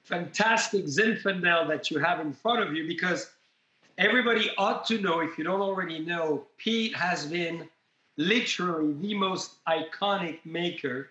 fantastic 0.04 0.84
Zinfandel 0.84 1.68
that 1.68 1.90
you 1.90 2.00
have 2.00 2.20
in 2.20 2.34
front 2.34 2.62
of 2.62 2.74
you, 2.74 2.86
because 2.86 3.30
everybody 3.96 4.50
ought 4.58 4.84
to 4.88 5.00
know, 5.00 5.20
if 5.20 5.38
you 5.38 5.44
don't 5.44 5.62
already 5.62 6.00
know, 6.00 6.44
Pete 6.58 6.94
has 6.94 7.24
been 7.24 7.66
literally 8.18 8.92
the 9.00 9.14
most 9.14 9.64
iconic 9.66 10.40
maker 10.44 11.08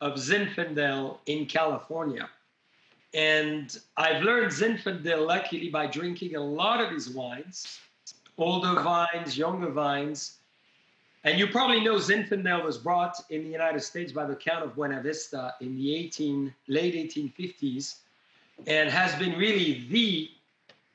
of 0.00 0.12
Zinfandel 0.14 1.18
in 1.26 1.46
California. 1.46 2.28
And 3.12 3.76
I've 3.96 4.22
learned 4.22 4.52
Zinfandel 4.52 5.26
luckily 5.26 5.68
by 5.68 5.86
drinking 5.86 6.36
a 6.36 6.40
lot 6.40 6.80
of 6.80 6.90
his 6.90 7.10
wines, 7.10 7.80
older 8.38 8.80
vines, 8.80 9.36
younger 9.36 9.70
vines. 9.70 10.36
And 11.24 11.38
you 11.38 11.48
probably 11.48 11.80
know 11.80 11.96
Zinfandel 11.96 12.64
was 12.64 12.78
brought 12.78 13.16
in 13.30 13.44
the 13.44 13.50
United 13.50 13.80
States 13.80 14.12
by 14.12 14.26
the 14.26 14.36
Count 14.36 14.64
of 14.64 14.74
Buena 14.74 15.02
Vista 15.02 15.54
in 15.60 15.76
the 15.76 15.94
18, 15.94 16.54
late 16.68 16.94
1850s 16.94 17.96
and 18.66 18.90
has 18.90 19.14
been 19.16 19.38
really 19.38 19.86
the 19.90 20.30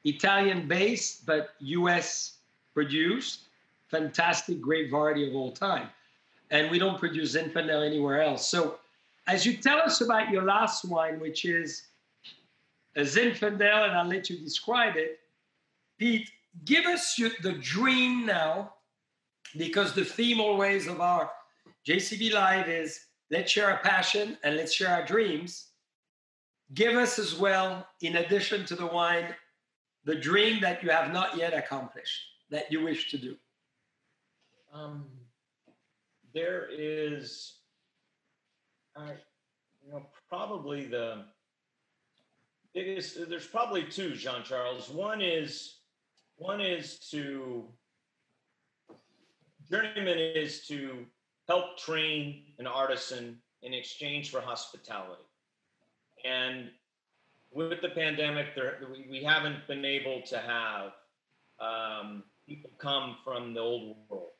Italian 0.04 0.68
based 0.68 1.26
but 1.26 1.52
US 1.60 2.38
produced 2.74 3.42
fantastic 3.90 4.62
grape 4.62 4.92
variety 4.92 5.28
of 5.28 5.36
all 5.36 5.52
time. 5.52 5.90
And 6.52 6.70
we 6.70 6.80
don't 6.80 7.00
produce 7.00 7.36
Zinfandel 7.36 7.86
anywhere 7.86 8.22
else. 8.22 8.48
So 8.48 8.76
as 9.28 9.46
you 9.46 9.58
tell 9.58 9.80
us 9.80 10.02
about 10.02 10.30
your 10.30 10.44
last 10.44 10.86
wine, 10.86 11.20
which 11.20 11.46
is 11.46 11.84
Zinfandel, 13.02 13.88
and 13.88 13.94
I'll 13.94 14.08
let 14.08 14.30
you 14.30 14.38
describe 14.38 14.96
it. 14.96 15.20
Pete, 15.98 16.30
give 16.64 16.86
us 16.86 17.18
your, 17.18 17.32
the 17.42 17.54
dream 17.54 18.26
now, 18.26 18.74
because 19.58 19.94
the 19.94 20.06
theme 20.06 20.40
always 20.40 20.88
of 20.88 21.02
our 21.02 21.30
JCB 21.88 22.34
Live 22.34 22.70
is 22.70 23.00
let's 23.32 23.52
share 23.52 23.70
our 23.70 23.80
passion 23.80 24.38
and 24.44 24.56
let's 24.56 24.74
share 24.74 24.90
our 24.90 25.06
dreams. 25.06 25.68
Give 26.74 26.96
us 26.96 27.20
as 27.20 27.36
well, 27.36 27.88
in 28.02 28.18
addition 28.18 28.66
to 28.66 28.76
the 28.76 28.88
wine, 28.88 29.36
the 30.04 30.16
dream 30.16 30.62
that 30.62 30.82
you 30.82 30.90
have 30.90 31.14
not 31.14 31.38
yet 31.38 31.54
accomplished 31.54 32.22
that 32.50 32.72
you 32.72 32.84
wish 32.84 33.12
to 33.12 33.18
do. 33.18 33.36
Um, 34.74 35.06
there 36.34 36.68
is, 36.72 37.54
I, 38.96 39.12
you 39.84 39.92
know, 39.92 40.06
probably 40.28 40.86
the 40.86 41.26
There's 42.76 43.48
probably 43.48 43.84
two, 43.84 44.16
Jean 44.16 44.44
Charles. 44.44 44.90
One 44.90 45.22
is, 45.22 45.78
one 46.36 46.60
is 46.62 47.00
to 47.12 47.66
journeyman 49.70 50.20
is 50.20 50.68
to 50.68 51.06
help 51.48 51.78
train 51.78 52.44
an 52.60 52.68
artisan 52.68 53.38
in 53.64 53.74
exchange 53.74 54.30
for 54.30 54.42
hospitality, 54.42 55.24
and 56.24 56.70
with 57.52 57.82
the 57.82 57.90
pandemic, 57.90 58.54
there 58.56 58.78
we, 58.92 59.08
we 59.10 59.24
haven't 59.24 59.66
been 59.68 59.86
able 59.86 60.22
to 60.24 60.38
have 60.38 60.92
um, 61.60 62.24
people 62.48 62.70
come 62.78 63.18
from 63.24 63.54
the 63.54 63.60
old 63.62 63.96
world 64.10 64.32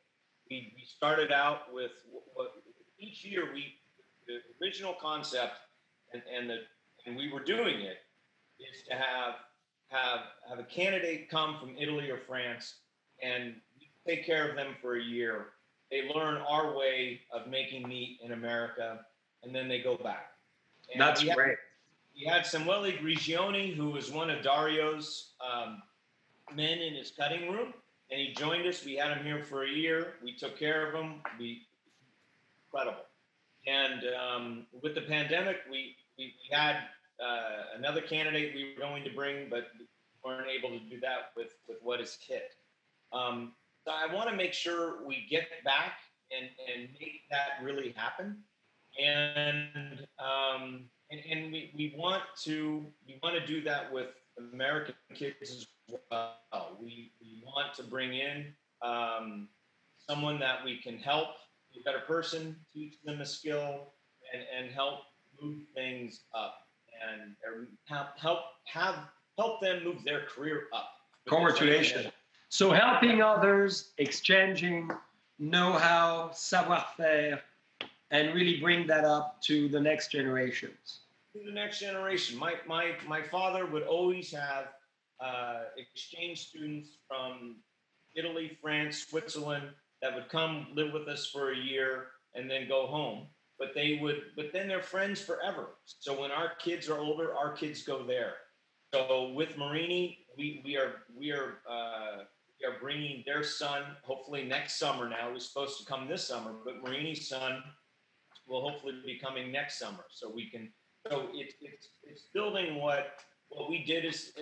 we, 0.50 0.72
we 0.76 0.84
started 0.84 1.32
out 1.32 1.72
with 1.72 1.92
what 2.34 2.52
each 2.98 3.24
year 3.24 3.52
we 3.52 3.74
the 4.26 4.38
original 4.64 4.94
concept 5.00 5.54
and, 6.12 6.22
and 6.34 6.50
the 6.50 6.58
and 7.06 7.16
we 7.16 7.32
were 7.32 7.42
doing 7.42 7.80
it 7.80 7.98
is 8.76 8.82
to 8.88 8.94
have 8.94 9.34
have 9.88 10.20
have 10.48 10.58
a 10.58 10.64
candidate 10.64 11.28
come 11.30 11.56
from 11.60 11.70
Italy 11.78 12.10
or 12.10 12.18
France 12.18 12.76
and 13.22 13.54
take 14.06 14.26
care 14.26 14.48
of 14.48 14.56
them 14.56 14.74
for 14.80 14.96
a 14.96 15.02
year. 15.02 15.46
They 15.90 16.08
learn 16.14 16.38
our 16.48 16.76
way 16.76 17.20
of 17.32 17.46
making 17.46 17.88
meat 17.88 18.18
in 18.22 18.32
America 18.32 19.00
and 19.42 19.54
then 19.54 19.68
they 19.68 19.80
go 19.80 19.96
back. 19.96 20.32
And 20.92 21.00
That's 21.00 21.22
we 21.22 21.28
had- 21.28 21.36
great. 21.36 21.58
we 22.18 22.24
had 22.24 22.42
Samuele 22.42 22.98
Grigioni, 22.98 23.74
who 23.74 23.90
was 23.90 24.10
one 24.10 24.28
of 24.30 24.42
Dario's 24.42 25.34
um, 25.40 25.82
men 26.54 26.78
in 26.78 26.94
his 26.94 27.12
cutting 27.12 27.50
room, 27.52 27.72
and 28.10 28.20
he 28.20 28.32
joined 28.34 28.66
us. 28.66 28.84
We 28.84 28.94
had 28.96 29.16
him 29.16 29.24
here 29.24 29.42
for 29.44 29.64
a 29.64 29.68
year. 29.68 30.14
We 30.22 30.32
took 30.32 30.58
care 30.58 30.88
of 30.88 30.94
him. 30.94 31.20
We 31.38 31.66
incredible. 32.66 33.04
And 33.66 34.02
um, 34.14 34.66
with 34.82 34.94
the 34.94 35.02
pandemic, 35.02 35.58
we 35.70 35.96
we, 36.18 36.34
we 36.42 36.56
had 36.56 36.76
uh, 37.20 37.76
another 37.76 38.00
candidate 38.00 38.54
we 38.54 38.74
were 38.74 38.80
going 38.80 39.04
to 39.04 39.10
bring, 39.10 39.48
but 39.50 39.68
weren't 40.24 40.48
able 40.48 40.70
to 40.70 40.84
do 40.90 40.98
that 41.00 41.30
with 41.36 41.54
with 41.68 41.78
what 41.82 42.00
is 42.00 42.18
hit. 42.26 42.54
Um, 43.12 43.52
so 43.84 43.92
I 43.92 44.12
want 44.12 44.28
to 44.28 44.36
make 44.36 44.52
sure 44.52 45.06
we 45.06 45.26
get 45.30 45.44
back 45.64 45.98
and 46.36 46.48
and 46.74 46.88
make 47.00 47.22
that 47.30 47.62
really 47.62 47.94
happen. 47.96 48.38
And 49.02 50.06
um, 50.18 50.88
and, 51.10 51.20
and 51.30 51.52
we, 51.52 51.72
we 51.76 51.94
want 51.96 52.22
to 52.44 52.84
we 53.06 53.18
want 53.22 53.36
to 53.36 53.46
do 53.46 53.62
that 53.62 53.92
with 53.92 54.08
American 54.52 54.94
kids 55.14 55.36
as 55.42 55.66
well. 56.10 56.36
We, 56.80 57.12
we 57.20 57.42
want 57.44 57.74
to 57.74 57.82
bring 57.82 58.14
in 58.14 58.46
um, 58.82 59.48
someone 60.08 60.38
that 60.40 60.64
we 60.64 60.78
can 60.78 60.98
help 60.98 61.28
be 61.72 61.80
a 61.80 61.84
better 61.84 62.04
person, 62.06 62.56
teach 62.72 62.96
them 63.04 63.20
a 63.20 63.26
skill, 63.26 63.92
and, 64.32 64.42
and 64.56 64.74
help 64.74 65.00
move 65.40 65.62
things 65.74 66.22
up 66.34 66.65
and 67.02 67.66
help 67.84 68.08
help 68.18 68.40
have 68.64 68.96
help 69.38 69.60
them 69.60 69.84
move 69.84 70.02
their 70.04 70.22
career 70.26 70.64
up. 70.72 70.90
Congratulations. 71.28 72.06
So 72.48 72.70
helping 72.70 73.20
others, 73.22 73.92
exchanging 73.98 74.90
know-how, 75.38 76.30
savoir-faire, 76.32 77.42
and 78.10 78.34
really 78.34 78.60
bring 78.60 78.86
that 78.86 79.04
up 79.04 79.42
to 79.42 79.68
the 79.68 79.80
next 79.80 80.10
generations. 80.12 81.00
to 81.36 81.44
the 81.44 81.52
next 81.52 81.80
generation. 81.80 82.38
My 82.38 82.54
my 82.66 82.94
my 83.06 83.22
father 83.22 83.66
would 83.66 83.82
always 83.82 84.32
have 84.32 84.68
uh, 85.20 85.64
exchange 85.76 86.48
students 86.48 86.98
from 87.08 87.56
Italy, 88.14 88.56
France, 88.62 89.06
Switzerland 89.08 89.66
that 90.02 90.14
would 90.14 90.28
come 90.28 90.68
live 90.74 90.92
with 90.92 91.08
us 91.08 91.26
for 91.26 91.52
a 91.52 91.56
year 91.56 92.08
and 92.34 92.50
then 92.50 92.68
go 92.68 92.86
home. 92.86 93.26
But 93.58 93.68
they 93.74 93.98
would, 94.00 94.22
but 94.36 94.52
then 94.52 94.68
they're 94.68 94.82
friends 94.82 95.20
forever. 95.20 95.70
So 95.84 96.20
when 96.20 96.30
our 96.30 96.52
kids 96.56 96.88
are 96.88 96.98
older, 96.98 97.34
our 97.34 97.52
kids 97.52 97.82
go 97.82 98.04
there. 98.06 98.34
So 98.94 99.32
with 99.32 99.56
Marini, 99.56 100.26
we 100.36 100.62
we 100.64 100.76
are 100.76 101.02
we 101.16 101.32
are 101.32 101.58
uh, 101.68 102.24
we 102.60 102.66
are 102.66 102.78
bringing 102.80 103.22
their 103.26 103.42
son 103.42 103.82
hopefully 104.02 104.44
next 104.44 104.78
summer. 104.78 105.08
Now 105.08 105.32
he's 105.32 105.48
supposed 105.48 105.78
to 105.78 105.84
come 105.84 106.08
this 106.08 106.26
summer, 106.26 106.52
but 106.64 106.82
Marini's 106.82 107.28
son 107.28 107.62
will 108.46 108.68
hopefully 108.68 108.94
be 109.04 109.18
coming 109.18 109.50
next 109.50 109.78
summer. 109.78 110.04
So 110.10 110.30
we 110.30 110.48
can. 110.48 110.70
So 111.10 111.28
it, 111.32 111.54
it's 111.60 111.88
it's 112.02 112.22
building 112.34 112.76
what 112.76 113.14
what 113.48 113.68
we 113.70 113.84
did 113.84 114.04
is 114.04 114.32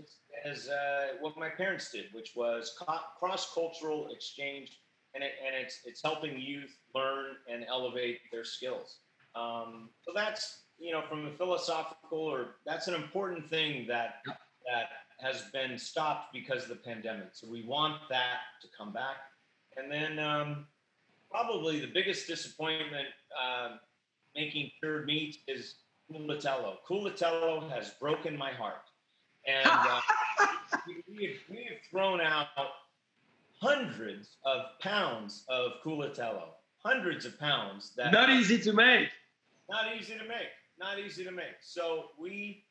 as 0.45 0.69
uh, 0.69 1.15
what 1.21 1.37
my 1.37 1.49
parents 1.49 1.91
did, 1.91 2.07
which 2.13 2.33
was 2.37 2.77
co- 2.79 3.01
cross 3.19 3.53
cultural 3.53 4.09
exchange, 4.11 4.81
and 5.15 5.23
it, 5.23 5.33
and 5.45 5.55
it's 5.55 5.81
it's 5.85 6.03
helping 6.03 6.39
youth 6.41 6.77
learn 6.95 7.37
and 7.51 7.65
elevate 7.69 8.21
their 8.31 8.45
skills. 8.45 8.99
Um, 9.35 9.91
so 10.03 10.13
that's 10.15 10.63
you 10.79 10.93
know 10.93 11.03
from 11.09 11.27
a 11.27 11.31
philosophical 11.33 12.19
or 12.19 12.57
that's 12.67 12.89
an 12.89 12.95
important 12.95 13.49
thing 13.49 13.87
that 13.89 14.23
that 14.27 14.89
has 15.21 15.43
been 15.53 15.79
stopped 15.79 16.33
because 16.33 16.65
of 16.65 16.69
the 16.69 16.77
pandemic. 16.77 17.29
So 17.33 17.49
we 17.49 17.63
want 17.63 18.01
that 18.11 18.39
to 18.63 18.69
come 18.77 18.93
back. 18.93 19.17
And 19.77 19.91
then 19.91 20.19
um, 20.19 20.67
probably 21.31 21.81
the 21.81 21.87
biggest 21.87 22.27
disappointment 22.27 23.09
uh, 23.41 23.77
making 24.35 24.71
cured 24.81 25.07
meats 25.07 25.39
is 25.49 25.77
Culatello. 26.13 26.77
Culatello 26.89 27.71
has 27.71 27.91
broken 28.01 28.37
my 28.37 28.53
heart. 28.53 28.91
And 29.47 29.67
uh, 29.71 30.01
we, 30.87 31.03
we, 31.09 31.25
have, 31.27 31.37
we 31.51 31.57
have 31.65 31.79
thrown 31.91 32.21
out 32.21 32.49
hundreds 33.61 34.37
of 34.45 34.63
pounds 34.81 35.45
of 35.49 35.73
Culatello, 35.85 36.49
hundreds 36.85 37.25
of 37.25 37.39
pounds. 37.39 37.93
That 37.97 38.13
not 38.13 38.31
easy 38.31 38.59
to 38.61 38.73
make. 38.73 39.09
Not 39.69 39.97
easy 39.97 40.15
to 40.15 40.25
make. 40.25 40.53
Not 40.79 40.99
easy 40.99 41.25
to 41.25 41.31
make. 41.33 41.57
So 41.63 42.07
we 42.19 42.65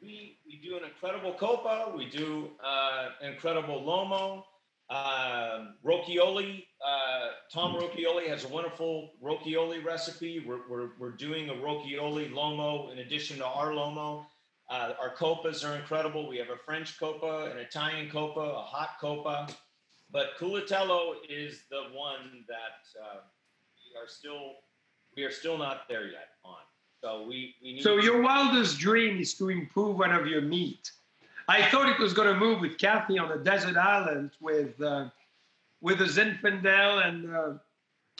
we 0.00 0.38
we 0.46 0.60
do 0.62 0.76
an 0.76 0.84
incredible 0.84 1.34
copa. 1.34 1.92
We 1.96 2.10
do 2.10 2.50
uh, 2.64 3.10
incredible 3.22 3.82
lomo. 3.82 4.44
Uh, 4.90 5.68
rochioli. 5.84 6.64
Uh, 6.86 7.28
Tom 7.50 7.74
Rochioli 7.74 8.28
has 8.28 8.44
a 8.44 8.48
wonderful 8.48 9.12
rochioli 9.22 9.82
recipe. 9.82 10.44
We're, 10.46 10.68
we're, 10.68 10.90
we're 10.98 11.12
doing 11.12 11.48
a 11.48 11.54
rochioli 11.54 12.30
lomo 12.30 12.92
in 12.92 12.98
addition 12.98 13.38
to 13.38 13.46
our 13.46 13.70
lomo. 13.70 14.26
Uh, 14.68 14.92
our 15.00 15.14
copas 15.14 15.64
are 15.64 15.76
incredible. 15.76 16.28
We 16.28 16.36
have 16.36 16.50
a 16.50 16.58
French 16.66 16.98
copa, 16.98 17.50
an 17.50 17.58
Italian 17.58 18.10
copa, 18.10 18.40
a 18.40 18.62
hot 18.62 18.90
copa. 19.00 19.48
But 20.10 20.36
Culatello 20.38 21.14
is 21.28 21.62
the 21.70 21.84
one 21.94 22.44
that 22.46 23.02
uh, 23.02 23.20
we 23.20 23.98
are 23.98 24.08
still 24.08 24.52
we 25.16 25.24
are 25.24 25.30
still 25.30 25.58
not 25.58 25.88
there 25.88 26.06
yet 26.06 26.30
on. 26.44 26.56
So 27.02 27.26
we, 27.26 27.54
we 27.62 27.80
So 27.80 27.96
your 27.98 28.22
wildest 28.22 28.78
dream 28.78 29.20
is 29.20 29.34
to 29.34 29.50
improve 29.50 29.98
one 29.98 30.12
of 30.12 30.26
your 30.26 30.40
meat. 30.40 30.90
I 31.48 31.62
thought 31.70 31.88
it 31.88 31.98
was 31.98 32.14
going 32.14 32.28
to 32.28 32.38
move 32.38 32.60
with 32.60 32.78
Kathy 32.78 33.18
on 33.18 33.30
a 33.30 33.38
desert 33.38 33.76
island 33.76 34.30
with 34.40 34.80
uh, 34.80 35.08
with 35.82 36.00
a 36.00 36.04
Zinfandel 36.04 37.06
and 37.06 37.34
uh, 37.34 37.52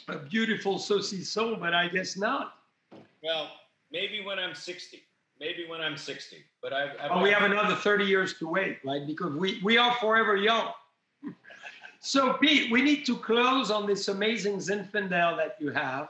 a 0.07 0.19
beautiful 0.19 0.75
saucisson, 0.75 1.59
but 1.59 1.73
I 1.73 1.87
guess 1.87 2.15
not. 2.15 2.59
Well, 3.23 3.49
maybe 3.91 4.23
when 4.23 4.37
I'm 4.37 4.53
60. 4.53 5.01
Maybe 5.39 5.65
when 5.67 5.81
I'm 5.81 5.97
60. 5.97 6.37
But 6.61 6.73
I've, 6.73 6.91
I've 7.01 7.11
oh, 7.11 7.21
we 7.23 7.31
have 7.31 7.43
another 7.43 7.75
30 7.75 8.05
years 8.05 8.37
to 8.37 8.47
wait, 8.47 8.77
right? 8.85 9.05
Because 9.05 9.33
we, 9.33 9.59
we 9.63 9.77
are 9.77 9.95
forever 9.95 10.35
young. 10.37 10.71
so, 11.99 12.33
Pete, 12.33 12.71
we 12.71 12.83
need 12.83 13.05
to 13.07 13.17
close 13.17 13.71
on 13.71 13.87
this 13.87 14.07
amazing 14.07 14.57
Zinfandel 14.57 15.35
that 15.37 15.57
you 15.59 15.71
have. 15.71 16.09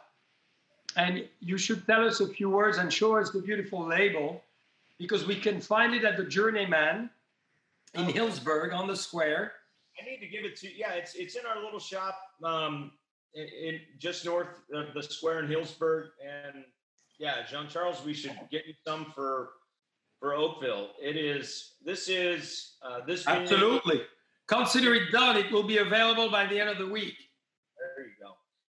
And 0.95 1.27
you 1.41 1.57
should 1.57 1.85
tell 1.85 2.07
us 2.07 2.19
a 2.21 2.27
few 2.27 2.49
words 2.49 2.77
and 2.77 2.91
show 2.91 3.17
us 3.17 3.31
the 3.31 3.41
beautiful 3.41 3.85
label 3.85 4.41
because 4.97 5.25
we 5.27 5.35
can 5.35 5.59
find 5.59 5.93
it 5.93 6.03
at 6.05 6.17
the 6.17 6.23
Journeyman 6.23 7.09
in 7.95 8.05
Healdsburg 8.05 8.73
on 8.73 8.87
the 8.87 8.95
square. 8.95 9.53
I 9.99 10.09
need 10.09 10.19
to 10.19 10.27
give 10.27 10.45
it 10.45 10.55
to 10.57 10.73
yeah, 10.75 10.93
it's 10.93 11.15
it's 11.15 11.35
in 11.35 11.45
our 11.45 11.63
little 11.63 11.79
shop 11.79 12.17
um, 12.43 12.91
in, 13.33 13.47
in 13.61 13.79
just 13.99 14.25
north 14.25 14.61
of 14.73 14.93
the 14.93 15.03
square 15.03 15.39
in 15.39 15.47
Healdsburg. 15.47 16.07
And 16.23 16.65
yeah, 17.19 17.45
Jean 17.49 17.67
Charles, 17.67 18.03
we 18.05 18.13
should 18.13 18.37
get 18.51 18.65
you 18.65 18.73
some 18.85 19.11
for 19.15 19.49
for 20.19 20.33
Oakville. 20.33 20.89
It 21.01 21.15
is 21.15 21.73
this 21.83 22.09
is 22.09 22.75
uh, 22.81 23.01
this 23.05 23.27
absolutely. 23.27 24.01
Consider 24.47 24.93
it 24.93 25.11
done. 25.11 25.37
It 25.37 25.51
will 25.51 25.63
be 25.63 25.79
available 25.79 26.29
by 26.29 26.45
the 26.45 26.59
end 26.59 26.69
of 26.69 26.77
the 26.77 26.87
week. 26.87 27.15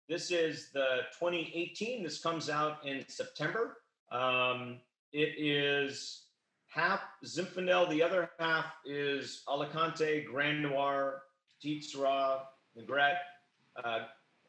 This 0.09 0.31
is 0.31 0.69
the 0.73 1.01
2018. 1.19 2.01
This 2.01 2.19
comes 2.19 2.49
out 2.49 2.77
in 2.85 3.03
September. 3.09 3.79
Um, 4.09 4.79
it 5.11 5.35
is 5.37 6.27
half 6.69 7.01
Zinfandel. 7.25 7.89
The 7.89 8.01
other 8.01 8.29
half 8.39 8.65
is 8.85 9.43
Alicante, 9.49 10.23
Grand 10.23 10.63
Noir, 10.63 11.23
Petite 11.51 11.83
Syrah, 11.83 12.39
Negrette, 12.77 13.17
uh, 13.83 13.99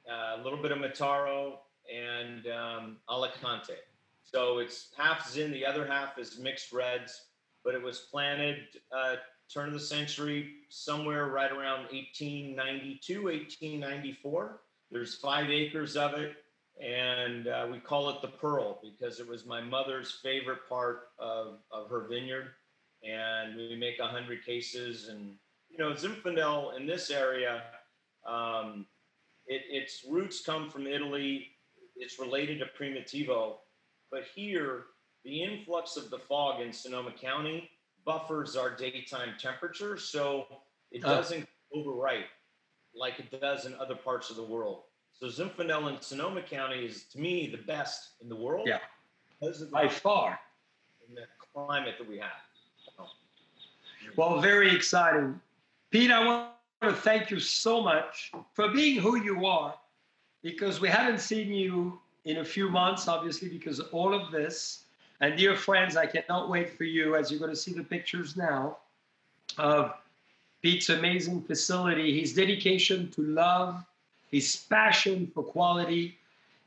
a 0.08 0.40
little 0.44 0.62
bit 0.62 0.70
of 0.70 0.78
Mataro, 0.78 1.54
and 1.92 2.46
um, 2.46 2.96
Alicante. 3.10 3.74
So 4.22 4.58
it's 4.58 4.90
half 4.96 5.28
Zin, 5.28 5.50
the 5.50 5.66
other 5.66 5.84
half 5.84 6.18
is 6.18 6.38
mixed 6.38 6.72
reds, 6.72 7.30
but 7.64 7.74
it 7.74 7.82
was 7.82 8.06
planted 8.12 8.58
uh, 8.96 9.16
turn 9.52 9.68
of 9.68 9.74
the 9.74 9.80
century, 9.80 10.50
somewhere 10.68 11.26
right 11.26 11.50
around 11.50 11.86
1892, 11.90 13.24
1894. 13.24 14.60
There's 14.90 15.16
five 15.16 15.50
acres 15.50 15.96
of 15.96 16.14
it, 16.14 16.36
and 16.80 17.48
uh, 17.48 17.66
we 17.70 17.78
call 17.78 18.08
it 18.10 18.22
the 18.22 18.28
Pearl 18.28 18.80
because 18.82 19.20
it 19.20 19.28
was 19.28 19.44
my 19.44 19.60
mother's 19.60 20.18
favorite 20.22 20.68
part 20.68 21.08
of, 21.18 21.58
of 21.70 21.90
her 21.90 22.06
vineyard. 22.08 22.50
And 23.02 23.56
we 23.56 23.76
make 23.76 23.98
100 23.98 24.44
cases. 24.44 25.08
And, 25.08 25.34
you 25.68 25.78
know, 25.78 25.92
Zinfandel 25.92 26.76
in 26.76 26.86
this 26.86 27.10
area, 27.10 27.62
um, 28.26 28.86
it, 29.46 29.62
its 29.70 30.04
roots 30.08 30.40
come 30.40 30.70
from 30.70 30.86
Italy. 30.86 31.48
It's 31.96 32.18
related 32.18 32.60
to 32.60 32.66
Primitivo. 32.66 33.56
But 34.10 34.24
here, 34.34 34.84
the 35.24 35.42
influx 35.42 35.96
of 35.96 36.10
the 36.10 36.18
fog 36.18 36.60
in 36.60 36.72
Sonoma 36.72 37.12
County 37.12 37.70
buffers 38.04 38.56
our 38.56 38.74
daytime 38.74 39.34
temperature. 39.38 39.96
So 39.98 40.46
it 40.90 41.02
doesn't 41.02 41.42
uh. 41.42 41.78
overripe 41.78 42.26
like 42.98 43.18
it 43.18 43.40
does 43.40 43.66
in 43.66 43.74
other 43.74 43.94
parts 43.94 44.30
of 44.30 44.36
the 44.36 44.42
world. 44.42 44.82
So 45.18 45.26
Zinfandel 45.26 45.94
in 45.94 46.00
Sonoma 46.00 46.42
County 46.42 46.84
is, 46.86 47.04
to 47.04 47.18
me, 47.18 47.48
the 47.48 47.62
best 47.62 48.10
in 48.20 48.28
the 48.28 48.36
world. 48.36 48.68
Yeah, 48.68 48.78
by 49.72 49.88
far. 49.88 50.38
In 51.08 51.14
the 51.14 51.22
climate 51.52 51.94
that 51.98 52.08
we 52.08 52.18
have. 52.18 52.30
So. 52.96 53.06
Well, 54.16 54.40
very 54.40 54.74
exciting. 54.74 55.40
Pete, 55.90 56.10
I 56.10 56.24
want 56.24 56.50
to 56.82 56.92
thank 56.92 57.30
you 57.30 57.40
so 57.40 57.82
much 57.82 58.30
for 58.52 58.68
being 58.68 59.00
who 59.00 59.16
you 59.16 59.46
are 59.46 59.74
because 60.42 60.80
we 60.80 60.88
haven't 60.88 61.20
seen 61.20 61.52
you 61.52 61.98
in 62.24 62.38
a 62.38 62.44
few 62.44 62.68
months, 62.68 63.08
obviously, 63.08 63.48
because 63.48 63.78
of 63.78 63.88
all 63.92 64.14
of 64.14 64.30
this. 64.30 64.84
And 65.20 65.36
dear 65.36 65.56
friends, 65.56 65.96
I 65.96 66.06
cannot 66.06 66.48
wait 66.48 66.76
for 66.76 66.84
you 66.84 67.16
as 67.16 67.30
you're 67.30 67.40
going 67.40 67.50
to 67.50 67.56
see 67.56 67.72
the 67.72 67.82
pictures 67.82 68.36
now 68.36 68.78
of 69.56 69.94
Pete's 70.62 70.88
amazing 70.88 71.42
facility, 71.42 72.20
his 72.20 72.34
dedication 72.34 73.10
to 73.12 73.22
love, 73.22 73.84
his 74.30 74.56
passion 74.68 75.30
for 75.32 75.42
quality, 75.42 76.18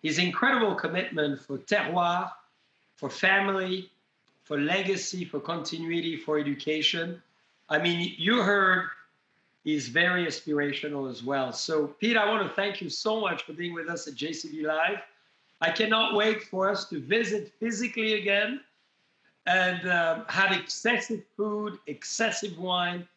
his 0.01 0.17
incredible 0.17 0.75
commitment 0.75 1.39
for 1.39 1.57
terroir, 1.57 2.31
for 2.95 3.09
family, 3.09 3.89
for 4.43 4.59
legacy, 4.59 5.25
for 5.25 5.39
continuity, 5.39 6.17
for 6.17 6.39
education. 6.39 7.21
I 7.69 7.79
mean, 7.79 8.13
you 8.17 8.41
heard 8.41 8.89
he's 9.63 9.87
very 9.87 10.25
inspirational 10.25 11.07
as 11.07 11.23
well. 11.23 11.51
So, 11.51 11.87
Pete, 11.87 12.17
I 12.17 12.27
want 12.27 12.47
to 12.47 12.53
thank 12.55 12.81
you 12.81 12.89
so 12.89 13.19
much 13.19 13.43
for 13.43 13.53
being 13.53 13.73
with 13.73 13.89
us 13.89 14.07
at 14.07 14.15
JCB 14.15 14.63
Live. 14.63 14.99
I 15.61 15.69
cannot 15.69 16.15
wait 16.15 16.43
for 16.43 16.69
us 16.69 16.89
to 16.89 16.99
visit 16.99 17.51
physically 17.59 18.15
again 18.15 18.61
and 19.45 19.87
um, 19.89 20.25
have 20.27 20.51
excessive 20.51 21.21
food, 21.37 21.77
excessive 21.87 22.57
wine, 22.57 23.07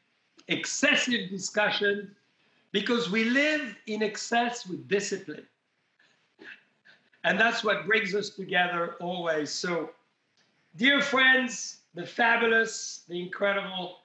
excessive 0.49 1.31
discussion, 1.31 2.15
because 2.73 3.11
we 3.11 3.25
live 3.25 3.77
in 3.87 4.03
excess 4.03 4.67
with 4.67 4.89
discipline. 4.89 5.47
And 7.25 7.39
that's 7.39 7.65
what 7.65 7.87
brings 7.87 8.15
us 8.15 8.31
together 8.31 8.97
always. 9.01 9.51
So, 9.51 9.91
dear 10.77 11.01
friends, 11.01 11.79
the 11.95 12.05
fabulous, 12.05 13.05
the 13.09 13.21
incredible, 13.21 13.99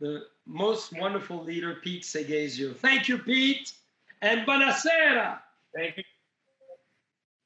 the 0.00 0.24
most 0.46 0.92
wonderful 0.98 1.44
leader, 1.44 1.76
Pete 1.82 2.02
Seghesio. 2.02 2.74
Thank 2.76 3.08
you, 3.08 3.18
Pete, 3.18 3.72
and 4.22 4.46
buonasera. 4.46 5.38
Thank 5.74 5.98
you. 5.98 6.04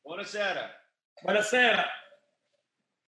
Buonasera. 0.06 0.68
Buonasera. 1.24 1.84